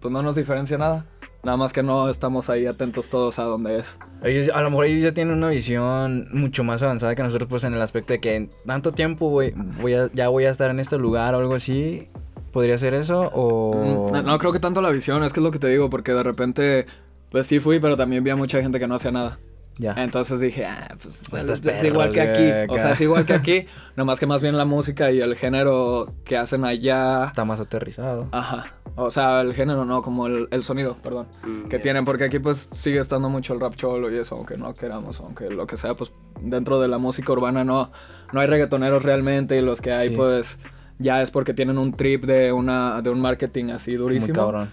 pues 0.00 0.10
no 0.12 0.22
nos 0.22 0.34
diferencia 0.34 0.78
nada. 0.78 1.04
Nada 1.42 1.56
más 1.56 1.72
que 1.72 1.82
no 1.82 2.08
estamos 2.10 2.50
ahí 2.50 2.66
atentos 2.66 3.08
todos 3.08 3.38
a 3.38 3.44
dónde 3.44 3.78
es. 3.78 3.96
Ellos, 4.22 4.50
a 4.54 4.60
lo 4.60 4.70
mejor 4.70 4.84
ellos 4.86 5.02
ya 5.02 5.12
tienen 5.12 5.34
una 5.34 5.48
visión 5.48 6.28
mucho 6.32 6.64
más 6.64 6.82
avanzada 6.82 7.14
que 7.14 7.22
nosotros, 7.22 7.48
pues 7.48 7.64
en 7.64 7.72
el 7.72 7.80
aspecto 7.80 8.12
de 8.12 8.20
que 8.20 8.34
en 8.34 8.50
tanto 8.66 8.92
tiempo 8.92 9.30
voy, 9.30 9.54
voy 9.80 9.94
a, 9.94 10.10
ya 10.12 10.28
voy 10.28 10.44
a 10.44 10.50
estar 10.50 10.70
en 10.70 10.80
este 10.80 10.98
lugar 10.98 11.34
o 11.34 11.38
algo 11.38 11.54
así. 11.54 12.08
¿Podría 12.52 12.76
ser 12.78 12.94
eso? 12.94 13.30
O. 13.32 14.08
Mm, 14.10 14.12
No, 14.12 14.22
no 14.22 14.38
creo 14.38 14.52
que 14.52 14.58
tanto 14.58 14.82
la 14.82 14.90
visión, 14.90 15.22
es 15.22 15.32
que 15.32 15.40
es 15.40 15.44
lo 15.44 15.50
que 15.50 15.58
te 15.58 15.68
digo, 15.68 15.88
porque 15.88 16.12
de 16.12 16.22
repente, 16.22 16.86
pues 17.30 17.46
sí 17.46 17.60
fui, 17.60 17.78
pero 17.80 17.96
también 17.96 18.24
vi 18.24 18.30
a 18.30 18.36
mucha 18.36 18.60
gente 18.60 18.78
que 18.78 18.86
no 18.88 18.96
hacía 18.96 19.12
nada. 19.12 19.38
Ya. 19.78 19.94
Entonces 19.96 20.40
dije, 20.40 20.66
ah, 20.66 20.88
pues 21.00 21.24
Pues 21.30 21.44
es, 21.44 21.84
igual 21.84 22.10
que 22.10 22.20
aquí. 22.20 22.70
O 22.70 22.78
sea, 22.78 22.92
es 22.92 23.00
igual 23.00 23.24
que 23.24 23.32
aquí, 23.32 23.66
nomás 23.96 24.20
que 24.20 24.26
más 24.26 24.42
bien 24.42 24.58
la 24.58 24.66
música 24.66 25.10
y 25.10 25.20
el 25.22 25.36
género 25.36 26.12
que 26.24 26.36
hacen 26.36 26.66
allá. 26.66 27.26
Está 27.28 27.46
más 27.46 27.60
aterrizado. 27.60 28.28
Ajá. 28.30 28.74
O 28.96 29.10
sea, 29.10 29.40
el 29.40 29.54
género 29.54 29.84
no, 29.84 30.02
como 30.02 30.26
el, 30.26 30.48
el 30.50 30.62
sonido, 30.64 30.96
perdón. 31.02 31.28
Mm, 31.46 31.68
que 31.68 31.76
ya. 31.76 31.82
tienen, 31.82 32.04
porque 32.04 32.24
aquí 32.24 32.38
pues 32.38 32.68
sigue 32.72 32.98
estando 32.98 33.28
mucho 33.28 33.54
el 33.54 33.60
rap 33.60 33.74
cholo 33.76 34.10
y 34.12 34.16
eso, 34.16 34.34
aunque 34.36 34.56
no 34.56 34.74
queramos, 34.74 35.20
aunque 35.20 35.48
lo 35.50 35.66
que 35.66 35.76
sea, 35.76 35.94
pues 35.94 36.12
dentro 36.40 36.80
de 36.80 36.88
la 36.88 36.98
música 36.98 37.32
urbana 37.32 37.64
no, 37.64 37.90
no 38.32 38.40
hay 38.40 38.46
reggaetoneros 38.46 39.02
realmente 39.02 39.56
y 39.56 39.62
los 39.62 39.80
que 39.80 39.92
hay 39.92 40.08
Sí. 40.08 40.14
pues 40.16 40.58
ya 40.98 41.22
es 41.22 41.30
porque 41.30 41.54
tienen 41.54 41.78
un 41.78 41.92
trip 41.92 42.24
de, 42.24 42.52
una, 42.52 43.00
de 43.00 43.10
un 43.10 43.20
marketing 43.20 43.70
así 43.70 43.92
Muy 43.92 43.98
durísimo. 44.00 44.34
cabrón. 44.34 44.70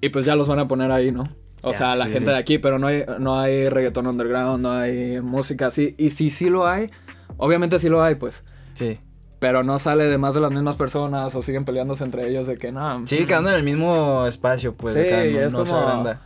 Y 0.00 0.08
pues 0.10 0.24
ya 0.24 0.36
los 0.36 0.48
van 0.48 0.58
a 0.60 0.66
poner 0.66 0.90
ahí, 0.90 1.10
¿no? 1.12 1.24
O 1.62 1.72
sea, 1.72 1.96
la 1.96 2.04
sí, 2.04 2.10
gente 2.12 2.26
sí. 2.26 2.32
de 2.32 2.36
aquí, 2.38 2.58
pero 2.58 2.78
no 2.78 2.86
hay, 2.88 3.04
no 3.18 3.38
hay 3.40 3.68
reggaetón 3.70 4.06
underground, 4.06 4.62
no 4.62 4.70
hay 4.72 5.20
música 5.22 5.66
así. 5.68 5.94
Y 5.98 6.10
si 6.10 6.28
sí 6.30 6.50
lo 6.50 6.66
hay, 6.66 6.90
obviamente 7.38 7.78
sí 7.78 7.88
lo 7.88 8.02
hay, 8.02 8.14
pues. 8.16 8.44
Sí. 8.74 8.98
Pero 9.44 9.62
no 9.62 9.78
sale 9.78 10.04
de 10.04 10.16
más 10.16 10.32
de 10.32 10.40
las 10.40 10.50
mismas 10.52 10.74
personas 10.74 11.34
o 11.34 11.42
siguen 11.42 11.66
peleándose 11.66 12.02
entre 12.02 12.26
ellos 12.26 12.46
de 12.46 12.56
que 12.56 12.72
no. 12.72 13.06
Sigue 13.06 13.26
quedando 13.26 13.50
en 13.50 13.56
el 13.56 13.62
mismo 13.62 14.26
espacio, 14.26 14.72
pues. 14.74 14.94
Sí, 14.94 15.00
acá, 15.00 15.26
y 15.26 15.34
no, 15.34 15.40
es 15.40 15.52
no 15.52 15.64
como. 15.66 15.76
agranda. 15.76 16.20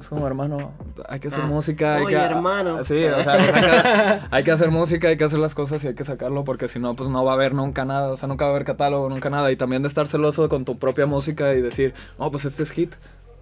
Es 0.00 0.08
como, 0.08 0.26
hermano, 0.26 0.72
hay 1.08 1.20
que 1.20 1.28
hacer 1.28 1.42
Ah, 1.44 1.46
música. 1.46 1.94
Hay 1.94 2.06
oye, 2.06 2.16
que, 2.16 2.22
hermano. 2.24 2.82
Sí, 2.82 3.04
o 3.04 3.22
sea, 3.22 3.34
pues 3.38 3.54
hay, 3.54 3.62
que, 3.62 4.20
hay 4.32 4.42
que 4.42 4.50
hacer 4.50 4.70
música, 4.72 5.06
hay 5.06 5.16
que 5.16 5.22
hacer 5.22 5.38
las 5.38 5.54
cosas 5.54 5.84
y 5.84 5.86
hay 5.86 5.94
que 5.94 6.04
sacarlo 6.04 6.42
porque 6.42 6.66
si 6.66 6.80
no, 6.80 6.94
pues 6.96 7.08
no 7.08 7.24
va 7.24 7.30
a 7.30 7.34
haber 7.34 7.54
nunca 7.54 7.84
nada. 7.84 8.08
O 8.12 8.16
sea, 8.16 8.28
nunca 8.28 8.46
va 8.46 8.50
a 8.50 8.54
haber 8.54 8.66
catálogo, 8.66 9.08
nunca 9.08 9.30
nada. 9.30 9.52
Y 9.52 9.56
también 9.56 9.82
de 9.82 9.88
estar 9.88 10.08
celoso 10.08 10.48
con 10.48 10.64
tu 10.64 10.76
propia 10.76 11.06
música 11.06 11.54
y 11.54 11.62
decir, 11.62 11.94
no, 12.18 12.32
pues 12.32 12.46
este 12.46 12.64
es 12.64 12.72
hit. 12.72 12.94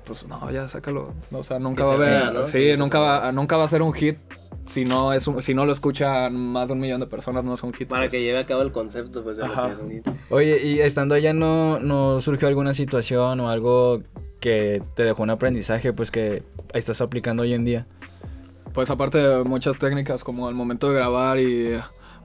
Pues 0.07 0.27
no, 0.27 0.51
ya 0.51 0.69
sácalo. 0.69 1.09
O 1.33 1.43
sea, 1.45 1.59
nunca 1.59 1.85
va 1.85 1.93
a 1.93 1.95
haber. 1.95 2.33
¿no? 2.33 2.45
Sí, 2.45 2.59
Que 2.59 2.77
nunca 2.77 2.99
va, 2.99 3.33
nunca 3.33 3.57
va 3.57 3.65
a 3.65 3.69
ser 3.69 3.83
un 3.83 3.93
hit 3.93 4.19
si 4.67 4.85
no, 4.85 5.13
es 5.13 5.27
un- 5.27 5.43
si 5.43 5.53
no 5.55 5.67
lo 5.67 5.73
escuchan 5.73 6.35
más 6.37 6.69
de 6.69 6.75
un 6.75 6.81
millón 6.81 7.01
de 7.01 7.07
personas, 7.07 7.45
no 7.45 7.55
es 7.55 7.63
un 7.63 7.73
hit. 7.75 7.89
Para 7.89 8.03
pues. 8.05 8.13
que 8.13 8.23
lleve 8.23 8.39
a 8.39 8.47
cabo 8.47 8.63
el 8.63 8.73
concepto, 8.73 9.23
pues, 9.23 9.37
de 9.37 9.47
lo 9.47 9.53
Ajá. 9.53 9.67
que 9.67 9.73
es 9.75 9.79
un 9.79 9.91
hit. 9.91 10.09
Oye, 10.31 10.67
y 10.67 10.81
estando 10.81 11.15
allá, 11.15 11.33
¿no, 11.35 11.79
¿no 11.81 12.21
surgió 12.21 12.49
alguna 12.49 12.73
situación 12.75 13.41
o 13.41 13.51
algo 13.51 14.03
que 14.41 14.83
te 14.95 15.05
dejó 15.05 15.23
un 15.23 15.31
aprendizaje, 15.31 15.93
pues 15.93 16.11
que 16.11 16.43
estás 16.73 17.01
aplicando 17.03 17.43
hoy 17.43 17.53
en 17.55 17.65
día? 17.65 17.87
Pues 18.73 18.91
aparte 18.91 19.19
de 19.19 19.45
muchas 19.45 19.79
técnicas 19.79 20.25
como 20.25 20.49
el 20.49 20.55
momento 20.55 20.89
de 20.89 20.95
grabar 20.97 21.39
y... 21.39 21.77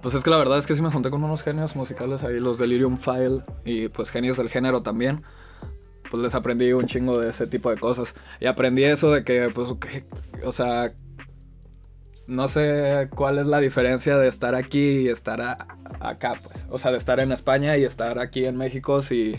Pues 0.02 0.16
es 0.16 0.24
que 0.24 0.30
la 0.30 0.38
verdad 0.38 0.58
es 0.58 0.66
que 0.66 0.76
sí 0.76 0.82
me 0.82 0.90
junté 0.90 1.10
con 1.10 1.22
unos 1.22 1.44
genios 1.44 1.76
musicales 1.76 2.24
ahí, 2.24 2.40
los 2.40 2.58
Delirium 2.58 2.98
File 2.98 3.42
y 3.66 3.90
pues 3.90 4.10
genios 4.12 4.38
del 4.38 4.50
género 4.50 4.82
también. 4.82 5.22
Pues 6.10 6.24
les 6.24 6.34
aprendí 6.36 6.72
un 6.74 6.86
chingo 6.86 7.18
de 7.20 7.30
ese 7.30 7.48
tipo 7.48 7.70
de 7.70 7.78
cosas. 7.78 8.16
Y 8.40 8.46
aprendí 8.48 8.84
eso 8.84 9.12
de 9.12 9.24
que, 9.24 9.50
pues, 9.54 9.74
que- 9.80 10.06
o 10.46 10.52
sea, 10.52 10.92
no 12.28 12.48
sé 12.48 13.10
cuál 13.16 13.40
es 13.40 13.46
la 13.48 13.60
diferencia 13.60 14.18
de 14.18 14.28
estar 14.28 14.56
aquí 14.56 15.00
y 15.02 15.08
estar 15.10 15.42
a- 15.42 15.68
acá, 16.00 16.34
pues. 16.44 16.66
O 16.70 16.78
sea, 16.78 16.92
de 16.92 16.98
estar 16.98 17.20
en 17.20 17.32
España 17.32 17.78
y 17.78 17.84
estar 17.84 18.20
aquí 18.20 18.46
en 18.46 18.58
México, 18.58 19.02
si, 19.02 19.36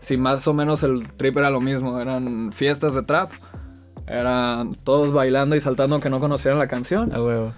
si 0.00 0.16
más 0.16 0.46
o 0.48 0.54
menos 0.54 0.82
el 0.82 1.10
trip 1.12 1.36
era 1.36 1.50
lo 1.50 1.60
mismo. 1.60 2.00
Eran 2.00 2.52
fiestas 2.52 2.94
de 2.94 3.02
trap. 3.02 3.30
Eran 4.06 4.72
todos 4.74 5.12
bailando 5.12 5.54
y 5.56 5.60
saltando 5.60 5.94
aunque 5.94 6.10
no 6.10 6.18
conocieran 6.20 6.58
la 6.58 6.66
canción. 6.66 7.14
A 7.14 7.22
huevo. 7.22 7.52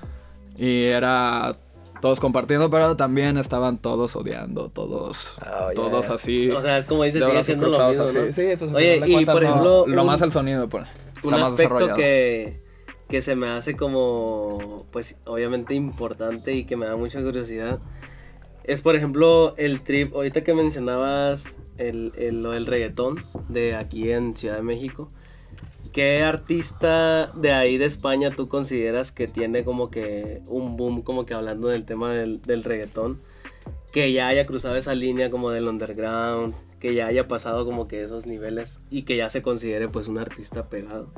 Y 0.56 0.84
era 0.84 1.56
todos 2.04 2.20
compartiendo, 2.20 2.68
pero 2.70 2.96
también 2.98 3.38
estaban 3.38 3.78
todos 3.78 4.14
odiando, 4.14 4.68
todos, 4.68 5.36
Oh, 5.40 5.70
todos 5.74 6.10
así. 6.10 6.50
O 6.50 6.60
sea, 6.60 6.84
como 6.84 7.02
dices, 7.04 7.24
sigue 7.24 7.44
siendo 7.44 7.68
lo 7.68 7.88
mismo, 7.88 8.04
así. 8.04 8.18
¿no? 8.18 8.30
Sí, 8.30 8.42
pues, 8.58 8.74
Oye, 8.74 8.96
y 9.06 9.12
cuentas, 9.14 9.32
por 9.32 9.42
no- 9.42 9.48
ejemplo, 9.48 9.86
lo 9.86 10.00
un- 10.02 10.06
más 10.06 10.20
el 10.20 10.30
sonido, 10.30 10.68
pues. 10.68 10.84
Está 11.16 11.28
un 11.28 11.30
más 11.40 11.50
aspecto 11.52 11.94
que, 11.94 12.60
que 13.08 13.22
se 13.22 13.36
me 13.36 13.48
hace 13.48 13.74
como, 13.74 14.84
pues 14.90 15.16
obviamente 15.24 15.72
importante 15.72 16.52
y 16.52 16.64
que 16.64 16.76
me 16.76 16.84
da 16.84 16.94
mucha 16.96 17.22
curiosidad, 17.22 17.78
es 18.64 18.82
por 18.82 18.96
ejemplo 18.96 19.54
el 19.56 19.80
trip, 19.82 20.14
ahorita 20.14 20.44
que 20.44 20.52
mencionabas 20.52 21.46
el, 21.78 22.12
el- 22.18 22.42
lo 22.42 22.50
del 22.50 22.66
reggaetón 22.66 23.24
de 23.48 23.76
aquí 23.76 24.10
en 24.12 24.36
Ciudad 24.36 24.56
de 24.56 24.62
México, 24.62 25.08
¿qué 25.94 26.22
artista 26.22 27.28
de 27.34 27.52
ahí 27.52 27.78
de 27.78 27.86
España 27.86 28.30
tú 28.36 28.48
consideras 28.48 29.12
que 29.12 29.26
tiene 29.28 29.64
como 29.64 29.90
que 29.90 30.42
un 30.46 30.76
boom, 30.76 31.00
como 31.02 31.24
que 31.24 31.32
hablando 31.34 31.68
del 31.68 31.84
tema 31.86 32.12
del, 32.12 32.42
del 32.42 32.64
reggaetón? 32.64 33.20
Que 33.92 34.12
ya 34.12 34.26
haya 34.28 34.44
cruzado 34.44 34.74
esa 34.76 34.94
línea 34.94 35.30
como 35.30 35.50
del 35.50 35.68
underground, 35.68 36.54
que 36.80 36.94
ya 36.94 37.06
haya 37.06 37.28
pasado 37.28 37.64
como 37.64 37.86
que 37.88 38.02
esos 38.02 38.26
niveles 38.26 38.80
y 38.90 39.04
que 39.04 39.16
ya 39.16 39.28
se 39.30 39.40
considere 39.40 39.88
pues 39.88 40.08
un 40.08 40.18
artista 40.18 40.64
pegado. 40.68 41.08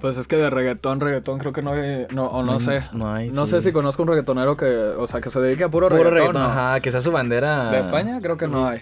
Pues 0.00 0.16
es 0.16 0.26
que 0.28 0.36
de 0.36 0.48
reggaetón, 0.48 1.00
reggaetón 1.00 1.38
creo 1.40 1.52
que 1.52 1.60
no 1.60 1.72
hay, 1.72 2.06
no, 2.14 2.26
o 2.28 2.42
no, 2.42 2.52
No, 2.52 2.60
sé. 2.60 2.84
no 2.94 3.12
hay, 3.12 3.28
No 3.30 3.44
sí. 3.44 3.50
sé 3.50 3.60
si 3.60 3.72
conozco 3.72 4.02
un 4.02 4.08
reggaetonero 4.08 4.56
que, 4.56 4.64
o 4.64 5.06
sea, 5.08 5.20
que 5.20 5.28
se 5.28 5.40
dedique 5.40 5.64
a 5.64 5.68
puro, 5.68 5.88
Puro 5.88 6.04
reggaetón. 6.04 6.14
reggaetón, 6.36 6.42
¿no? 6.42 6.48
ajá, 6.48 6.80
que 6.80 6.90
sea 6.90 7.00
su 7.02 7.10
bandera. 7.12 7.70
De 7.72 7.80
España 7.80 8.18
creo 8.22 8.36
que 8.38 8.46
no 8.48 8.66
hay. 8.66 8.80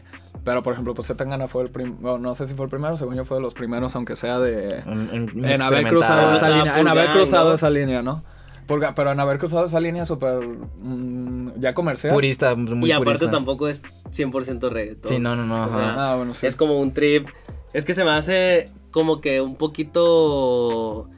Pero 0.49 0.63
por 0.63 0.73
ejemplo, 0.73 0.95
pues 0.95 1.07
Zetangana 1.09 1.47
fue 1.47 1.63
el 1.65 1.71
primero, 1.71 2.19
no 2.19 2.35
sé 2.35 2.47
si 2.47 2.55
fue 2.55 2.65
el 2.65 2.71
primero, 2.71 2.97
según 2.97 3.15
yo 3.17 3.27
fue 3.27 3.37
de 3.37 3.43
los 3.43 3.53
primeros, 3.53 3.95
aunque 3.97 4.17
sea 4.17 4.39
de... 4.39 4.83
En, 4.87 5.11
en- 5.35 5.45
En 5.45 5.61
haber 5.61 5.87
cruzado 5.89 6.29
esa 6.29 6.35
Estaba 6.37 6.57
línea, 6.57 6.81
en 6.81 6.89
haber 6.89 7.11
cruzado 7.11 7.51
¿no? 7.51 7.55
esa 7.55 7.69
línea, 7.69 8.01
¿no? 8.03 8.23
Pulgar, 8.67 8.95
pero 8.95 9.13
en 9.13 9.21
haber 9.21 9.39
cruzado 9.39 9.67
esa 9.67 9.79
línea 9.79 10.07
súper 10.07 10.41
mm, 10.83 11.61
ya 11.61 11.75
comercial. 11.75 12.15
Purista, 12.15 12.55
muy 12.55 12.89
y 12.89 12.93
aparte 12.93 13.05
purista. 13.19 13.31
tampoco 13.31 13.69
es 13.69 13.83
100% 14.11 14.71
reggaetón. 14.71 15.11
Sí, 15.11 15.19
no, 15.19 15.37
no, 15.37 15.45
no, 15.45 15.61
O 15.61 15.65
ajá. 15.65 15.73
sea, 15.73 16.13
Ah, 16.13 16.17
bueno, 16.17 16.33
sí. 16.33 16.47
Es 16.47 16.57
como 16.57 16.79
un 16.81 16.93
trip. 16.95 17.29
Es 17.75 17.85
que 17.85 17.93
se 17.93 18.05
me 18.05 18.11
hace 18.11 18.73
como 18.91 19.21
que 19.21 19.43
un 19.43 19.57
poquito. 19.57 21.09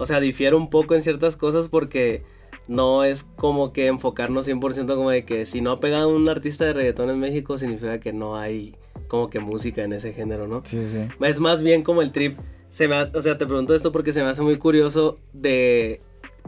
O 0.00 0.06
sea, 0.06 0.20
difiere 0.20 0.56
un 0.56 0.70
poco 0.70 0.94
en 0.94 1.02
ciertas 1.02 1.36
cosas 1.36 1.68
porque 1.68 2.24
no 2.68 3.02
es 3.04 3.22
como 3.24 3.72
que 3.72 3.86
enfocarnos 3.86 4.46
100% 4.46 4.94
como 4.94 5.10
de 5.10 5.24
que 5.24 5.46
si 5.46 5.60
no 5.60 5.72
ha 5.72 5.80
pegado 5.80 6.08
un 6.10 6.28
artista 6.28 6.64
de 6.66 6.74
reggaetón 6.74 7.10
en 7.10 7.18
México 7.18 7.58
significa 7.58 7.98
que 7.98 8.12
no 8.12 8.36
hay 8.36 8.74
como 9.08 9.30
que 9.30 9.40
música 9.40 9.82
en 9.82 9.94
ese 9.94 10.12
género, 10.12 10.46
¿no? 10.46 10.60
Sí, 10.64 10.84
sí. 10.84 11.00
Es 11.22 11.40
más 11.40 11.62
bien 11.62 11.82
como 11.82 12.02
el 12.02 12.12
trip. 12.12 12.38
Se 12.70 12.86
me 12.88 12.94
ha- 12.96 13.10
o 13.14 13.22
sea, 13.22 13.38
te 13.38 13.46
pregunto 13.46 13.74
esto 13.74 13.90
porque 13.90 14.12
se 14.12 14.22
me 14.22 14.28
hace 14.28 14.42
muy 14.42 14.58
curioso 14.58 15.16
de 15.32 16.00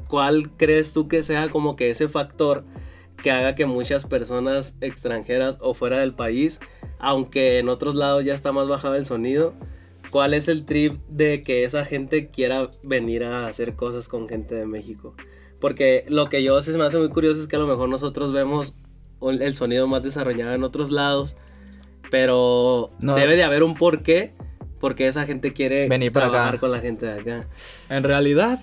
cuál 0.08 0.50
crees 0.56 0.92
tú 0.92 1.08
que 1.08 1.22
sea 1.22 1.48
como 1.48 1.74
que 1.76 1.90
ese 1.90 2.08
factor 2.08 2.64
que 3.22 3.30
haga 3.30 3.54
que 3.54 3.64
muchas 3.66 4.04
personas 4.06 4.76
extranjeras 4.80 5.56
o 5.60 5.72
fuera 5.74 5.98
del 6.00 6.14
país, 6.14 6.60
aunque 6.98 7.58
en 7.58 7.68
otros 7.70 7.94
lados 7.94 8.24
ya 8.24 8.34
está 8.34 8.52
más 8.52 8.68
bajado 8.68 8.94
el 8.96 9.06
sonido, 9.06 9.54
cuál 10.10 10.34
es 10.34 10.48
el 10.48 10.64
trip 10.66 11.00
de 11.08 11.42
que 11.42 11.64
esa 11.64 11.84
gente 11.86 12.28
quiera 12.28 12.70
venir 12.82 13.24
a 13.24 13.46
hacer 13.46 13.74
cosas 13.74 14.08
con 14.08 14.28
gente 14.28 14.54
de 14.54 14.66
México. 14.66 15.14
Porque 15.60 16.04
lo 16.08 16.28
que 16.28 16.42
yo 16.42 16.60
se 16.62 16.76
me 16.78 16.84
hace 16.84 16.98
muy 16.98 17.08
curioso 17.10 17.40
es 17.40 17.46
que 17.46 17.56
a 17.56 17.58
lo 17.58 17.66
mejor 17.66 17.88
nosotros 17.88 18.32
vemos 18.32 18.74
el 19.22 19.54
sonido 19.54 19.86
más 19.86 20.02
desarrollado 20.02 20.54
en 20.54 20.64
otros 20.64 20.90
lados, 20.90 21.36
pero 22.10 22.88
No. 22.98 23.14
debe 23.14 23.36
de 23.36 23.42
haber 23.44 23.62
un 23.62 23.74
porqué, 23.74 24.32
porque 24.80 25.06
esa 25.06 25.26
gente 25.26 25.52
quiere 25.52 25.88
Venir 25.88 26.12
para 26.12 26.28
trabajar 26.30 26.54
acá. 26.54 26.60
con 26.60 26.72
la 26.72 26.80
gente 26.80 27.06
de 27.06 27.20
acá. 27.20 27.48
En 27.88 28.02
realidad, 28.02 28.60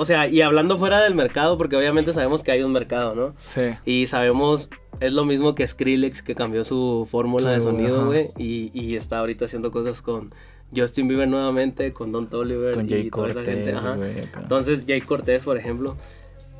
O 0.00 0.04
sea, 0.04 0.28
y 0.28 0.42
hablando 0.42 0.78
fuera 0.78 1.00
del 1.02 1.16
mercado, 1.16 1.58
porque 1.58 1.74
obviamente 1.74 2.12
sabemos 2.12 2.44
que 2.44 2.52
hay 2.52 2.62
un 2.62 2.70
mercado, 2.70 3.16
¿no? 3.16 3.34
sí. 3.40 3.62
Y 3.84 4.06
sabemos, 4.06 4.70
es 5.00 5.12
lo 5.12 5.24
mismo 5.24 5.56
que 5.56 5.66
Skrillex, 5.66 6.22
que 6.22 6.36
cambió 6.36 6.62
su 6.64 7.08
fórmula 7.10 7.50
de 7.50 7.60
sonido, 7.60 8.06
güey, 8.06 8.30
y, 8.38 8.70
y 8.72 8.94
está 8.94 9.18
ahorita 9.18 9.46
haciendo 9.46 9.72
cosas 9.72 10.00
con 10.00 10.30
Justin 10.74 11.08
Bieber 11.08 11.28
nuevamente, 11.28 11.92
con 11.92 12.12
Don 12.12 12.28
Toliver 12.28 12.74
Con 12.74 12.86
y 12.86 12.90
Jay 12.90 13.10
toda 13.10 13.30
esa 13.30 13.44
gente. 13.44 13.72
Ajá. 13.72 13.96
Entonces, 14.40 14.84
Jay 14.86 15.00
Cortés, 15.00 15.42
por 15.44 15.56
ejemplo. 15.56 15.96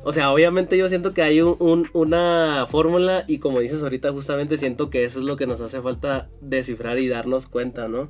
O 0.03 0.13
sea, 0.13 0.31
obviamente 0.31 0.77
yo 0.77 0.87
siento 0.87 1.13
que 1.13 1.21
hay 1.21 1.41
un- 1.41 1.57
un- 1.59 1.89
una 1.93 2.65
fórmula 2.69 3.25
y 3.27 3.39
como 3.39 3.59
dices 3.59 3.83
ahorita, 3.83 4.11
justamente 4.13 4.57
siento 4.57 4.89
que 4.89 5.03
eso 5.03 5.19
es 5.19 5.25
lo 5.25 5.35
que 5.35 5.45
nos 5.45 5.59
hace 5.61 5.81
falta 5.81 6.29
descifrar 6.41 6.99
y 6.99 7.09
darnos 7.09 7.47
cuenta, 7.47 7.87
¿no? 7.89 8.09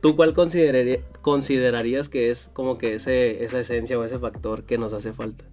¿Tú 0.00 0.16
cuál 0.16 0.32
consideraría- 0.32 1.00
considerarías 1.22 2.08
que 2.08 2.30
es 2.30 2.48
como 2.54 2.78
que 2.78 2.94
ese, 2.94 3.44
esa 3.44 3.60
esencia 3.60 3.98
o 3.98 4.04
ese 4.04 4.18
factor 4.18 4.64
que 4.64 4.78
nos 4.78 4.92
hace 4.94 5.12
falta? 5.12 5.44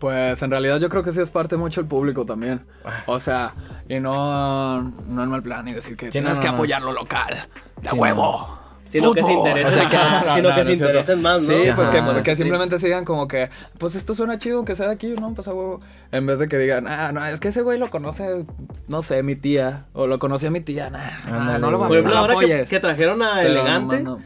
Pues 0.00 0.42
en 0.42 0.50
realidad 0.50 0.80
yo 0.80 0.88
creo 0.88 1.04
que 1.04 1.12
sí 1.12 1.20
es 1.20 1.30
parte 1.30 1.56
mucho 1.56 1.80
el 1.80 1.86
público 1.86 2.26
también. 2.26 2.62
O 3.06 3.20
sea, 3.20 3.54
y 3.88 4.00
no, 4.00 4.82
no 4.82 5.22
en 5.22 5.28
mal 5.28 5.42
plan 5.42 5.68
y 5.68 5.72
decir 5.74 5.96
que 5.96 6.06
Sí, 6.06 6.12
tienes 6.12 6.38
no, 6.38 6.42
que 6.42 6.48
no, 6.48 6.54
apoyar 6.54 6.82
lo 6.82 6.92
local. 6.92 7.46
De 7.80 7.90
Sí, 7.90 7.96
huevo. 7.96 8.58
Sino 8.98 9.12
que 9.12 9.22
se 9.22 9.32
interesen, 9.32 9.68
O 9.68 9.72
sea, 9.72 9.88
que- 9.88 9.96
ajá, 9.96 10.24
no, 10.24 10.34
sino 10.36 10.48
no, 10.50 10.54
que 10.54 10.60
no 10.60 10.66
se 10.66 10.72
interesen 10.72 11.22
más, 11.22 11.40
¿no? 11.40 11.46
Sí, 11.48 11.70
pues 11.74 11.90
que, 11.90 11.98
Ajá. 11.98 12.22
que 12.22 12.36
simplemente 12.36 12.78
sigan 12.78 13.04
como 13.04 13.26
que, 13.28 13.50
pues 13.78 13.94
esto 13.94 14.14
suena 14.14 14.38
chido 14.38 14.64
que 14.64 14.76
sea 14.76 14.86
de 14.88 14.92
aquí, 14.94 15.14
¿no? 15.20 15.34
Pues 15.34 15.48
a 15.48 15.52
huevo. 15.52 15.80
En 16.12 16.26
vez 16.26 16.38
de 16.38 16.48
que 16.48 16.58
digan, 16.58 16.86
ah, 16.86 17.12
no, 17.12 17.24
es 17.26 17.40
que 17.40 17.48
ese 17.48 17.62
güey 17.62 17.78
lo 17.78 17.90
conoce, 17.90 18.44
no 18.88 19.02
sé, 19.02 19.22
mi 19.22 19.36
tía. 19.36 19.86
O 19.92 20.06
lo 20.06 20.18
conocía 20.18 20.50
mi 20.50 20.60
tía, 20.60 20.90
nah, 20.90 21.08
Ándale, 21.26 21.58
no 21.58 21.70
lo 21.70 21.78
güey. 21.78 21.88
Por 21.88 21.96
ejemplo, 21.98 22.16
ahora 22.16 22.34
que, 22.38 22.80
trajeron 22.80 23.22
a 23.22 23.34
Pero 23.36 23.48
Elegante, 23.50 24.00
no, 24.00 24.16
no. 24.18 24.22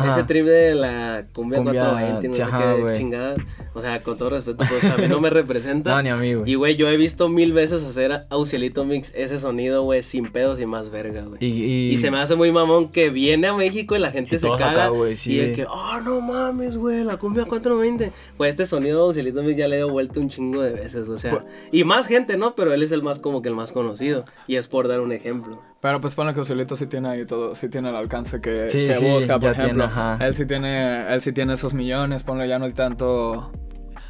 Ajá. 0.00 0.18
ese 0.18 0.24
trip 0.24 0.46
de 0.46 0.74
la 0.74 1.24
cumbia, 1.32 1.58
Cumbia, 1.58 1.80
420, 1.82 2.28
no 2.28 2.34
sé 2.34 2.42
ajá, 2.42 2.74
qué 2.76 2.82
güey. 2.82 2.96
chingada. 2.96 3.34
O 3.72 3.80
sea, 3.80 4.00
con 4.00 4.18
todo 4.18 4.30
respeto, 4.30 4.64
pues 4.68 4.84
a 4.92 4.96
mí 4.96 5.06
no 5.06 5.20
me 5.20 5.30
representa. 5.30 5.94
No, 5.94 6.02
ni 6.02 6.08
a 6.08 6.16
mí, 6.16 6.34
güey. 6.34 6.50
Y, 6.50 6.54
güey, 6.56 6.76
yo 6.76 6.88
he 6.88 6.96
visto 6.96 7.28
mil 7.28 7.52
veces 7.52 7.84
hacer 7.84 8.10
a 8.12 8.26
Auxielito 8.30 8.84
Mix 8.84 9.12
ese 9.14 9.38
sonido, 9.38 9.84
güey, 9.84 10.02
sin 10.02 10.32
pedos 10.32 10.58
y 10.60 10.66
más 10.66 10.90
verga, 10.90 11.22
güey. 11.22 11.38
Y, 11.40 11.46
y, 11.64 11.90
Y 11.92 11.98
se 11.98 12.10
me 12.10 12.18
hace 12.18 12.34
muy 12.34 12.50
mamón 12.50 12.88
que 12.90 13.10
viene 13.10 13.46
a 13.46 13.54
México 13.54 13.94
y 13.94 14.00
la 14.00 14.10
gente 14.10 14.36
Y 14.36 14.38
se 14.40 14.48
caga. 14.48 14.70
acá, 14.72 14.88
güey, 14.88 15.14
sí. 15.14 15.34
Y 15.34 15.38
de 15.38 15.52
que, 15.52 15.66
oh, 15.66 16.00
no 16.04 16.20
mames, 16.20 16.76
güey, 16.78 17.04
la 17.04 17.16
cumbia 17.16 17.44
420. 17.44 18.10
Pues 18.36 18.50
este 18.50 18.66
sonido 18.66 18.98
de 18.98 19.04
Auxilito 19.06 19.42
Mix 19.42 19.56
ya 19.56 19.68
le 19.68 19.76
dio 19.76 19.88
vuelta 19.88 20.18
un 20.18 20.28
chingo 20.28 20.62
de 20.62 20.72
veces, 20.72 21.08
o 21.08 21.16
sea. 21.16 21.30
Pues- 21.30 21.44
y 21.70 21.84
más 21.84 22.06
gente, 22.08 22.36
¿no? 22.36 22.54
Pero 22.56 22.74
él 22.74 22.82
es 22.82 22.90
el 22.92 23.02
más 23.02 23.20
como 23.20 23.40
que 23.40 23.48
el 23.48 23.54
más 23.54 23.70
conocido. 23.70 24.24
Y 24.48 24.56
es 24.56 24.66
por 24.66 24.88
dar 24.88 25.00
un 25.00 25.12
ejemplo. 25.12 25.60
Pero 25.80 26.00
pues 26.00 26.14
ponle 26.14 26.34
que 26.34 26.40
Usilito 26.40 26.76
sí 26.76 26.86
tiene 26.86 27.08
ahí 27.08 27.24
todo, 27.24 27.54
sí 27.54 27.68
tiene 27.70 27.88
el 27.88 27.96
alcance 27.96 28.40
que, 28.40 28.68
Sí, 28.70 28.86
que 28.88 28.94
sí, 28.94 29.06
busca, 29.08 29.38
por 29.38 29.52
tiene, 29.52 29.64
ejemplo. 29.64 29.84
ajá. 29.84 30.18
él 30.20 30.34
sí 30.34 30.44
tiene, 30.44 31.12
él 31.12 31.22
sí 31.22 31.32
tiene 31.32 31.54
esos 31.54 31.72
millones, 31.72 32.22
ponle 32.22 32.46
ya 32.48 32.58
no 32.58 32.66
hay 32.66 32.72
tanto. 32.72 33.50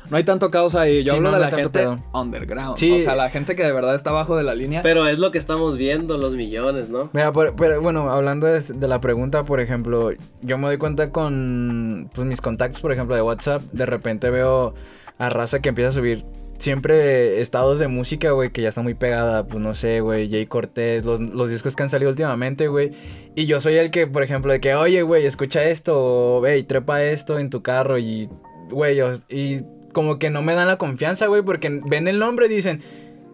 No 0.08 0.16
hay 0.16 0.24
tanto 0.24 0.50
causa 0.50 0.80
ahí. 0.80 1.04
Yo 1.04 1.12
Sí, 1.12 1.16
hablo 1.18 1.30
no, 1.30 1.36
de 1.38 1.44
no 1.44 1.50
la 1.50 1.56
gente 1.56 1.78
pedo. 1.78 1.96
underground. 2.12 2.76
Sí. 2.76 2.90
O 3.00 3.04
sea, 3.04 3.14
la 3.14 3.30
gente 3.30 3.54
que 3.54 3.62
de 3.62 3.70
verdad 3.70 3.94
está 3.94 4.10
abajo 4.10 4.36
de 4.36 4.42
la 4.42 4.56
línea. 4.56 4.82
Pero 4.82 5.06
es 5.06 5.20
lo 5.20 5.30
que 5.30 5.38
estamos 5.38 5.76
viendo, 5.76 6.18
los 6.18 6.34
millones, 6.34 6.88
¿no? 6.88 7.10
Mira, 7.12 7.32
pero 7.32 7.80
bueno, 7.80 8.10
hablando 8.10 8.48
de, 8.48 8.60
de 8.60 8.88
la 8.88 9.00
pregunta, 9.00 9.44
por 9.44 9.60
ejemplo, 9.60 10.10
yo 10.42 10.58
me 10.58 10.66
doy 10.66 10.78
cuenta 10.78 11.12
con 11.12 12.10
pues, 12.12 12.26
mis 12.26 12.40
contactos, 12.40 12.80
por 12.80 12.90
ejemplo, 12.90 13.14
de 13.14 13.22
WhatsApp, 13.22 13.62
de 13.70 13.86
repente 13.86 14.30
veo 14.30 14.74
a 15.18 15.28
raza 15.28 15.60
que 15.60 15.68
empieza 15.68 15.90
a 15.90 15.92
subir 15.92 16.24
siempre 16.60 17.40
estados 17.40 17.78
de 17.78 17.88
música, 17.88 18.30
güey, 18.32 18.50
que 18.50 18.62
ya 18.62 18.68
está 18.68 18.82
muy 18.82 18.94
pegada, 18.94 19.46
pues 19.46 19.64
no 19.64 19.74
sé, 19.74 20.00
güey, 20.00 20.30
Jay 20.30 20.46
Cortés, 20.46 21.04
los, 21.04 21.18
los 21.18 21.50
discos 21.50 21.74
que 21.74 21.82
han 21.82 21.90
salido 21.90 22.10
últimamente, 22.10 22.68
güey. 22.68 22.92
Y 23.34 23.46
yo 23.46 23.60
soy 23.60 23.76
el 23.76 23.90
que, 23.90 24.06
por 24.06 24.22
ejemplo, 24.22 24.52
de 24.52 24.60
que, 24.60 24.74
oye, 24.74 25.02
güey, 25.02 25.26
escucha 25.26 25.64
esto, 25.64 25.98
o, 25.98 26.46
hey, 26.46 26.62
trepa 26.62 27.02
esto 27.02 27.38
en 27.38 27.50
tu 27.50 27.62
carro 27.62 27.98
y, 27.98 28.28
güey, 28.70 29.00
y 29.28 29.62
como 29.92 30.18
que 30.18 30.30
no 30.30 30.42
me 30.42 30.54
dan 30.54 30.68
la 30.68 30.76
confianza, 30.76 31.26
güey, 31.26 31.42
porque 31.42 31.80
ven 31.84 32.06
el 32.06 32.18
nombre 32.18 32.46
y 32.46 32.50
dicen... 32.50 32.80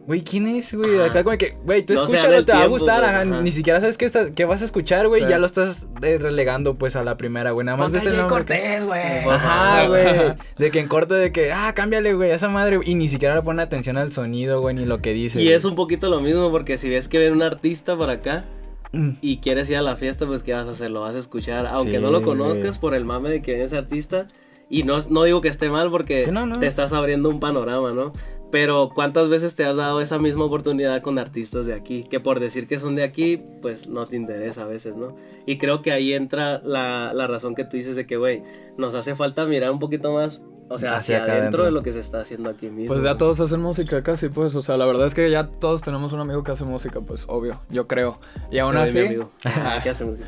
Güey, 0.06 0.22
¿quién 0.22 0.46
es, 0.46 0.72
güey? 0.72 0.96
Ajá. 0.96 1.06
Acá 1.10 1.24
como 1.24 1.36
que, 1.36 1.56
güey, 1.64 1.84
tú 1.84 1.94
No 1.94 2.04
escúchalo, 2.04 2.44
te 2.44 2.52
va 2.52 2.62
a 2.62 2.66
gustar, 2.66 3.02
ajá, 3.04 3.22
ajá. 3.22 3.40
ni 3.42 3.50
siquiera 3.50 3.80
sabes 3.80 3.98
qué, 3.98 4.04
estás- 4.04 4.30
qué 4.36 4.44
vas 4.44 4.62
a 4.62 4.64
escuchar, 4.64 5.08
güey, 5.08 5.22
Sí. 5.22 5.28
ya 5.28 5.38
lo 5.38 5.46
estás 5.46 5.88
eh, 6.02 6.18
relegando, 6.18 6.74
pues, 6.76 6.94
a 6.94 7.02
la 7.02 7.16
primera, 7.16 7.50
güey, 7.50 7.64
nada 7.66 7.76
más 7.76 7.90
Ponte 7.90 8.08
nombre. 8.10 8.26
Cortés, 8.28 8.84
güey. 8.84 9.00
Ajá, 9.28 9.88
güey, 9.88 10.04
de 10.58 10.70
que 10.70 10.78
en 10.78 10.86
corte 10.88 11.14
de 11.14 11.32
que, 11.32 11.52
ah, 11.52 11.72
cámbiale, 11.74 12.14
güey, 12.14 12.30
a 12.30 12.36
esa 12.36 12.48
madre, 12.48 12.78
y 12.84 12.94
ni 12.94 13.08
siquiera 13.08 13.34
le 13.34 13.42
pone 13.42 13.60
atención 13.62 13.96
al 13.98 14.12
sonido, 14.12 14.60
güey, 14.60 14.76
ni 14.76 14.84
lo 14.84 15.00
que 15.02 15.12
dice. 15.12 15.42
Y 15.42 15.48
es 15.48 15.64
un 15.64 15.74
poquito 15.74 16.08
lo 16.08 16.20
mismo 16.20 16.52
porque 16.52 16.78
si 16.78 16.88
ves 16.88 17.08
que 17.08 17.18
viene 17.18 17.34
un 17.34 17.42
artista 17.42 17.96
para 17.96 18.12
acá 18.12 18.44
Mm. 18.92 19.14
y 19.20 19.38
quieres 19.38 19.68
ir 19.68 19.76
a 19.76 19.82
la 19.82 19.96
fiesta, 19.96 20.24
pues 20.26 20.44
¿qué 20.44 20.54
vas 20.54 20.68
a 20.68 20.70
hacer? 20.70 20.90
Lo 20.90 21.00
vas 21.00 21.16
a 21.16 21.18
escuchar, 21.18 21.66
aunque 21.66 21.96
Sí, 21.96 22.02
no 22.02 22.12
lo 22.12 22.20
güey. 22.22 22.38
conozcas 22.38 22.78
por 22.78 22.94
el 22.94 23.04
mame 23.04 23.28
de 23.30 23.42
que 23.42 23.50
viene 23.52 23.64
ese 23.66 23.76
artista. 23.76 24.28
Y 24.68 24.82
no, 24.82 24.98
no 25.10 25.22
digo 25.22 25.40
que 25.40 25.48
esté 25.48 25.70
mal 25.70 25.90
porque 25.92 26.24
Sí, 26.24 26.30
no, 26.32 26.44
no. 26.44 26.58
te 26.58 26.66
estás 26.66 26.92
abriendo 26.92 27.28
un 27.28 27.38
panorama, 27.38 27.92
¿no? 27.92 28.12
Pero 28.50 28.90
¿cuántas 28.94 29.28
veces 29.28 29.54
te 29.54 29.64
has 29.64 29.76
dado 29.76 30.00
esa 30.00 30.18
misma 30.18 30.44
oportunidad 30.44 31.02
con 31.02 31.18
artistas 31.18 31.66
de 31.66 31.74
aquí? 31.74 32.04
Que 32.04 32.20
por 32.20 32.38
decir 32.38 32.66
que 32.68 32.78
son 32.78 32.94
de 32.94 33.02
aquí, 33.02 33.42
pues 33.60 33.88
no 33.88 34.06
te 34.06 34.16
interesa 34.16 34.62
a 34.62 34.66
veces, 34.66 34.96
¿no? 34.96 35.16
Y 35.46 35.58
creo 35.58 35.82
que 35.82 35.92
ahí 35.92 36.12
entra 36.12 36.60
la, 36.62 37.12
la 37.12 37.26
razón 37.26 37.54
que 37.54 37.64
tú 37.64 37.76
dices 37.76 37.96
de 37.96 38.06
que, 38.06 38.16
güey, 38.16 38.42
nos 38.76 38.94
hace 38.94 39.16
falta 39.16 39.46
mirar 39.46 39.72
un 39.72 39.80
poquito 39.80 40.12
más, 40.12 40.42
o 40.68 40.78
sea, 40.78 40.96
Hacia 40.96 41.18
hacia, 41.18 41.22
acá 41.22 41.32
adentro 41.40 41.64
de 41.64 41.70
lo 41.70 41.82
que 41.82 41.92
se 41.92 42.00
está 42.00 42.20
haciendo 42.20 42.50
aquí 42.50 42.68
mismo. 42.70 42.92
Pues 42.92 43.04
ya 43.04 43.16
todos 43.16 43.38
hacen 43.40 43.60
música 43.60 44.02
casi, 44.02 44.28
pues. 44.28 44.54
O 44.54 44.62
sea, 44.62 44.76
la 44.76 44.84
verdad 44.86 45.06
es 45.06 45.14
que 45.14 45.30
ya 45.30 45.46
todos 45.46 45.82
tenemos 45.82 46.12
un 46.12 46.20
amigo 46.20 46.42
que 46.42 46.52
hace 46.52 46.64
música, 46.64 47.00
pues, 47.00 47.24
obvio. 47.28 47.60
Yo 47.70 47.86
creo. 47.86 48.18
Y 48.50 48.58
aún 48.58 48.76
así. 48.76 48.98
mi 48.98 49.06
amigo. 49.06 49.30
Ah, 49.56 49.80
¿Qué 49.82 49.90
hacemos? 49.90 50.18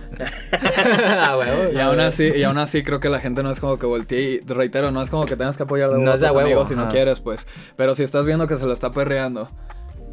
ah, 0.52 1.36
Y 1.72 1.78
aún 1.78 2.00
así, 2.00 2.24
y 2.24 2.42
aún 2.42 2.58
así 2.58 2.82
creo 2.82 3.00
que 3.00 3.08
la 3.08 3.20
gente 3.20 3.42
no 3.42 3.50
es 3.50 3.60
como 3.60 3.78
que 3.78 3.86
voltee 3.86 4.20
y 4.20 4.40
reitero, 4.40 4.90
no 4.90 5.02
es 5.02 5.10
como 5.10 5.24
que 5.24 5.36
tengas 5.36 5.56
que 5.56 5.62
apoyar 5.64 5.90
de 5.90 5.98
No 5.98 6.10
a 6.10 6.14
tus 6.14 6.24
amigos 6.24 6.68
si 6.68 6.76
no 6.76 6.88
quieres, 6.88 7.20
pues. 7.20 7.46
Pero 7.76 7.94
si 7.94 8.02
estás 8.02 8.26
viendo 8.26 8.46
que 8.46 8.56
se 8.56 8.66
lo 8.66 8.72
está 8.72 8.92
perreando 8.92 9.48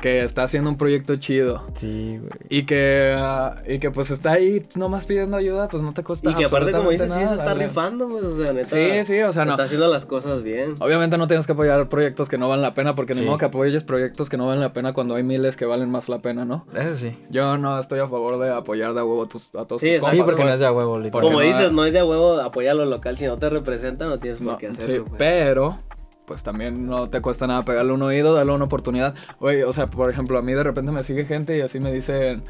que 0.01 0.23
está 0.23 0.43
haciendo 0.43 0.69
un 0.69 0.77
proyecto 0.77 1.15
chido 1.15 1.63
Sí, 1.75 2.17
güey. 2.19 2.29
y 2.49 2.65
que, 2.65 3.15
ah, 3.17 3.55
y 3.67 3.79
que 3.79 3.91
pues 3.91 4.11
está 4.11 4.33
ahí 4.33 4.65
nomás 4.75 5.05
pidiendo 5.05 5.37
ayuda, 5.37 5.67
pues 5.67 5.81
no 5.83 5.93
te 5.93 6.03
cuesta 6.03 6.31
Y 6.31 6.35
que 6.35 6.45
aparte, 6.45 6.71
como 6.71 6.89
dices, 6.91 7.11
sí 7.11 7.25
se 7.25 7.33
está 7.35 7.53
rifando, 7.53 8.07
pues, 8.09 8.23
o 8.23 8.35
sea, 8.43 8.53
neta. 8.53 8.67
Sí, 8.67 9.03
sí, 9.05 9.21
o 9.21 9.31
sea, 9.33 9.45
no. 9.45 9.51
Está 9.51 9.63
haciendo 9.63 9.87
las 9.87 10.05
cosas 10.05 10.43
bien. 10.43 10.75
Obviamente 10.79 11.17
no 11.17 11.27
tienes 11.27 11.45
que 11.45 11.53
apoyar 11.53 11.89
proyectos 11.89 12.29
que 12.29 12.37
no 12.37 12.47
valen 12.49 12.61
la 12.61 12.73
pena, 12.73 12.95
porque 12.95 13.13
Sí. 13.13 13.21
ni 13.21 13.25
modo 13.27 13.37
que 13.37 13.45
apoyes 13.45 13.83
proyectos 13.83 14.29
que 14.29 14.37
no 14.37 14.45
valen 14.47 14.61
la 14.61 14.73
pena 14.73 14.93
cuando 14.93 15.15
hay 15.15 15.23
miles 15.23 15.55
que 15.55 15.65
valen 15.65 15.89
más 15.89 16.09
la 16.09 16.19
pena, 16.19 16.45
¿no? 16.45 16.65
Eso 16.75 16.95
sí. 16.95 17.17
Yo 17.29 17.57
no 17.57 17.79
estoy 17.79 17.99
a 17.99 18.07
favor 18.07 18.37
de 18.39 18.51
apoyar 18.51 18.93
de 18.93 18.99
a 18.99 19.03
huevo 19.05 19.23
a, 19.23 19.27
tus, 19.27 19.47
a 19.55 19.65
todos 19.65 19.81
Sí, 19.81 19.97
tus. 19.99 20.09
Sí, 20.11 20.21
porque 20.23 20.43
no 20.43 20.49
es 20.51 20.59
de 20.59 20.65
a 20.65 20.71
huevo, 20.71 20.99
Como 21.11 21.31
no- 21.31 21.39
dices, 21.39 21.71
no 21.71 21.85
es 21.85 21.93
de 21.93 21.99
a 21.99 22.05
huevo 22.05 22.39
apoyar 22.41 22.75
lo 22.75 22.85
local. 22.85 23.17
Si 23.17 23.25
no 23.25 23.37
te 23.37 23.49
representa, 23.49 24.05
no 24.05 24.19
tienes 24.19 24.39
por 24.39 24.47
No, 24.53 24.57
qué 24.57 24.67
sí, 24.71 24.77
hacerlo. 24.79 25.05
pues. 25.05 25.15
pero 25.17 25.79
pues 26.25 26.43
también 26.43 26.87
no 26.87 27.09
te 27.09 27.21
cuesta 27.21 27.47
nada 27.47 27.65
pegarle 27.65 27.93
un 27.93 28.01
oído, 28.01 28.33
darle 28.33 28.53
una 28.53 28.65
oportunidad. 28.65 29.15
Oye, 29.39 29.63
o 29.63 29.73
sea, 29.73 29.87
por 29.87 30.09
ejemplo, 30.09 30.37
a 30.37 30.41
mí 30.41 30.53
de 30.53 30.63
repente 30.63 30.91
me 30.91 31.03
sigue 31.03 31.25
gente 31.25 31.57
y 31.57 31.61
así 31.61 31.79
me 31.79 31.91
dicen 31.91 32.43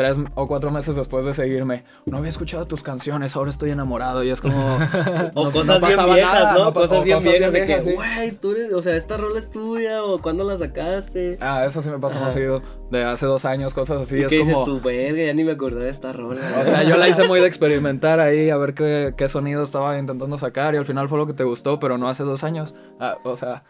tres 0.00 0.16
o 0.34 0.46
cuatro 0.46 0.70
meses 0.70 0.96
después 0.96 1.26
de 1.26 1.34
seguirme, 1.34 1.84
no 2.06 2.16
había 2.16 2.30
escuchado 2.30 2.66
tus 2.66 2.82
canciones, 2.82 3.36
ahora 3.36 3.50
estoy 3.50 3.70
enamorado 3.70 4.24
y 4.24 4.30
es 4.30 4.40
como... 4.40 4.54
O 5.34 5.44
no- 5.44 5.52
cosas 5.52 5.80
no 5.80 5.86
bien 5.88 6.04
viejas, 6.14 6.32
nada, 6.32 6.54
¿no? 6.54 6.72
cosas 6.72 6.98
o 7.00 7.02
bien 7.02 7.18
cosas 7.18 7.32
viejas 7.32 7.52
bien 7.52 7.52
de 7.52 7.60
que, 7.60 7.66
viejas, 7.66 7.84
sí. 7.84 7.92
güey, 7.92 8.32
tú 8.32 8.52
eres, 8.52 8.72
o 8.72 8.80
sea, 8.82 8.96
esta 8.96 9.16
rola 9.18 9.38
es 9.38 9.50
tuya, 9.50 10.02
o 10.02 10.20
cuándo 10.22 10.44
la 10.44 10.56
sacaste. 10.56 11.36
Ah, 11.40 11.64
eso 11.66 11.82
sí 11.82 11.90
me 11.90 11.98
pasa 11.98 12.14
más 12.14 12.24
Ajá. 12.28 12.32
seguido, 12.32 12.62
de 12.90 13.04
hace 13.04 13.26
dos 13.26 13.44
años, 13.44 13.74
cosas 13.74 14.00
así, 14.02 14.16
y 14.18 14.22
es 14.22 14.30
dices 14.30 14.54
como... 14.54 14.64
tu 14.64 14.80
verga, 14.80 15.22
ya 15.22 15.34
ni 15.34 15.44
me 15.44 15.52
acordé 15.52 15.84
de 15.84 15.90
esta 15.90 16.12
rola. 16.12 16.40
O 16.62 16.64
sea, 16.64 16.82
yo 16.82 16.96
la 16.96 17.08
hice 17.08 17.28
muy 17.28 17.40
de 17.40 17.46
experimentar 17.48 18.20
ahí, 18.20 18.48
a 18.50 18.56
ver 18.56 18.72
qué, 18.74 19.12
qué 19.16 19.28
sonido 19.28 19.62
estaba 19.62 19.98
intentando 19.98 20.38
sacar 20.38 20.74
y 20.74 20.78
al 20.78 20.86
final 20.86 21.08
fue 21.08 21.18
lo 21.18 21.26
que 21.26 21.34
te 21.34 21.44
gustó, 21.44 21.78
pero 21.78 21.98
no 21.98 22.08
hace 22.08 22.22
dos 22.22 22.42
años. 22.44 22.74
Ah, 22.98 23.18
o 23.24 23.36
sea, 23.36 23.64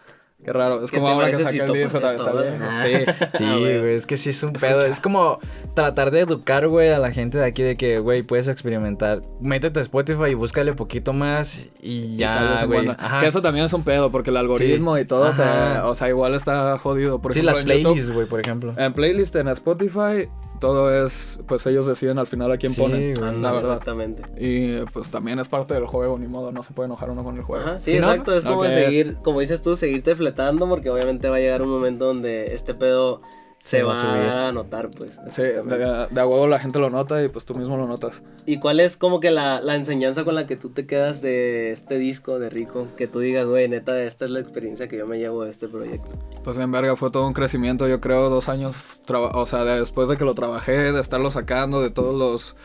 qué 0.44 0.52
raro. 0.52 0.82
Es 0.82 0.90
¿Qué 0.90 0.96
como 0.98 1.08
ahora 1.10 1.30
que 1.30 1.36
si 1.36 1.44
saqué 1.44 1.58
el 1.62 1.72
disco, 1.72 1.98
también 2.00 2.20
esto, 2.20 2.40
está 2.40 2.88
bien. 2.88 3.06
Sí. 3.06 3.12
Sí, 3.38 3.44
Ah, 3.46 3.56
güey. 3.58 3.94
es 3.94 4.06
que 4.06 4.16
sí 4.16 4.30
es 4.30 4.42
un 4.42 4.52
pedo. 4.52 4.84
Es 4.84 5.00
como 5.00 5.38
tratar 5.74 6.10
de 6.10 6.20
educar, 6.20 6.66
güey, 6.68 6.90
a 6.90 6.98
la 6.98 7.12
gente 7.12 7.38
de 7.38 7.44
aquí 7.44 7.62
de 7.62 7.76
que, 7.76 7.98
güey, 7.98 8.22
puedes 8.22 8.48
experimentar. 8.48 9.22
Métete 9.40 9.78
a 9.78 9.82
Spotify 9.82 10.30
y 10.30 10.34
búscale 10.34 10.72
poquito 10.74 11.12
más 11.12 11.66
y 11.82 12.14
Y 12.14 12.18
tal 12.18 12.48
vez 12.48 12.60
ya, 12.60 12.64
güey. 12.66 12.90
Que 13.20 13.26
eso 13.26 13.42
también 13.42 13.66
es 13.66 13.72
un 13.72 13.82
pedo, 13.84 14.10
porque 14.10 14.30
el 14.30 14.36
algoritmo 14.36 14.98
y 14.98 15.04
todo, 15.04 15.30
te- 15.32 15.80
o 15.82 15.94
sea, 15.94 16.08
igual 16.08 16.34
está 16.34 16.78
jodido. 16.78 17.20
Por 17.20 17.34
Sí, 17.34 17.40
ejemplo, 17.40 17.52
las 17.60 17.60
en 17.60 17.66
YouTube, 17.78 17.82
playlists, 17.92 18.12
güey, 18.14 18.26
por 18.26 18.40
ejemplo. 18.40 18.72
En 18.76 18.92
playlist 18.92 19.36
en 19.36 19.48
Spotify, 19.48 20.28
todo 20.60 21.04
es, 21.04 21.40
pues 21.48 21.66
ellos 21.66 21.86
deciden 21.86 22.18
al 22.18 22.26
final 22.28 22.52
a 22.52 22.58
quién 22.58 22.72
Sí, 22.72 22.80
ponen, 22.80 23.14
güey. 23.14 23.40
la 23.40 23.50
verdad. 23.52 23.72
Exactamente. 23.72 24.22
Y 24.38 24.80
pues 24.92 25.10
también 25.10 25.38
es 25.40 25.48
parte 25.48 25.74
del 25.74 25.86
juego, 25.86 26.18
ni 26.18 26.28
modo, 26.28 26.52
no 26.52 26.62
se 26.62 26.72
puede 26.72 26.86
enojar 26.86 27.10
uno 27.10 27.24
con 27.24 27.36
el 27.36 27.42
juego. 27.42 27.64
Ajá, 27.66 27.80
sí, 27.80 27.92
¿Sí, 27.92 27.98
no? 27.98 28.10
exacto. 28.10 28.36
Es 28.36 28.44
como 28.44 28.64
seguir, 28.64 29.16
como 29.24 29.40
dices 29.40 29.62
tú, 29.62 29.74
seguirte 29.74 30.14
fletando, 30.14 30.68
porque 30.68 30.90
obviamente 30.90 31.28
va 31.28 31.36
a 31.36 31.40
llegar 31.40 31.62
un 31.62 31.70
momento 31.70 32.04
donde 32.04 32.54
este 32.54 32.74
pedo 32.74 33.22
se, 33.60 33.82
va, 33.82 33.92
va 33.92 33.94
a 33.94 33.96
subir. 33.96 34.30
a 34.30 34.52
notar, 34.52 34.90
pues. 34.90 35.20
Sí, 35.30 35.42
de, 35.42 36.06
de 36.10 36.20
a 36.20 36.26
huevo 36.26 36.48
la 36.48 36.58
gente 36.58 36.78
lo 36.78 36.88
nota 36.90 37.22
y 37.22 37.28
pues 37.28 37.44
tú 37.44 37.54
mismo 37.54 37.76
lo 37.76 37.86
notas. 37.86 38.22
¿Y 38.46 38.58
cuál 38.58 38.80
es 38.80 38.96
como 38.96 39.20
que 39.20 39.30
la, 39.30 39.60
la 39.60 39.76
enseñanza 39.76 40.24
con 40.24 40.34
la 40.34 40.46
que 40.46 40.56
tú 40.56 40.70
te 40.70 40.86
quedas 40.86 41.20
de 41.22 41.70
este 41.70 41.98
disco 41.98 42.38
de 42.38 42.48
Rico? 42.48 42.88
Que 42.96 43.06
tú 43.06 43.20
digas, 43.20 43.46
güey, 43.46 43.68
neta, 43.68 44.02
esta 44.02 44.24
es 44.24 44.30
la 44.30 44.40
experiencia 44.40 44.88
que 44.88 44.96
yo 44.96 45.06
me 45.06 45.18
llevo 45.18 45.44
de 45.44 45.50
este 45.50 45.68
proyecto. 45.68 46.10
Pues 46.42 46.56
en 46.56 46.72
verga 46.72 46.96
fue 46.96 47.10
todo 47.10 47.26
un 47.26 47.34
crecimiento, 47.34 47.86
yo 47.86 48.00
creo, 48.00 48.30
dos 48.30 48.48
años, 48.48 49.02
o 49.08 49.46
sea, 49.46 49.64
de- 49.64 49.78
después 49.78 50.08
de 50.08 50.16
que 50.16 50.24
lo 50.24 50.34
trabajé, 50.34 50.92
de 50.92 51.00
estarlo 51.00 51.30
sacando, 51.30 51.82
de 51.82 51.90
todos 51.90 52.18
los, 52.18 52.56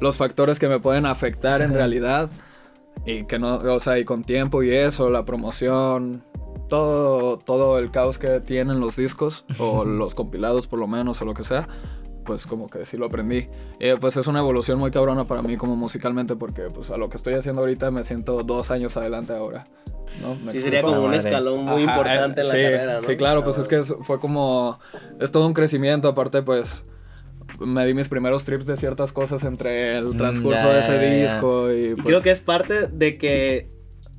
los 0.00 0.16
factores 0.16 0.58
que 0.58 0.68
me 0.68 0.80
pueden 0.80 1.06
afectar 1.06 1.62
en 1.62 1.72
realidad. 1.72 2.28
Y 3.06 3.24
que 3.24 3.38
no, 3.38 3.54
o 3.54 3.80
sea, 3.80 3.98
y 3.98 4.04
con 4.04 4.24
tiempo 4.24 4.62
y 4.62 4.74
eso, 4.74 5.08
la 5.08 5.24
promoción, 5.24 6.22
todo, 6.70 7.36
todo 7.36 7.78
el 7.78 7.90
caos 7.90 8.18
que 8.18 8.40
tienen 8.40 8.80
los 8.80 8.96
discos, 8.96 9.44
o 9.58 9.84
los 9.84 10.14
compilados 10.14 10.66
por 10.66 10.78
lo 10.80 10.86
menos, 10.86 11.20
o 11.20 11.26
lo 11.26 11.34
que 11.34 11.44
sea, 11.44 11.68
pues 12.24 12.46
como 12.46 12.68
que 12.68 12.86
sí 12.86 12.96
lo 12.96 13.06
aprendí. 13.06 13.48
Y 13.78 13.94
pues 14.00 14.16
es 14.16 14.26
una 14.26 14.38
evolución 14.38 14.78
muy 14.78 14.90
cabrona 14.90 15.26
para 15.26 15.42
mí 15.42 15.58
como 15.58 15.76
musicalmente, 15.76 16.36
porque 16.36 16.68
pues 16.72 16.90
a 16.90 16.96
lo 16.96 17.10
que 17.10 17.18
estoy 17.18 17.34
haciendo 17.34 17.60
ahorita 17.60 17.90
me 17.90 18.02
siento 18.04 18.42
dos 18.42 18.70
años 18.70 18.96
adelante 18.96 19.34
ahora. 19.34 19.64
¿no? 20.22 20.34
¿Me 20.46 20.52
Sí, 20.52 20.60
sería 20.60 20.82
como 20.82 21.04
un 21.04 21.14
escalón 21.14 21.64
muy 21.66 21.82
Ajá, 21.84 21.92
importante 22.00 22.40
eh, 22.40 22.44
en 22.44 22.48
la 22.48 22.54
sí, 22.54 22.60
carrera, 22.62 22.94
¿no? 22.94 23.00
Sí, 23.00 23.16
claro, 23.16 23.44
pues 23.44 23.58
es 23.58 23.68
que 23.68 23.76
es- 23.78 23.94
fue 24.02 24.18
como. 24.18 24.78
Es 25.20 25.30
todo 25.30 25.46
un 25.46 25.52
crecimiento. 25.54 26.08
Aparte, 26.08 26.42
pues. 26.42 26.84
Me 27.60 27.84
di 27.86 27.94
mis 27.94 28.08
primeros 28.08 28.44
trips 28.44 28.64
de 28.66 28.76
ciertas 28.76 29.12
cosas 29.12 29.44
entre 29.44 29.98
el 29.98 30.06
Mm, 30.06 30.16
transcurso 30.16 30.62
ya, 30.62 30.72
de 30.72 30.80
ese 30.80 30.92
ya. 30.94 31.24
disco. 31.26 31.70
Y, 31.72 31.90
Y 31.90 31.94
pues, 31.94 32.06
creo 32.06 32.22
que 32.22 32.30
es 32.30 32.40
parte 32.40 32.86
de 32.88 33.18
que 33.18 33.68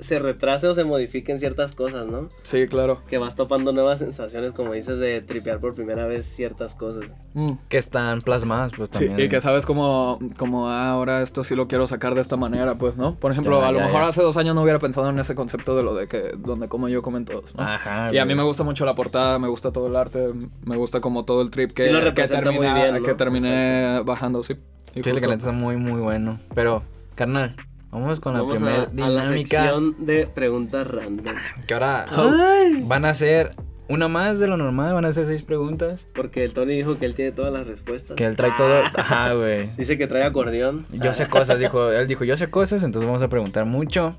se 0.02 0.20
retrase 0.20 0.68
o 0.68 0.76
se 0.76 0.84
modifiquen 0.84 1.40
ciertas 1.40 1.74
cosas, 1.74 2.08
¿no? 2.08 2.28
Sí, 2.44 2.68
claro. 2.68 3.02
Que 3.08 3.18
vas 3.20 3.36
topando 3.36 3.72
nuevas 3.72 4.00
sensaciones, 4.00 4.54
como 4.54 4.74
dices, 4.74 5.00
de 5.00 5.22
tripear 5.22 5.60
por 5.60 5.76
primera 5.76 6.06
vez 6.08 6.26
ciertas 6.26 6.76
cosas. 6.76 7.06
Mm. 7.34 7.52
Que 7.70 7.78
están 7.78 8.20
plasmadas, 8.20 8.72
pues 8.76 8.90
Sí, 8.92 9.06
también. 9.06 9.28
y 9.28 9.30
que 9.30 9.40
sabes 9.42 9.66
como, 9.66 10.20
como 10.38 10.68
ah, 10.70 10.90
ahora 10.90 11.22
esto 11.22 11.44
sí 11.44 11.56
lo 11.56 11.68
quiero 11.68 11.86
sacar 11.88 12.16
de 12.16 12.22
esta 12.22 12.36
manera, 12.36 12.76
pues, 12.76 12.98
¿no? 12.98 13.16
Por 13.16 13.32
ejemplo, 13.32 13.62
Ya, 13.62 13.68
a 13.68 13.72
lo 13.72 13.80
ya, 13.80 13.86
mejor 13.86 14.02
ya. 14.02 14.08
hace 14.08 14.22
dos 14.22 14.36
años 14.38 14.56
no 14.56 14.64
hubiera 14.64 14.80
pensado 14.80 15.08
en 15.10 15.20
ese 15.20 15.36
concepto 15.36 15.76
de 15.78 15.84
lo 15.84 15.94
de 15.96 16.08
que 16.08 16.32
donde 16.38 16.68
como 16.68 16.90
yo 16.90 17.02
comen 17.02 17.24
todos, 17.26 17.56
¿no? 17.56 17.64
Ajá. 17.64 18.08
Y 18.12 18.18
a 18.18 18.26
mí 18.26 18.34
güey. 18.34 18.38
me 18.38 18.44
gusta 18.44 18.64
mucho 18.64 18.86
la 18.86 18.96
portada, 18.96 19.38
me 19.40 19.48
gusta 19.48 19.72
todo 19.72 19.88
el 19.88 19.96
arte, 19.96 20.28
me 20.66 20.78
gusta 20.78 21.00
como 21.00 21.26
todo 21.26 21.42
el 21.44 21.52
trip 21.52 21.72
que, 21.74 21.84
Sí 21.84 21.90
lo 21.90 22.00
que 22.00 22.06
representa 22.06 22.52
muy 22.52 22.66
termina- 22.66 22.74
bien, 22.82 22.96
¿no? 22.96 23.04
que 23.04 23.14
terminé 23.14 24.02
bajando, 24.04 24.44
sí. 24.44 24.56
Y 24.96 25.04
Sí, 25.04 25.10
el 25.12 25.22
que 25.22 25.34
está 25.34 25.52
muy, 25.54 25.78
muy 25.78 26.02
bueno. 26.02 26.40
Pero, 26.56 26.84
carnal, 27.16 27.56
vamos 27.92 28.20
con 28.20 28.34
la 28.34 28.48
primera 28.48 28.84
a, 28.84 28.84
a 28.84 29.10
la 29.10 29.24
dinámica. 29.24 29.62
sección 29.64 30.06
de 30.06 30.28
preguntas 30.28 30.88
random. 30.88 31.36
Que 31.68 31.74
ahora 31.74 32.06
Ay. 32.10 32.84
van 32.86 33.06
a 33.06 33.14
ser 33.14 33.54
una 33.88 34.08
más 34.08 34.40
de 34.40 34.48
lo 34.48 34.56
normal, 34.56 34.94
van 34.94 35.04
a 35.04 35.12
ser 35.12 35.26
seis 35.26 35.42
preguntas. 35.42 36.08
Porque 36.14 36.46
el 36.46 36.54
Tony 36.54 36.76
dijo 36.76 36.98
que 36.98 37.06
él 37.06 37.14
tiene 37.14 37.34
todas 37.34 37.52
las 37.52 37.68
respuestas. 37.68 38.16
Que 38.16 38.24
él 38.24 38.38
trae 38.38 38.52
todo. 38.58 38.82
Ajá, 38.96 39.34
güey. 39.34 39.70
Dice 39.78 39.98
que 39.98 40.08
trae 40.08 40.24
acordeón. 40.24 40.86
Yo 40.94 41.14
sé 41.14 41.28
cosas, 41.28 41.60
dijo. 41.60 41.92
Él 41.92 42.08
dijo, 42.08 42.24
yo 42.24 42.38
sé 42.38 42.50
cosas, 42.50 42.84
entonces 42.84 43.06
vamos 43.06 43.22
a 43.22 43.28
preguntar 43.28 43.66
mucho. 43.66 44.16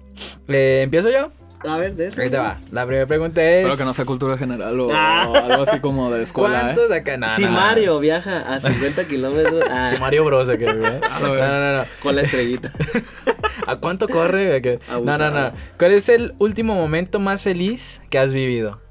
Eh, 0.48 0.82
¿Empiezo 0.84 1.10
yo? 1.10 1.32
A 1.64 1.76
ver, 1.76 1.94
de 1.94 2.06
eso. 2.06 2.20
Ahí 2.20 2.28
te 2.30 2.38
va. 2.38 2.58
La 2.70 2.84
primera 2.86 3.06
pregunta 3.06 3.42
es. 3.42 3.58
Espero 3.58 3.76
que 3.76 3.84
no 3.84 3.92
sea 3.94 4.04
cultura 4.04 4.36
general 4.36 4.78
o, 4.80 4.90
Ah. 4.92 5.26
o 5.28 5.36
algo 5.36 5.62
así 5.62 5.80
como 5.80 6.10
de 6.10 6.24
escuela. 6.24 6.56
¿eh? 6.58 6.60
¿Cuántos 6.74 6.90
acá? 6.90 7.16
No, 7.16 7.28
si 7.30 7.42
no, 7.42 7.48
no. 7.50 7.60
Mario 7.60 7.98
viaja 8.00 8.52
a 8.52 8.60
50 8.60 9.04
kilómetros 9.06 9.62
ah, 9.70 9.88
Si 9.88 9.96
Mario 10.00 10.24
Bros. 10.24 10.48
acá, 10.48 10.74
güey. 10.74 10.92
No, 11.20 11.28
no, 11.28 11.36
no, 11.36 11.76
no. 11.78 11.84
con 12.02 12.16
la 12.16 12.22
estrellita. 12.22 12.72
¿A 13.66 13.76
cuánto 13.76 14.08
corre? 14.08 14.60
No, 14.90 15.00
no, 15.18 15.30
no. 15.30 15.52
¿Cuál 15.78 15.92
es 15.92 16.08
el 16.08 16.32
último 16.38 16.74
momento 16.74 17.20
más 17.20 17.42
feliz 17.44 18.02
que 18.10 18.18
has 18.18 18.32
vivido? 18.32 18.81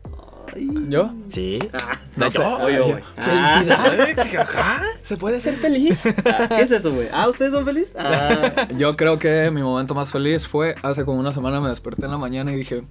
¿Yo? 0.89 1.11
Sí. 1.27 1.59
Ah, 1.73 1.97
No 2.15 2.29
sé. 2.31 2.39
Oye, 2.39 2.79
güey. 2.79 3.03
¿Felicidades? 3.17 4.35
Ajá. 4.37 4.81
¿Se 5.03 5.17
puede 5.17 5.39
ser 5.39 5.55
feliz? 5.57 6.03
Ah, 6.25 6.47
¿Qué 6.49 6.61
es 6.61 6.71
eso, 6.71 6.91
güey? 6.91 7.07
Ah, 7.11 7.27
¿ustedes 7.29 7.51
son 7.53 7.65
felices? 7.65 7.95
Ah, 7.97 8.67
Yo 8.77 8.95
creo 8.95 9.17
que 9.19 9.49
mi 9.51 9.61
momento 9.63 9.93
más 9.95 10.11
feliz 10.11 10.47
fue 10.47 10.75
hace 10.83 11.05
como 11.05 11.19
una 11.19 11.31
semana 11.33 11.59
me 11.61 11.69
desperté 11.69 12.05
en 12.05 12.11
la 12.11 12.17
mañana 12.17 12.51
y 12.51 12.55
dije, 12.55 12.83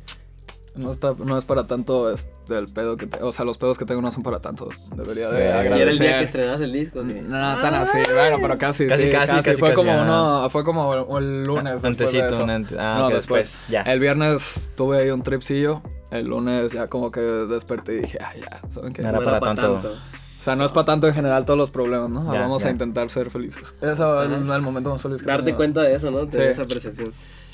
no, 0.74 0.92
está, 0.92 1.14
no 1.18 1.36
es 1.36 1.44
para 1.44 1.66
tanto 1.66 2.10
este, 2.10 2.56
el 2.56 2.68
pedo 2.68 2.96
que 2.96 3.06
te- 3.06 3.22
o 3.22 3.32
sea, 3.32 3.44
los 3.44 3.58
pedos 3.58 3.76
que 3.76 3.84
tengo 3.84 4.00
no 4.00 4.10
son 4.12 4.22
para 4.22 4.40
tanto. 4.40 4.68
Debería 4.96 5.28
de. 5.28 5.40
Y 5.40 5.42
era 5.42 5.48
y 5.48 5.48
era 5.48 5.60
el 5.60 5.72
agradecer. 5.72 6.06
día 6.06 6.18
que 6.18 6.24
estrenas 6.24 6.60
el 6.60 6.72
disco. 6.72 7.02
¿qué? 7.04 7.14
No, 7.22 7.56
no, 7.56 7.60
tan 7.60 7.74
así, 7.74 7.98
bueno, 8.14 8.38
pero 8.40 8.56
casi, 8.56 8.86
Casi, 8.86 9.04
sí, 9.04 9.10
casi, 9.10 9.36
casi, 9.42 9.54
fue 9.58 9.70
casi, 9.70 9.74
como 9.74 9.92
ah. 9.92 10.02
uno, 10.42 10.50
fue 10.50 10.64
como 10.64 11.18
el 11.18 11.42
lunes 11.44 11.82
después 11.82 11.82
de 11.82 11.88
Antecito, 12.22 12.26
eso. 12.26 12.44
ante- 12.44 12.76
ah, 12.78 12.96
no, 13.00 13.06
ok, 13.08 13.14
después. 13.14 13.46
después, 13.62 13.64
ya. 13.70 13.82
El 13.82 13.98
viernes 14.00 14.70
tuve 14.76 14.98
ahí 15.02 15.10
un 15.10 15.22
tripsillo, 15.22 15.82
el 16.10 16.26
lunes 16.26 16.72
ya 16.72 16.88
como 16.88 17.10
que 17.10 17.20
desperté 17.20 17.98
y 17.98 18.00
dije, 18.02 18.18
ah, 18.20 18.32
ya, 18.38 18.60
¿saben 18.70 18.92
qué? 18.92 19.02
No 19.02 19.08
era 19.10 19.18
No 19.18 19.24
para 19.24 19.40
pa' 19.40 19.54
tanto. 19.54 19.90
O 19.90 20.00
sea, 20.00 20.56
no 20.56 20.64
es 20.64 20.72
para 20.72 20.86
tanto 20.86 21.06
en 21.06 21.14
general 21.14 21.44
todos 21.44 21.58
los 21.58 21.70
problemas, 21.70 22.08
¿no? 22.10 22.32
Ya, 22.32 22.40
Vamos 22.40 22.62
ya. 22.62 22.68
a 22.68 22.72
intentar 22.72 23.10
ser 23.10 23.30
felices. 23.30 23.74
Eso 23.80 24.22
es 24.24 24.30
el 24.30 24.62
momento 24.62 24.90
más 24.90 25.02
feliz 25.02 25.20
que 25.20 25.26
Darte 25.26 25.44
tengo. 25.46 25.58
cuenta 25.58 25.82
de 25.82 25.94
eso, 25.94 26.10
¿no? 26.10 26.26
Tener 26.26 26.48
Sí. 26.54 26.60
esa 26.60 26.66
percepción. 26.66 27.10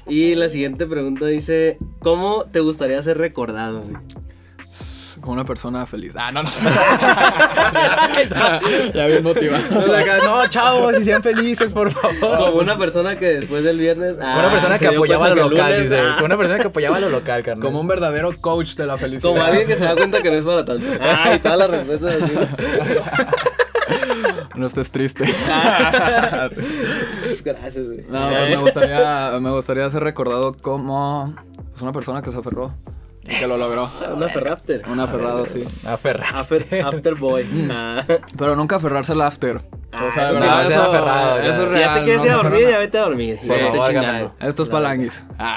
Y 0.09 0.37
la 0.37 0.49
siguiente 0.49 0.87
pregunta 0.87 1.27
dice: 1.27 1.79
¿Cómo 1.99 2.45
te 2.45 2.61
gustaría 2.61 3.03
ser 3.03 3.19
recordado? 3.19 3.83
Como 5.27 5.35
una 5.35 5.45
persona 5.45 5.85
feliz. 5.87 6.15
Ah, 6.17 6.31
no, 6.31 6.45
no. 6.45 6.49
ya 8.95 9.07
bien 9.09 9.25
motivado. 9.25 9.65
No, 10.25 10.47
chavos, 10.47 10.95
si 10.99 11.05
sean 11.05 11.21
felices, 11.21 11.73
por 11.73 11.91
favor. 11.91 12.39
Como 12.39 12.61
una 12.61 12.79
persona 12.79 13.19
que 13.19 13.27
después 13.27 13.65
del 13.65 13.77
viernes. 13.77 14.15
ah, 14.23 14.37
una 14.39 14.53
persona 14.53 14.79
que 14.79 14.87
apoyaba 14.87 15.27
cuenta 15.27 15.43
lo 15.43 15.51
local, 15.51 15.73
lunes, 15.73 15.91
dice. 15.91 16.01
ah, 16.01 16.21
una 16.23 16.37
persona 16.37 16.61
que 16.61 16.69
apoyaba 16.69 17.01
lo 17.01 17.09
local, 17.09 17.43
carnal. 17.43 17.61
Como 17.65 17.81
un 17.81 17.89
verdadero 17.89 18.37
coach 18.41 18.77
de 18.77 18.87
la 18.87 18.97
felicidad. 18.99 19.29
Como 19.29 19.43
alguien 19.43 19.67
que 19.67 19.75
se 19.75 19.83
da 19.83 19.97
cuenta 19.97 20.23
que 20.23 20.31
no 20.31 20.37
es 20.37 20.45
para 20.45 20.65
tanto. 20.65 20.87
Ay, 21.01 21.41
todas 21.41 21.59
las 21.59 21.71
respuestas 21.71 22.23
así. 22.23 22.33
No 24.55 24.67
estés 24.67 24.93
triste. 24.93 25.25
Gracias, 27.45 27.85
güey. 27.85 28.05
No, 28.09 28.29
pues 28.29 28.51
me 28.51 28.57
gustaría, 28.59 29.39
me 29.41 29.51
gustaría 29.51 29.91
ser 29.91 30.05
recordado 30.05 30.55
como 30.55 31.35
pues, 31.73 31.83
una 31.83 31.91
persona 31.91 32.23
que 32.23 32.31
se 32.31 32.39
aferró 32.39 32.73
y 33.29 33.39
que 33.39 33.47
lo 33.47 33.57
logró. 33.57 33.87
Una 34.15 34.29
ferrafter. 34.29 34.83
Un 34.89 35.01
aferrado, 35.01 35.47
sí. 35.49 35.61
Aferra. 35.89 36.27
After, 36.35 36.67
after 36.85 37.15
boy. 37.19 37.47
Ah. 37.71 38.05
Pero 38.37 38.57
nunca 38.57 38.77
aferrarse 38.77 39.13
al 39.13 39.23
after. 39.23 39.61
Ah, 39.93 40.05
o 40.09 40.13
sea, 40.13 40.25
de 40.31 40.37
sí, 40.37 40.43
verdad, 40.43 40.63
no, 40.65 40.69
eso, 40.71 40.83
aferrado, 40.83 41.39
ya. 41.43 41.47
eso 41.49 41.63
es 41.63 41.71
Si 41.71 41.79
ya 41.79 41.81
real. 41.87 41.95
te 41.99 42.05
quieres 42.05 42.21
no 42.21 42.27
ir 42.27 42.33
a 42.33 42.37
dormir, 42.37 42.69
ya 42.69 42.79
vete 42.79 42.99
a 42.99 43.01
dormir. 43.03 43.37
Por 43.39 43.47
Ya 43.47 43.55
vete 43.55 43.65
favor, 43.71 43.87
chingando. 43.87 44.07
carnal. 44.13 44.33
nada. 44.39 44.49
Esto 44.51 44.63
es 44.63 44.69
Claro. 44.69 44.85
palanguis. 44.85 45.25
Ah. 45.39 45.57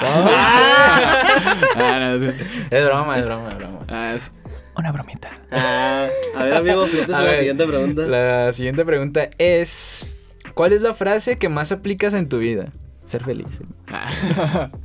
Ah, 1.76 1.98
no, 2.00 2.18
sí. 2.18 2.26
Es 2.70 2.84
broma, 2.86 3.18
es 3.18 3.24
broma, 3.26 3.48
es 3.50 3.56
broma. 3.58 3.78
Ah, 3.88 4.12
es- 4.14 4.32
Una 4.76 4.92
bromita. 4.92 5.28
Ah, 5.50 6.06
a 6.36 6.42
ver, 6.44 6.54
amigo, 6.54 6.86
fíjate 6.86 7.14
A 7.14 7.20
la 7.22 7.36
siguiente 7.36 7.66
pregunta. 7.66 8.02
La 8.02 8.52
siguiente 8.52 8.84
pregunta 8.84 9.28
es: 9.36 10.06
¿Cuál 10.54 10.72
es 10.72 10.80
la 10.80 10.94
frase 10.94 11.36
que 11.36 11.48
más 11.50 11.70
aplicas 11.72 12.14
en 12.14 12.28
tu 12.28 12.38
vida? 12.38 12.66
Ser 13.04 13.22
feliz. 13.24 13.46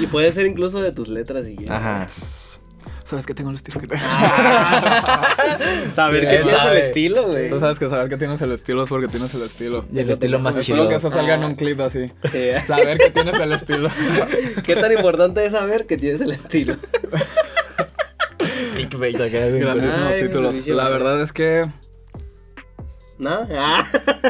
Y 0.00 0.06
puede 0.06 0.32
ser 0.32 0.46
incluso 0.46 0.80
de 0.80 0.92
tus 0.92 1.08
letras 1.08 1.46
y 1.46 1.56
ya. 1.56 1.76
Ajá. 1.76 2.06
¿Sabes 3.04 3.26
que 3.26 3.34
tengo 3.34 3.50
el 3.50 3.56
estilo 3.56 3.80
que 3.80 3.88
tengo? 3.88 4.02
Saber 5.90 6.20
Sí, 6.22 6.28
que 6.28 6.38
tienes 6.44 6.64
el 6.64 6.76
estilo, 6.76 7.26
güey. 7.26 7.48
Tú 7.50 7.58
sabes 7.58 7.78
que 7.78 7.88
saber 7.88 8.08
que 8.08 8.16
tienes 8.16 8.40
el 8.40 8.52
estilo 8.52 8.84
es 8.84 8.88
porque 8.88 9.08
tienes 9.08 9.34
el 9.34 9.42
estilo. 9.42 9.84
Y 9.92 9.98
el 9.98 10.10
estilo 10.10 10.38
más 10.38 10.54
Espero 10.56 10.78
chido. 10.82 10.88
que 10.88 10.94
eso 10.94 11.10
salga 11.10 11.34
en 11.34 11.44
un 11.44 11.56
clip 11.56 11.80
así. 11.80 12.06
Sí. 12.30 12.50
Saber 12.66 12.98
que 12.98 13.10
tienes 13.10 13.38
el 13.40 13.52
estilo. 13.52 13.88
¿Qué 14.64 14.76
tan 14.76 14.92
importante 14.92 15.44
es 15.44 15.52
saber 15.52 15.86
que 15.86 15.96
tienes 15.96 16.20
el 16.20 16.30
estilo? 16.30 16.76
Clickbait 18.74 19.16
acá. 19.16 19.46
Grandísimos 19.46 20.12
Ay, 20.12 20.22
títulos. 20.22 20.66
La 20.68 20.88
verdad 20.88 21.20
es 21.20 21.32
que 21.32 21.66
¿Nada? 23.18 23.48
Ah. 23.52 23.84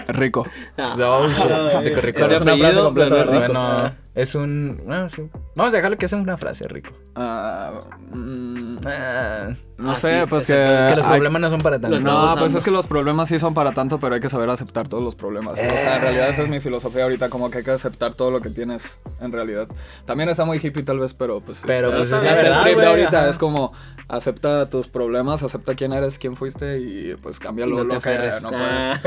rico. 0.08 0.46
Oh, 0.78 1.28
shit. 1.28 1.50
Ah, 1.50 1.80
Rico, 1.84 2.00
rico. 2.00 2.24
Es 2.24 2.40
una 2.40 2.56
frase. 2.56 2.80
Bueno, 2.90 3.92
es 4.14 4.34
un. 4.34 4.80
bueno, 4.84 5.08
sí. 5.08 5.22
Vamos 5.54 5.72
a 5.72 5.76
dejarlo 5.76 5.96
que 5.96 6.08
sea 6.08 6.18
una 6.18 6.36
frase, 6.36 6.66
rico. 6.68 6.90
Ah, 7.14 7.70
mm, 8.12 8.76
Ah, 8.86 9.48
no 9.76 9.90
Ah, 9.92 9.94
sé, 9.96 10.20
sí, 10.22 10.26
pues 10.28 10.46
que. 10.46 10.54
que 10.54 10.94
los 10.96 11.04
hay- 11.04 11.10
problemas 11.18 11.40
no 11.42 11.50
son 11.50 11.60
para 11.60 11.78
tanto. 11.78 11.98
No, 12.00 12.34
pues 12.38 12.54
es 12.54 12.62
que 12.64 12.70
los 12.70 12.86
problemas 12.86 13.28
sí 13.28 13.38
son 13.38 13.52
para 13.52 13.72
tanto, 13.72 13.98
pero 14.00 14.14
hay 14.14 14.20
que 14.20 14.30
saber 14.30 14.48
aceptar 14.48 14.88
todos 14.88 15.02
los 15.02 15.14
problemas. 15.16 15.54
O 15.54 15.56
sea, 15.56 15.96
en 15.96 16.02
realidad 16.02 16.28
esa 16.30 16.42
es 16.42 16.48
mi 16.48 16.60
filosofía 16.60 17.02
ahorita, 17.04 17.28
como 17.28 17.50
que 17.50 17.58
hay 17.58 17.64
que 17.64 17.70
aceptar 17.72 18.14
todo 18.14 18.30
lo 18.30 18.40
que 18.40 18.48
tienes 18.50 18.98
en 19.20 19.32
realidad. 19.32 19.68
También 20.06 20.28
está 20.30 20.44
muy 20.44 20.58
hippie 20.58 20.82
tal 20.82 20.98
vez, 20.98 21.12
pero 21.14 21.40
pues 21.40 21.58
sí. 21.58 21.64
Pero, 21.66 21.90
pues, 21.90 22.02
Ese 22.10 22.16
es 22.16 22.22
la 22.22 22.30
el 22.30 22.36
verdad, 22.36 22.62
trip 22.62 22.76
de 22.76 22.82
güey, 22.82 22.86
ahorita 22.88 23.20
ajá. 23.20 23.30
es 23.30 23.38
como 23.38 23.72
acepta 24.08 24.68
tus 24.68 24.88
problemas, 24.88 25.42
acepta 25.42 25.74
quién 25.74 25.92
eres, 25.92 26.18
quién 26.18 26.34
fuiste 26.34 26.78
y 26.80 27.14
pues 27.22 27.36
Y 27.36 27.40
cámbialo 27.40 27.76
no 27.76 27.82
te 27.82 27.84
lo 27.84 27.90
que 27.90 27.96
aferres. 28.08 28.42
no 28.42 28.50
Ah. 28.52 29.00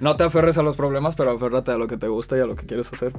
No 0.00 0.16
te 0.16 0.24
aferres 0.24 0.56
a 0.58 0.62
los 0.62 0.76
problemas, 0.76 1.16
pero 1.16 1.32
aférrate 1.32 1.72
a 1.72 1.76
lo 1.76 1.86
que 1.88 1.96
te 1.96 2.06
gusta 2.08 2.36
y 2.36 2.40
a 2.40 2.46
lo 2.46 2.54
que 2.56 2.66
quieres 2.66 2.90
hacer. 2.92 3.12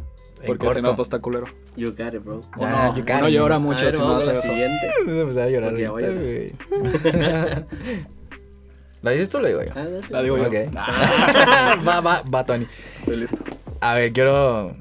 Porque 0.48 0.74
si 0.74 0.82
no, 0.82 0.96
pues 0.96 1.10
está 1.20 1.22
culero. 1.22 1.46
You 1.76 1.92
got 1.92 2.14
it, 2.14 2.24
bro. 2.24 2.42
Uno 2.58 2.94
it, 2.98 3.06
llora 3.34 3.60
mucho 3.60 3.92
si 3.92 3.98
no 3.98 4.18
hace 4.18 4.32
eso. 4.32 4.52
a 5.42 5.48
llorar 5.48 5.78
ya 5.78 5.92
voy 5.92 6.04
a. 6.04 6.08
¿La 9.02 9.12
dices 9.12 9.30
tú 9.30 9.38
o 9.38 9.42
la 9.42 9.48
digo 9.50 9.64
yo? 9.64 9.72
Ah. 9.76 9.86
La 10.10 10.22
digo 10.22 10.38
yo. 10.38 10.48
Ok. 10.48 10.56
va, 11.88 12.02
va, 12.02 12.22
va, 12.24 12.46
Tony. 12.46 12.68
Estoy 12.98 13.18
listo. 13.18 13.38
A 13.80 13.94
ver, 13.94 14.12
quiero 14.12 14.74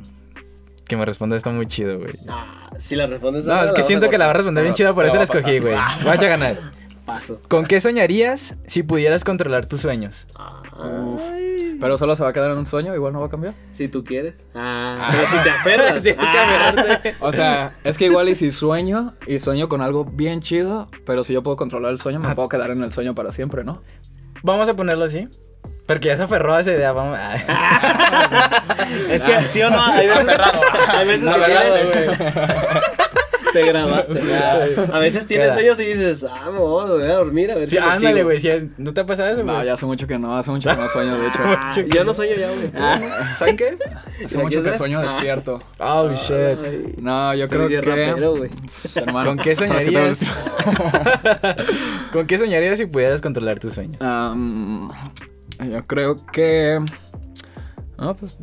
que 0.86 0.97
me 0.97 1.05
responda 1.05 1.36
esto 1.36 1.53
muy 1.53 1.66
chido, 1.66 1.99
güey. 1.99 2.14
Ah, 2.28 2.70
si 2.78 2.97
la 2.97 3.07
respondes 3.07 3.45
No, 3.45 3.62
es 3.62 3.72
que 3.72 3.82
siento 3.84 4.09
que 4.11 4.18
la 4.18 4.24
va 4.24 4.30
a 4.32 4.34
responder 4.34 4.64
bien 4.64 4.72
No, 4.72 4.76
chida, 4.76 4.95
por 4.95 5.07
eso 5.07 5.16
la 5.16 5.24
escogí, 5.24 5.61
güey. 5.61 5.74
Vas 5.74 6.18
a 6.20 6.26
ganar. 6.26 6.72
Paso. 7.05 7.41
¿Con 7.49 7.64
qué 7.64 7.80
soñarías 7.80 8.57
si 8.66 8.82
pudieras 8.82 9.22
controlar 9.22 9.66
tus 9.66 9.80
sueños? 9.80 10.26
Ay, 10.34 11.47
Pero 11.80 11.96
solo 11.98 12.16
se 12.16 12.22
va 12.24 12.30
a 12.30 12.32
quedar 12.32 12.50
en 12.50 12.58
un 12.58 12.66
sueño, 12.66 12.94
igual 12.94 13.12
no 13.12 13.20
va 13.20 13.26
a 13.26 13.30
cambiar. 13.30 13.54
Si 13.72 13.88
tú 13.88 14.02
quieres. 14.02 14.34
Ah, 14.54 15.08
pero 15.10 15.26
si 15.26 15.36
te 15.44 15.50
aferras. 15.50 16.02
Tienes 16.02 16.28
que 16.30 16.38
Ah. 16.38 16.68
aferrarte. 16.70 17.14
O 17.20 17.32
sea, 17.32 17.72
es 17.84 17.96
que 17.98 18.06
igual 18.06 18.28
y 18.28 18.34
si 18.34 18.50
sueño 18.50 19.14
y 19.26 19.38
sueño 19.38 19.68
con 19.68 19.80
algo 19.80 20.04
bien 20.04 20.40
chido, 20.40 20.88
pero 21.06 21.22
si 21.24 21.32
yo 21.32 21.42
puedo 21.42 21.56
controlar 21.56 21.92
el 21.92 22.00
sueño, 22.00 22.18
me 22.20 22.34
puedo 22.34 22.48
quedar 22.48 22.70
en 22.70 22.82
el 22.82 22.92
sueño 22.92 23.14
para 23.14 23.30
siempre, 23.32 23.62
¿no? 23.64 23.82
Vamos 24.42 24.68
a 24.68 24.74
ponerlo 24.74 25.04
así. 25.04 25.28
Porque 25.86 26.08
ya 26.08 26.16
se 26.18 26.24
aferró 26.24 26.54
a 26.54 26.60
esa 26.60 26.72
idea. 26.72 26.92
Vamos. 26.92 27.18
Es 29.10 29.22
que 29.22 29.42
sí 29.44 29.62
o 29.62 29.70
no, 29.70 29.80
hay 29.82 30.06
veces, 30.06 30.28
hay 30.88 31.06
veces 31.06 31.28
que 31.28 31.44
tienes, 31.44 32.44
te 33.61 33.66
grabaste. 33.66 34.20
ah. 34.34 34.66
A 34.92 34.98
veces 34.98 35.26
tienes 35.26 35.46
Queda. 35.48 35.54
sueños 35.54 35.80
y 35.80 35.84
dices, 35.84 36.24
ah, 36.30 36.50
me 36.50 36.59
voy 36.59 37.02
a 37.02 37.14
dormir 37.14 37.50
a 37.52 37.56
ver 37.56 37.70
Sí, 37.70 37.76
si 37.76 37.82
ándale, 37.82 38.22
güey. 38.22 38.40
si- 38.40 38.48
¿No 38.78 38.92
te 38.92 39.00
ha 39.00 39.06
pasado 39.06 39.28
eso, 39.28 39.42
güey? 39.42 39.56
No, 39.56 39.64
ya 39.64 39.74
hace 39.74 39.86
mucho 39.86 40.06
que 40.06 40.18
no, 40.18 40.36
hace 40.36 40.50
mucho 40.50 40.68
que 40.70 40.76
no 40.76 40.88
sueño, 40.88 41.16
de 41.18 41.26
hecho. 41.28 41.38
Ah, 41.44 41.74
yo 41.94 42.04
no 42.04 42.14
sueño 42.14 42.34
ya, 42.36 42.48
güey. 42.48 42.70
Ah. 42.76 43.34
¿Saben 43.38 43.56
qué? 43.56 43.76
Hace 44.24 44.36
¿Ya 44.36 44.42
mucho 44.42 44.62
que 44.62 44.70
ver? 44.70 44.78
sueño 44.78 44.98
Ah. 45.00 45.02
despierto. 45.02 45.62
Oh, 45.78 46.11
shit. 46.14 46.30
Ay, 46.32 46.94
No, 47.00 47.34
yo 47.34 47.48
creo 47.48 47.68
que... 47.68 47.80
rapero, 47.80 48.36
güey. 48.36 48.50
Hermano, 48.96 49.30
¿Con 49.30 49.38
qué 49.38 49.54
¿sabes 49.56 49.70
qué 49.72 49.84
tengo 49.90 49.98
el- 50.06 50.16
soñarías? 50.16 50.52
¿Con 52.12 52.26
qué 52.26 52.38
soñarías 52.38 52.78
si 52.78 52.86
pudieras 52.86 53.20
controlar 53.20 53.59
tus 53.59 53.74
sueños? 53.74 54.00
Am, 54.00 54.90
yo 55.70 55.82
creo 55.86 56.24
que... 56.32 56.78
No, 57.99 58.14
pues, 58.14 58.36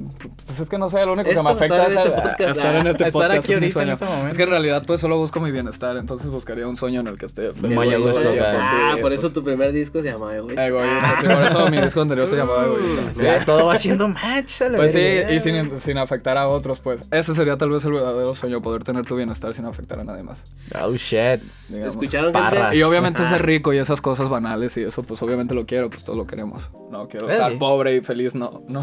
pues 0.45 0.60
es 0.60 0.68
que 0.68 0.78
no 0.78 0.89
sé, 0.89 1.06
lo 1.06 1.14
único 1.14 1.30
que 1.30 1.41
me 1.41 1.49
afecta 1.49 1.88
estar 1.88 2.08
en 2.08 2.18
es 2.18 2.28
este 2.28 2.49
estar 2.51 2.76
en 2.76 2.88
este 2.88 3.08
Estar 3.08 3.12
podcast. 3.14 3.32
aquí 3.45 3.53
es 3.53 3.76
mi 3.76 3.82
en 3.84 3.89
este. 3.89 4.06
Es 4.30 4.36
que 4.36 4.43
en 4.43 4.49
realidad 4.49 4.84
pues 4.86 4.99
solo 4.99 5.18
busco 5.18 5.39
mi 5.39 5.49
bienestar, 5.51 5.95
entonces 5.95 6.28
buscaría 6.30 6.68
un 6.68 6.76
sueño 6.76 6.99
en 6.99 7.08
el 7.08 7.18
que 7.18 7.26
esté 7.26 7.53
feliz. 7.53 7.74
Muy 7.74 7.88
a 7.88 7.95
todo 7.95 8.08
el 8.10 8.14
gusto, 8.14 8.30
tiempo, 8.32 8.49
acá. 8.49 8.60
Ah, 8.62 8.91
sí, 8.95 9.01
por 9.01 9.10
pues, 9.12 9.20
eso 9.22 9.32
tu 9.32 9.43
primer 9.45 9.72
disco 9.72 10.01
se 10.01 10.10
llamaba 10.12 10.36
Egoísta. 10.36 10.68
Egoísta, 10.68 11.14
sí, 11.22 11.28
por 11.28 11.41
eso 11.43 11.70
mi 11.70 11.82
disco 11.82 12.01
anterior 12.01 12.28
se 12.28 12.36
llamaba 12.36 12.66
Egoísta. 12.66 13.01
sí. 13.16 13.24
Ya 13.24 13.45
todo 13.45 13.66
va 13.68 13.78
siendo 13.78 14.08
match 14.10 14.62
a 14.62 14.70
la 14.70 14.78
Pues 14.78 14.91
sí, 14.91 14.99
y 14.99 15.39
sin, 15.39 15.80
sin 15.80 15.97
afectar 15.99 16.38
a 16.38 16.47
otros, 16.49 16.82
pues. 16.82 17.01
Ese 17.12 17.34
sería 17.34 17.56
tal 17.56 17.70
vez 17.70 17.86
el 17.86 17.93
verdadero 17.93 18.36
sueño, 18.36 18.62
poder 18.62 18.84
tener 18.84 19.06
tu 19.06 19.16
bienestar 19.16 19.53
sin 19.53 19.66
afectar 19.66 19.99
a 20.01 20.03
nadie 20.03 20.24
más. 20.24 20.38
Oh, 20.84 20.91
shit. 20.93 21.39
digamos. 21.70 21.93
¿Escucharon, 21.95 22.34
Barras. 22.34 22.62
gente? 22.64 22.78
Y 22.78 22.84
obviamente 22.84 23.22
Ah. 23.24 23.30
ser 23.30 23.45
rico 23.45 23.72
y 23.74 23.78
esas 23.78 24.01
cosas 24.01 24.28
banales 24.28 24.76
y 24.76 24.84
eso, 24.84 25.01
pues 25.03 25.22
obviamente 25.22 25.53
lo 25.56 25.66
quiero, 25.66 25.89
pues 25.89 26.03
todos 26.03 26.18
lo 26.18 26.28
queremos. 26.28 26.62
No 26.91 27.08
quiero 27.08 27.30
Eh, 27.30 27.34
estar 27.34 27.51
sí. 27.53 27.58
pobre 27.58 27.95
y 27.95 28.01
feliz, 28.01 28.36
no, 28.36 28.62
no. 28.68 28.82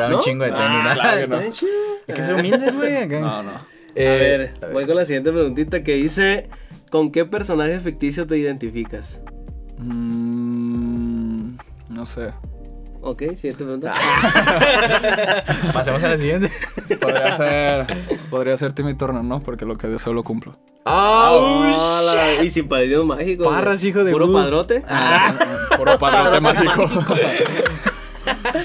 Comprar 0.00 0.10
¿No? 0.10 0.16
un 0.18 0.22
chingo 0.22 0.44
de 0.44 0.50
tenis. 0.50 0.66
Ah, 0.70 0.84
¿no? 0.88 0.94
claro 1.00 1.20
que 1.20 1.26
no. 1.28 1.38
bien 1.38 1.52
chido. 1.52 1.72
Hay 2.08 2.14
que 2.14 2.22
ser 2.24 2.34
humildes, 2.38 2.76
güey. 2.76 3.06
No, 3.08 3.42
no. 3.42 3.52
Eh, 3.94 4.08
a 4.08 4.12
ver, 4.12 4.72
voy 4.72 4.86
con 4.86 4.96
la 4.96 5.04
siguiente 5.04 5.32
preguntita 5.32 5.82
que 5.82 5.94
dice, 5.94 6.48
¿con 6.90 7.10
qué 7.10 7.24
personaje 7.24 7.80
ficticio 7.80 8.26
te 8.26 8.36
identificas? 8.38 9.20
Mm, 9.78 11.56
no 11.88 12.06
sé. 12.06 12.32
Ok, 13.02 13.22
siguiente 13.34 13.64
pregunta. 13.64 13.94
Pasemos 15.72 16.04
a 16.04 16.08
la 16.10 16.16
siguiente. 16.18 16.50
Podría 17.00 17.36
ser, 17.36 17.86
podría 18.28 18.56
ser 18.58 18.72
Timmy 18.74 18.94
Turner, 18.94 19.24
¿no? 19.24 19.40
Porque 19.40 19.64
lo 19.64 19.76
que 19.78 19.86
deseo 19.88 20.12
lo 20.12 20.22
cumplo. 20.22 20.58
Oh, 20.84 21.62
Ah, 21.74 22.02
la- 22.04 22.44
y 22.44 22.50
sin 22.50 22.68
padrinos 22.68 23.06
mágicos. 23.06 23.46
güey. 23.46 23.58
Parras, 23.58 23.82
hijo 23.84 24.04
de 24.04 24.12
Puro 24.12 24.30
padrote. 24.32 24.82
Ah, 24.88 25.32
puro 25.78 25.98
padrote 25.98 26.40
mágico. 26.42 26.88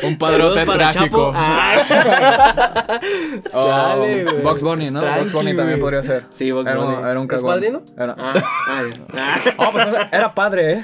Un 0.04 0.18
padrote 0.18 0.66
trágico. 0.66 1.32
Ah. 1.34 1.82
Oh, 3.54 3.64
Chale, 3.64 4.24
güey. 4.24 4.42
Box 4.42 4.62
Bunny, 4.62 4.90
¿no? 4.92 5.00
Tranqui, 5.00 5.20
Box 5.22 5.34
Bunny 5.34 5.56
también 5.56 5.80
podría 5.80 6.02
ser. 6.02 6.26
Sí, 6.30 6.52
Bugs 6.52 6.70
era, 6.70 6.80
Bunny. 6.80 6.96
Un, 6.96 7.06
era 7.06 7.20
un 7.20 7.26
¿Es 7.32 7.42
cagón. 7.42 7.64
Era. 7.98 8.16
Ah, 8.18 8.34
ah. 9.18 9.38
Oh, 9.58 9.72
pues 9.72 9.88
era 10.12 10.34
padre, 10.34 10.72
¿eh? 10.74 10.84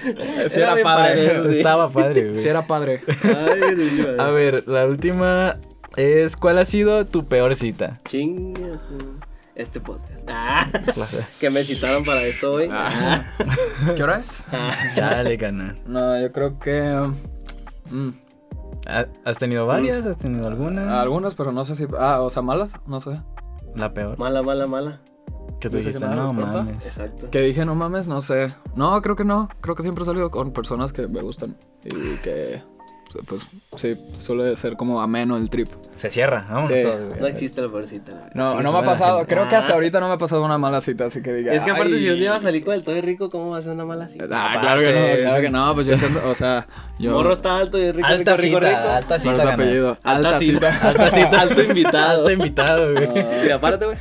Sí 0.50 0.60
Era 0.60 0.74
era, 0.74 0.84
padre. 0.84 1.28
padre, 1.28 1.52
sí. 1.54 1.58
Estaba 1.58 1.90
padre, 1.90 2.24
güey. 2.30 2.36
Sí 2.42 2.48
era 2.48 2.62
padre. 2.68 3.02
Ay, 3.24 3.76
Dios 3.76 3.92
mío. 3.94 4.22
A 4.22 4.30
ver, 4.30 4.68
la 4.68 4.86
última 4.86 5.58
es 5.96 6.38
¿cuál 6.38 6.58
ha 6.60 6.66
sido 6.66 7.06
tu 7.06 7.26
peor 7.26 7.56
cita? 7.56 8.00
Chinga. 8.08 8.80
Este 9.56 9.80
podcast. 9.80 10.12
Ah, 10.28 10.66
que 11.40 11.50
me 11.50 11.62
citaron 11.64 12.04
para 12.04 12.22
esto 12.24 12.54
hoy. 12.54 12.70
Ah. 12.72 13.24
¿Qué 13.96 14.02
hora 14.04 14.20
es? 14.20 14.46
Chale, 14.96 15.38
canal. 15.38 15.76
No, 15.86 16.20
yo 16.20 16.32
creo 16.32 16.58
que... 16.60 17.12
mm, 17.90 18.10
¿Ha- 18.10 18.31
¿Has 18.86 19.38
tenido 19.38 19.66
varias? 19.66 20.06
¿Has 20.06 20.18
tenido 20.18 20.48
alguna? 20.48 21.02
algunas, 21.02 21.36
pero 21.36 21.52
no 21.52 21.66
sé 21.66 21.76
si... 21.76 21.86
Ah, 21.98 22.22
o 22.22 22.30
sea, 22.30 22.42
malas, 22.42 22.74
no 22.88 23.00
sé. 23.00 23.22
La 23.76 23.94
peor. 23.94 24.18
Mala, 24.18 24.42
mala, 24.42 24.68
mala. 24.68 25.02
Que 25.60 25.70
tú 25.70 25.78
que 25.78 25.84
dijiste, 25.84 26.06
no 26.06 26.34
mames. 26.34 26.86
Exacto. 26.86 27.30
Que 27.30 27.42
dije, 27.42 27.66
no 27.66 27.76
mames, 27.76 28.08
no 28.08 28.22
sé. 28.22 28.54
No, 28.76 29.00
creo 29.02 29.16
que 29.16 29.24
no. 29.24 29.48
Creo 29.62 29.76
que 29.76 29.84
siempre 29.84 30.04
he 30.04 30.06
salido 30.06 30.32
con 30.32 30.52
personas 30.52 30.92
que 30.92 31.08
me 31.08 31.22
gustan. 31.22 31.56
Y 31.86 32.18
que... 32.18 32.64
Pues 33.28 33.42
sí, 33.78 33.96
suele 33.96 34.56
ser 34.56 34.76
como 34.78 35.02
ameno 35.02 35.38
el 35.38 35.50
trip. 35.50 35.68
Se 35.96 36.10
cierra, 36.10 36.46
vámonos 36.50 36.78
Sí. 36.78 36.82
todos. 36.84 37.20
No 37.20 37.28
existe 37.28 37.62
la 37.62 37.68
peor 37.70 37.86
cita. 37.86 38.30
No, 38.34 38.56
no 38.62 38.70
se 38.70 38.74
me 38.74 38.80
ha 38.80 38.84
pasado, 38.84 39.18
gente. 39.20 39.34
creo 39.36 39.50
que 39.50 39.56
hasta 39.56 39.72
Ah. 39.72 39.76
ahorita 39.76 40.00
no 40.00 40.08
me 40.08 40.14
ha 40.14 40.18
pasado 40.18 40.44
una 40.44 40.58
mala 40.58 40.82
cita, 40.82 41.06
así 41.06 41.22
que 41.22 41.32
diga. 41.34 41.54
Es 41.54 41.62
que 41.64 41.72
aparte, 41.72 41.94
"Ay". 41.94 42.00
si 42.00 42.10
un 42.10 42.20
día 42.20 42.32
va 42.32 42.38
a 42.38 42.42
salir 42.42 42.64
con 42.66 42.74
el 42.74 42.82
todo 42.84 43.00
rico, 43.02 43.30
¿cómo 43.30 43.50
va 43.52 43.58
a 43.60 43.62
ser 43.62 43.74
una 43.74 43.86
mala 43.86 44.08
cita? 44.08 44.26
Ah, 44.32 44.58
claro 44.60 44.82
que 44.82 44.94
no, 44.94 45.00
Aparte, 45.00 45.22
claro 45.22 45.42
que 45.42 45.50
no, 45.50 45.76
pues 45.76 45.88
yo 45.88 45.94
entiendo, 45.94 46.22
o 46.28 46.36
sea, 46.36 46.66
yo. 46.98 47.12
Morro 47.12 47.34
está 47.34 47.58
alto 47.58 47.78
y 47.78 47.92
rico, 47.92 48.08
Alta 48.08 48.36
rico, 48.38 48.60
rico, 48.60 48.68
cita, 48.68 48.80
rico. 48.82 48.90
alta 48.94 49.08
Por 49.10 49.20
cita, 49.20 49.38
canal. 49.38 49.54
apellido. 49.54 49.90
Alta 50.04 50.12
Alta 50.30 50.40
cita. 50.40 50.72
cita. 50.74 50.88
Alta 50.90 51.10
cita. 51.12 51.42
Alto 51.42 51.62
invitado. 51.64 52.20
Alto 52.20 52.32
invitado, 52.32 52.94
güey. 52.94 53.10
Mira, 53.44 53.60
párate, 53.60 53.86
güey. 53.86 53.98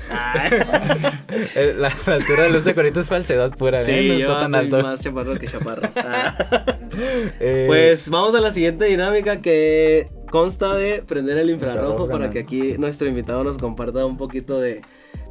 Eh, 1.55 1.75
La, 1.77 1.93
la 2.07 2.15
altura 2.15 2.45
de 2.45 2.51
Luz 2.51 2.69
Corito 2.75 3.01
es 3.01 3.09
falsedad 3.09 3.51
pura, 3.57 3.81
¿eh? 3.81 3.85
Sí, 3.85 4.09
No 4.09 4.15
yo 4.15 4.27
está 4.27 4.41
tan 4.43 4.53
soy 4.53 4.61
alto. 4.61 4.83
más 4.83 5.01
chaparro 5.03 5.39
que 5.39 5.47
chaparro. 5.47 5.89
Ah. 5.97 6.79
Eh, 7.41 7.65
Pues 7.67 8.09
vamos 8.11 8.35
a 8.35 8.41
la 8.41 8.51
siguiente 8.53 8.85
dinámica 8.87 9.41
que 9.41 10.09
consta 10.31 10.75
de 10.75 11.03
prender 11.03 11.39
el 11.39 11.51
infrarrojo 11.51 12.09
para 12.09 12.27
¿no? 12.27 12.33
que 12.33 12.41
aquí 12.41 12.77
nuestro 12.79 13.09
invitado 13.09 13.45
nos 13.45 13.59
comparta 13.59 14.05
un 14.07 14.17
poquito 14.17 14.61
de 14.61 14.81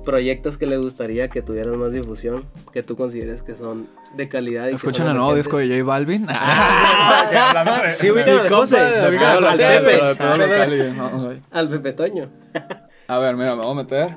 proyectos 0.06 0.58
que 0.58 0.66
le 0.66 0.78
gustaría 0.78 1.28
que 1.28 1.41
tuvieran 1.41 1.78
más 1.78 1.93
difusión, 1.93 2.45
que 2.72 2.82
tú 2.82 2.95
consideres 2.95 3.43
que 3.43 3.56
son 3.56 3.88
de 4.16 4.28
calidad. 4.30 4.70
Y 4.70 4.78
son 4.78 5.08
el 5.08 5.16
nuevo 5.16 5.36
disco 5.36 5.58
de 5.58 5.68
J 5.68 5.84
Balvin. 5.84 6.26
Ah, 6.30 7.91
Sí, 7.97 8.10
ubican 8.10 8.39
al 8.39 8.50
José, 8.50 8.78
al 8.80 9.18
Pepe, 9.58 10.02
al 11.52 11.70
Pepe 11.70 11.93
Toño. 11.93 12.30
A 13.08 13.20
ver, 13.20 13.36
mira, 13.36 13.56
me 13.56 13.62
voy 13.64 13.72
a 13.72 13.76
meter. 13.76 14.16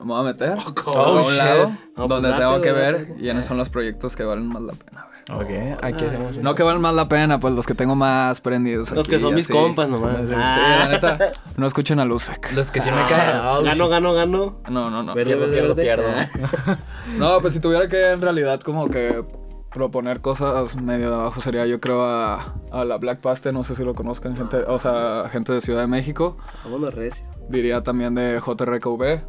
Me 0.00 0.06
voy 0.06 0.20
a 0.20 0.22
meter 0.24 0.56
Oh, 0.86 0.90
a 0.98 1.12
un 1.12 1.22
shit. 1.22 1.36
lado 1.38 1.68
No, 1.68 1.76
pues 1.94 2.08
donde 2.08 2.32
tengo 2.32 2.60
que 2.60 2.72
ver 2.72 3.06
date. 3.08 3.20
quiénes 3.20 3.46
son 3.46 3.58
los 3.58 3.68
proyectos 3.70 4.16
que 4.16 4.24
valen 4.24 4.48
más 4.48 4.62
la 4.62 4.72
pena. 4.72 5.02
A 5.30 5.36
ver. 5.38 5.74
Ok, 5.76 5.84
aquí 5.84 6.04
hacemos 6.06 6.36
No 6.38 6.54
que 6.54 6.62
valen 6.62 6.80
más 6.80 6.94
la 6.94 7.06
pena, 7.08 7.38
pues 7.38 7.54
los 7.54 7.66
que 7.66 7.74
tengo 7.74 7.94
más 7.94 8.40
prendidos. 8.40 8.90
Los 8.92 9.06
aquí, 9.06 9.16
que 9.16 9.20
son 9.20 9.34
mis 9.34 9.44
así. 9.44 9.52
compas 9.52 9.88
nomás. 9.88 10.28
Sí, 10.28 10.34
Ah. 10.36 10.54
sí, 10.54 10.60
la 10.60 10.88
neta, 10.88 11.32
no 11.56 11.66
escuchen 11.66 12.00
a 12.00 12.04
Lusek. 12.04 12.52
Los 12.52 12.70
que 12.70 12.80
sí 12.80 12.90
me 12.90 13.06
caen. 13.06 13.36
Ah, 13.36 13.58
Oh, 13.58 13.62
gano, 13.62 13.88
gano, 13.88 14.12
gano. 14.14 14.60
No, 14.70 14.90
no, 14.90 15.02
no. 15.02 15.14
Verde, 15.14 15.36
pierdo, 15.36 15.52
verde, 15.52 15.82
pierdo, 15.82 16.04
verde. 16.04 16.28
pierdo. 16.32 16.78
No, 17.18 17.40
pues 17.40 17.52
si 17.54 17.60
tuviera 17.60 17.86
que 17.88 18.10
en 18.10 18.20
realidad 18.20 18.60
como 18.60 18.88
que 18.88 19.24
proponer 19.72 20.20
cosas 20.20 20.74
medio 20.82 21.10
de 21.10 21.14
abajo 21.16 21.40
sería 21.40 21.64
yo 21.64 21.78
creo 21.80 22.02
a, 22.04 22.54
a 22.72 22.84
la 22.84 22.96
Black 22.96 23.20
Paste, 23.20 23.52
no 23.52 23.62
sé 23.62 23.76
si 23.76 23.84
lo 23.84 23.94
conozcan, 23.94 24.36
gente, 24.36 24.56
o 24.66 24.80
sea, 24.80 25.28
gente 25.30 25.52
de 25.52 25.60
Ciudad 25.60 25.82
de 25.82 25.86
México. 25.86 26.36
Vámonos 26.64 26.92
recio. 26.92 27.24
Diría 27.48 27.80
también 27.82 28.16
de 28.16 28.40
JRKV, 28.40 29.20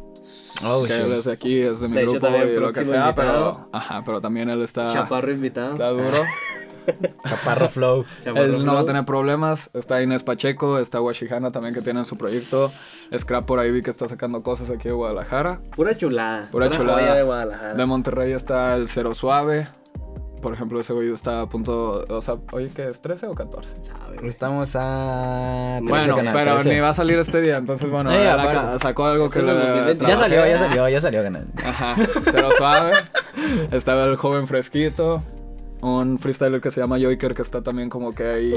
Oh, 0.64 0.84
que 0.86 0.92
él 0.94 1.12
es 1.12 1.24
de 1.24 1.32
aquí, 1.32 1.60
es 1.60 1.80
de 1.80 1.88
mi 1.88 1.96
De 1.96 2.02
grupo 2.06 2.28
y 2.28 2.54
lo 2.60 2.72
que 2.72 2.84
sea, 2.84 3.06
invitado. 3.08 3.14
pero 3.14 3.68
ajá, 3.72 4.02
pero 4.04 4.20
también 4.20 4.48
él 4.50 4.62
está, 4.62 4.92
Chaparro 4.92 5.30
invitado. 5.32 5.72
está 5.72 5.88
duro. 5.90 6.22
Chaparro 7.28 7.68
Flow. 7.68 8.04
Chaparro 8.24 8.44
Él 8.44 8.64
no 8.64 8.72
va 8.72 8.80
a 8.80 8.82
Flow. 8.82 8.86
tener 8.86 9.04
problemas. 9.04 9.70
Está 9.72 10.02
Inés 10.02 10.22
Pacheco, 10.24 10.78
está 10.78 11.00
Washihana 11.00 11.52
también 11.52 11.74
que 11.74 11.80
tienen 11.82 12.04
su 12.04 12.18
proyecto. 12.18 12.68
Scrap 13.16 13.46
por 13.46 13.58
ahí 13.60 13.70
vi 13.70 13.82
que 13.82 13.90
está 13.90 14.08
sacando 14.08 14.42
cosas 14.42 14.70
aquí 14.70 14.88
de 14.88 14.94
Guadalajara. 14.94 15.60
Pura 15.76 15.96
chulada. 15.96 16.48
Pura 16.50 16.70
chulada. 16.70 17.00
joya 17.00 17.14
de 17.14 17.22
Guadalajara. 17.22 17.74
De 17.74 17.86
Monterrey 17.86 18.32
está 18.32 18.74
el 18.74 18.88
Cero 18.88 19.14
Suave. 19.14 19.68
Por 20.42 20.52
ejemplo, 20.52 20.80
ese 20.80 20.92
güey 20.92 21.10
está 21.12 21.40
a 21.40 21.48
punto. 21.48 22.04
O 22.08 22.20
sea, 22.20 22.34
oye, 22.50 22.70
¿qué 22.74 22.88
es? 22.88 23.00
¿13 23.02 23.28
o 23.30 23.34
14? 23.34 23.76
Sabe, 23.84 24.16
güey. 24.16 24.28
Estamos 24.28 24.76
a. 24.78 25.78
13 25.86 25.88
Bueno, 25.88 26.16
canal, 26.16 26.34
pero 26.34 26.54
13. 26.56 26.68
ni 26.74 26.80
va 26.80 26.88
a 26.88 26.92
salir 26.92 27.16
este 27.18 27.40
día, 27.40 27.56
entonces 27.56 27.88
bueno, 27.88 28.10
aparte. 28.10 28.58
acá 28.58 28.78
sacó 28.80 29.04
algo 29.06 29.30
que 29.30 29.40
le 29.40 29.52
2020. 29.52 30.04
Ya 30.06 30.16
salió, 30.16 30.44
ya 30.46 30.58
salió, 30.58 30.88
ya 30.88 31.00
salió 31.00 31.22
canal. 31.22 31.44
Ajá, 31.64 31.94
Cero 32.30 32.48
Suave. 32.58 32.92
Estaba 33.70 34.04
el 34.04 34.16
joven 34.16 34.46
fresquito. 34.46 35.22
Un 35.80 36.18
freestyler 36.18 36.60
que 36.60 36.70
se 36.70 36.80
llama 36.80 36.96
Joiker 37.00 37.34
que 37.34 37.42
está 37.42 37.60
también 37.62 37.88
como 37.88 38.12
que 38.12 38.24
ahí. 38.24 38.54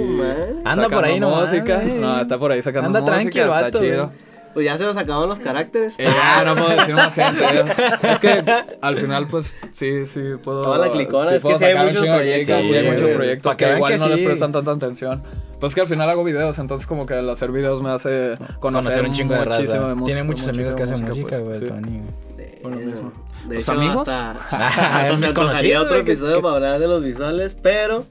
Anda 0.64 0.90
por 0.90 1.06
ahí 1.06 1.20
nomás, 1.20 1.52
música. 1.52 1.82
No, 1.84 2.20
está 2.20 2.38
por 2.38 2.52
ahí 2.52 2.62
sacando 2.62 2.88
Anda 2.88 3.02
música. 3.02 3.20
tranqui 3.20 3.40
el 3.40 3.48
está 3.48 3.62
vato, 3.62 3.80
chido. 3.80 4.12
Pues 4.56 4.66
ya 4.66 4.78
se 4.78 4.86
nos 4.86 4.96
acabaron 4.98 5.30
los 5.30 5.38
caracteres. 5.40 5.94
Eh, 6.00 6.08
ya, 6.10 6.44
no 6.46 6.56
puedo 6.56 6.70
decir 6.70 6.96
más 6.96 7.14
gente. 7.14 7.42
ya. 7.42 8.10
Es 8.14 8.20
que 8.20 8.44
al 8.82 8.98
final, 8.98 9.28
pues, 9.28 9.56
sí, 9.72 10.08
sí 10.08 10.22
puedo. 10.44 10.64
Toda 10.64 10.78
la 10.88 10.92
clicona, 10.92 11.36
es 11.36 11.44
que 11.44 11.56
sí 11.58 11.64
hay 11.66 11.76
muchos 11.78 12.02
proyectos, 12.08 12.46
gigas, 12.48 12.62
sí, 12.62 12.74
hay 12.74 12.86
sí, 12.86 12.92
muchos 12.92 13.10
proyectos 13.12 13.52
Pa' 13.54 13.58
que 13.58 13.66
que 13.66 13.76
igual 13.76 13.92
que 13.92 13.98
no 14.00 14.08
les 14.08 14.20
sí. 14.20 14.26
prestan 14.26 14.52
tanta 14.54 14.72
atención. 14.72 15.24
Pues 15.60 15.76
que 15.76 15.82
al 15.82 15.88
final 15.88 16.10
hago 16.10 16.24
videos, 16.24 16.58
entonces 16.58 16.88
como 16.88 17.06
que 17.06 17.20
el 17.20 17.30
hacer 17.30 17.52
videos 17.52 17.82
me 17.84 17.90
hace 17.92 18.36
conocer, 18.60 18.94
Conocer 18.94 19.04
un 19.04 19.12
chingo 19.12 19.34
de 19.36 19.46
raza. 19.46 19.62
de 19.62 19.80
música. 19.96 20.06
Tiene 20.06 20.24
muchos 20.24 20.48
amigos 20.48 20.76
que 20.76 20.84
hacen 20.84 21.04
música, 21.06 21.38
güey, 21.40 21.46
pues, 21.46 21.58
sí. 21.60 21.66
Tony. 21.68 22.02
De, 22.38 22.60
lo 22.64 22.70
mismo. 22.72 23.12
de 23.48 23.56
¿Tus 23.58 23.64
hecho, 23.64 23.72
amigos? 23.74 24.08
Hasta, 24.08 24.32
Ah, 24.52 25.00
hasta 25.02 25.18
mis 25.18 25.28
se 25.30 25.34
conocidos, 25.36 25.86
otro 25.86 25.98
episodio 25.98 26.36
que- 26.38 26.42
para 26.42 26.56
hablar 26.56 26.80
de 26.80 26.88
los 26.88 27.04
visuales, 27.04 27.58
pero. 27.62 28.06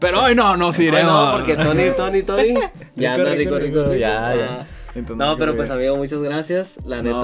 Pero 0.00 0.22
hoy 0.24 0.34
no, 0.34 0.56
nos 0.56 0.76
iremos. 0.80 1.12
no, 1.12 1.32
porque 1.36 1.54
Tony, 1.56 1.90
Tony, 1.96 2.22
Tony. 2.22 2.54
Ya 2.96 3.14
anda 3.14 3.32
rico, 3.34 3.58
rico, 3.58 3.84
rico. 3.84 3.94
Ya, 3.94 4.28
Ah. 4.30 4.34
ya. 4.34 4.60
Entonces, 4.94 5.16
No, 5.16 5.36
pero 5.36 5.56
pues 5.56 5.70
amigo, 5.70 5.96
muchas 5.96 6.20
gracias. 6.20 6.78
La 6.86 7.02
No, 7.02 7.20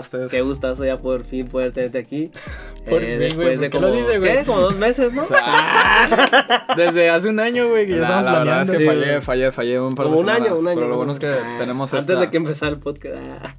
pues, 0.00 0.12
neta, 0.12 0.28
qué 0.30 0.42
gustazo 0.42 0.84
ya 0.84 0.98
por 0.98 1.24
fin 1.24 1.46
poder 1.46 1.72
tenerte 1.72 1.98
aquí. 1.98 2.30
Por 2.84 3.02
Eh, 3.02 3.12
fin, 3.12 3.18
después 3.18 3.34
güey, 3.46 3.56
de 3.56 3.56
¿por 3.56 3.70
qué 3.70 3.70
como, 3.78 3.86
lo 3.88 3.94
dice, 3.96 4.18
güey? 4.18 4.36
¿qué? 4.40 4.44
Como 4.44 4.60
dos 4.60 4.76
meses, 4.76 5.10
¿no? 5.14 5.22
Desde 6.76 7.08
hace 7.08 7.30
un 7.30 7.40
año, 7.40 7.70
güey, 7.70 7.86
que 7.86 7.92
ya 7.94 8.00
La, 8.00 8.04
estamos 8.06 8.24
la 8.26 8.38
verdad 8.40 8.60
es 8.62 8.68
planeando. 8.68 8.72
que 8.72 8.78
Sí, 8.78 8.84
fallé, 8.86 9.22
fallé, 9.22 9.52
fallé 9.52 9.80
un 9.80 9.94
par 9.94 10.04
Como 10.04 10.16
de 10.18 10.22
un 10.22 10.28
año, 10.28 10.36
semanas, 10.44 10.60
un 10.60 10.68
año. 10.68 10.74
Pero 10.76 10.86
lo 10.88 10.92
¿no? 10.92 10.96
bueno 10.98 11.12
es 11.14 11.18
que 11.18 11.28
Ah, 11.28 11.56
tenemos 11.58 11.94
Antes 11.94 12.10
esta... 12.10 12.20
de 12.20 12.30
que 12.30 12.36
empezara 12.36 12.72
el 12.72 12.78
podcast. 12.80 13.14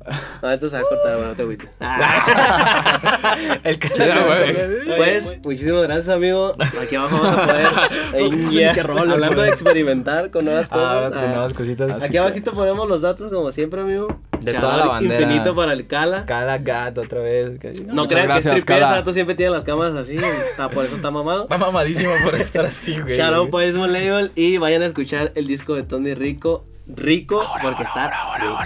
Ah. 0.05 0.19
No, 0.43 0.51
esto 0.51 0.69
se 0.69 0.75
va 0.75 0.81
a 0.83 0.85
cortar, 0.85 1.13
bueno, 1.15 1.29
no 1.29 1.35
te 1.35 1.41
agüites. 1.41 1.69
Ah. 1.79 3.35
El 3.63 3.79
canal. 3.79 4.25
güey. 4.25 4.97
Pues, 4.97 5.39
muchísimas 5.43 5.81
gracias, 5.83 6.09
amigo. 6.09 6.53
Aquí 6.79 6.95
abajo 6.95 7.17
vamos 7.19 7.37
a 7.39 7.45
poder. 7.47 8.85
rollo, 8.85 9.11
hablando 9.11 9.41
de 9.41 9.49
experimentar 9.49 10.29
con 10.29 10.45
nuevas 10.45 10.69
cosas. 10.69 10.85
Ah, 10.87 11.09
con 11.19 11.29
nuevas 11.31 11.53
cositas. 11.53 12.03
Aquí 12.03 12.17
abajito 12.17 12.53
ponemos 12.53 12.87
los 12.87 13.01
datos, 13.01 13.31
como 13.31 13.51
siempre, 13.55 13.81
amigo. 13.81 14.07
De 14.41 14.51
Shout 14.51 14.61
toda 14.61 14.77
la 14.77 14.85
bandera. 14.85 15.21
Infinito 15.21 15.55
para 15.55 15.73
el 15.73 15.87
Cala. 15.87 16.25
Cada 16.25 16.57
gato 16.59 17.01
otra 17.01 17.21
vez. 17.21 17.51
No 17.87 17.93
Muchas 17.93 18.07
crean 18.09 18.27
gracias, 18.27 18.53
que 18.53 18.59
es 18.59 18.65
Cala. 18.65 18.85
ese 18.89 18.99
vato 18.99 19.13
siempre 19.13 19.33
tiene 19.35 19.51
las 19.51 19.63
cámaras 19.63 19.95
así. 19.95 20.15
está- 20.17 20.69
por 20.69 20.85
eso 20.85 20.95
está 20.97 21.09
mamado. 21.09 21.43
Está 21.43 21.57
mamadísimo 21.57 22.11
por 22.23 22.35
estar 22.35 22.65
así, 22.65 22.99
güey. 22.99 23.17
Shout 23.17 23.33
out 23.33 23.49
para 23.49 23.65
Ismo 23.65 23.87
Label 23.87 24.31
y 24.35 24.57
vayan 24.57 24.83
a 24.83 24.85
escuchar 24.85 25.31
el 25.35 25.47
disco 25.47 25.73
de 25.75 25.81
Tony 25.83 26.13
Rico. 26.13 26.63
Rico, 26.87 27.43
porque 27.63 27.81
está 27.81 28.11
rico. 28.39 28.57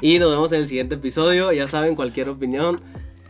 Y 0.00 0.18
nos 0.18 0.30
vemos 0.30 0.50
en 0.50 0.60
el 0.62 0.66
siguiente 0.66 0.96
episodio. 0.96 1.52
Ya 1.52 1.68
saben, 1.68 1.94
cualquier 1.94 2.28
opinión, 2.28 2.80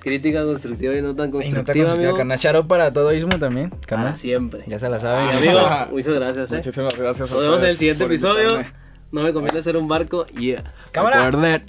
crítica 0.00 0.42
constructiva 0.44 0.94
y 0.94 1.02
no 1.02 1.14
tan 1.14 1.26
Y 1.28 1.32
no 1.32 1.38
constructiva, 1.38 1.92
amigo. 1.92 2.16
carnal. 2.16 2.38
Shout 2.38 2.54
out 2.56 2.66
para 2.66 2.90
todo 2.92 3.12
ismo 3.12 3.38
también, 3.38 3.68
Para 3.68 3.86
carnal. 3.86 4.16
siempre. 4.16 4.64
Ya 4.66 4.78
se 4.78 4.88
la 4.88 4.98
saben. 5.00 5.26
Y 5.34 5.36
amigos, 5.48 5.70
muchas 5.92 6.14
gracias, 6.14 6.52
eh. 6.52 6.54
Muchísimas 6.56 6.96
gracias 6.98 7.30
Nos 7.30 7.42
vemos 7.42 7.62
en 7.62 7.68
el 7.68 7.76
siguiente 7.76 8.04
episodio. 8.04 8.42
invitarme. 8.44 8.88
No 9.12 9.22
me 9.22 9.32
conviene 9.32 9.62
ser 9.62 9.76
un 9.76 9.88
barco. 9.88 10.26
Yeah. 10.26 10.64
Cámara. 10.92 11.26
Recuerden, 11.30 11.62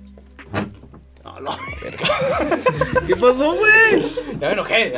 ¿Qué 3.08 3.16
pasó, 3.16 3.56
güey? 3.56 4.12
Ya 4.40 4.48
me 4.48 4.54
enojé. 4.54 4.94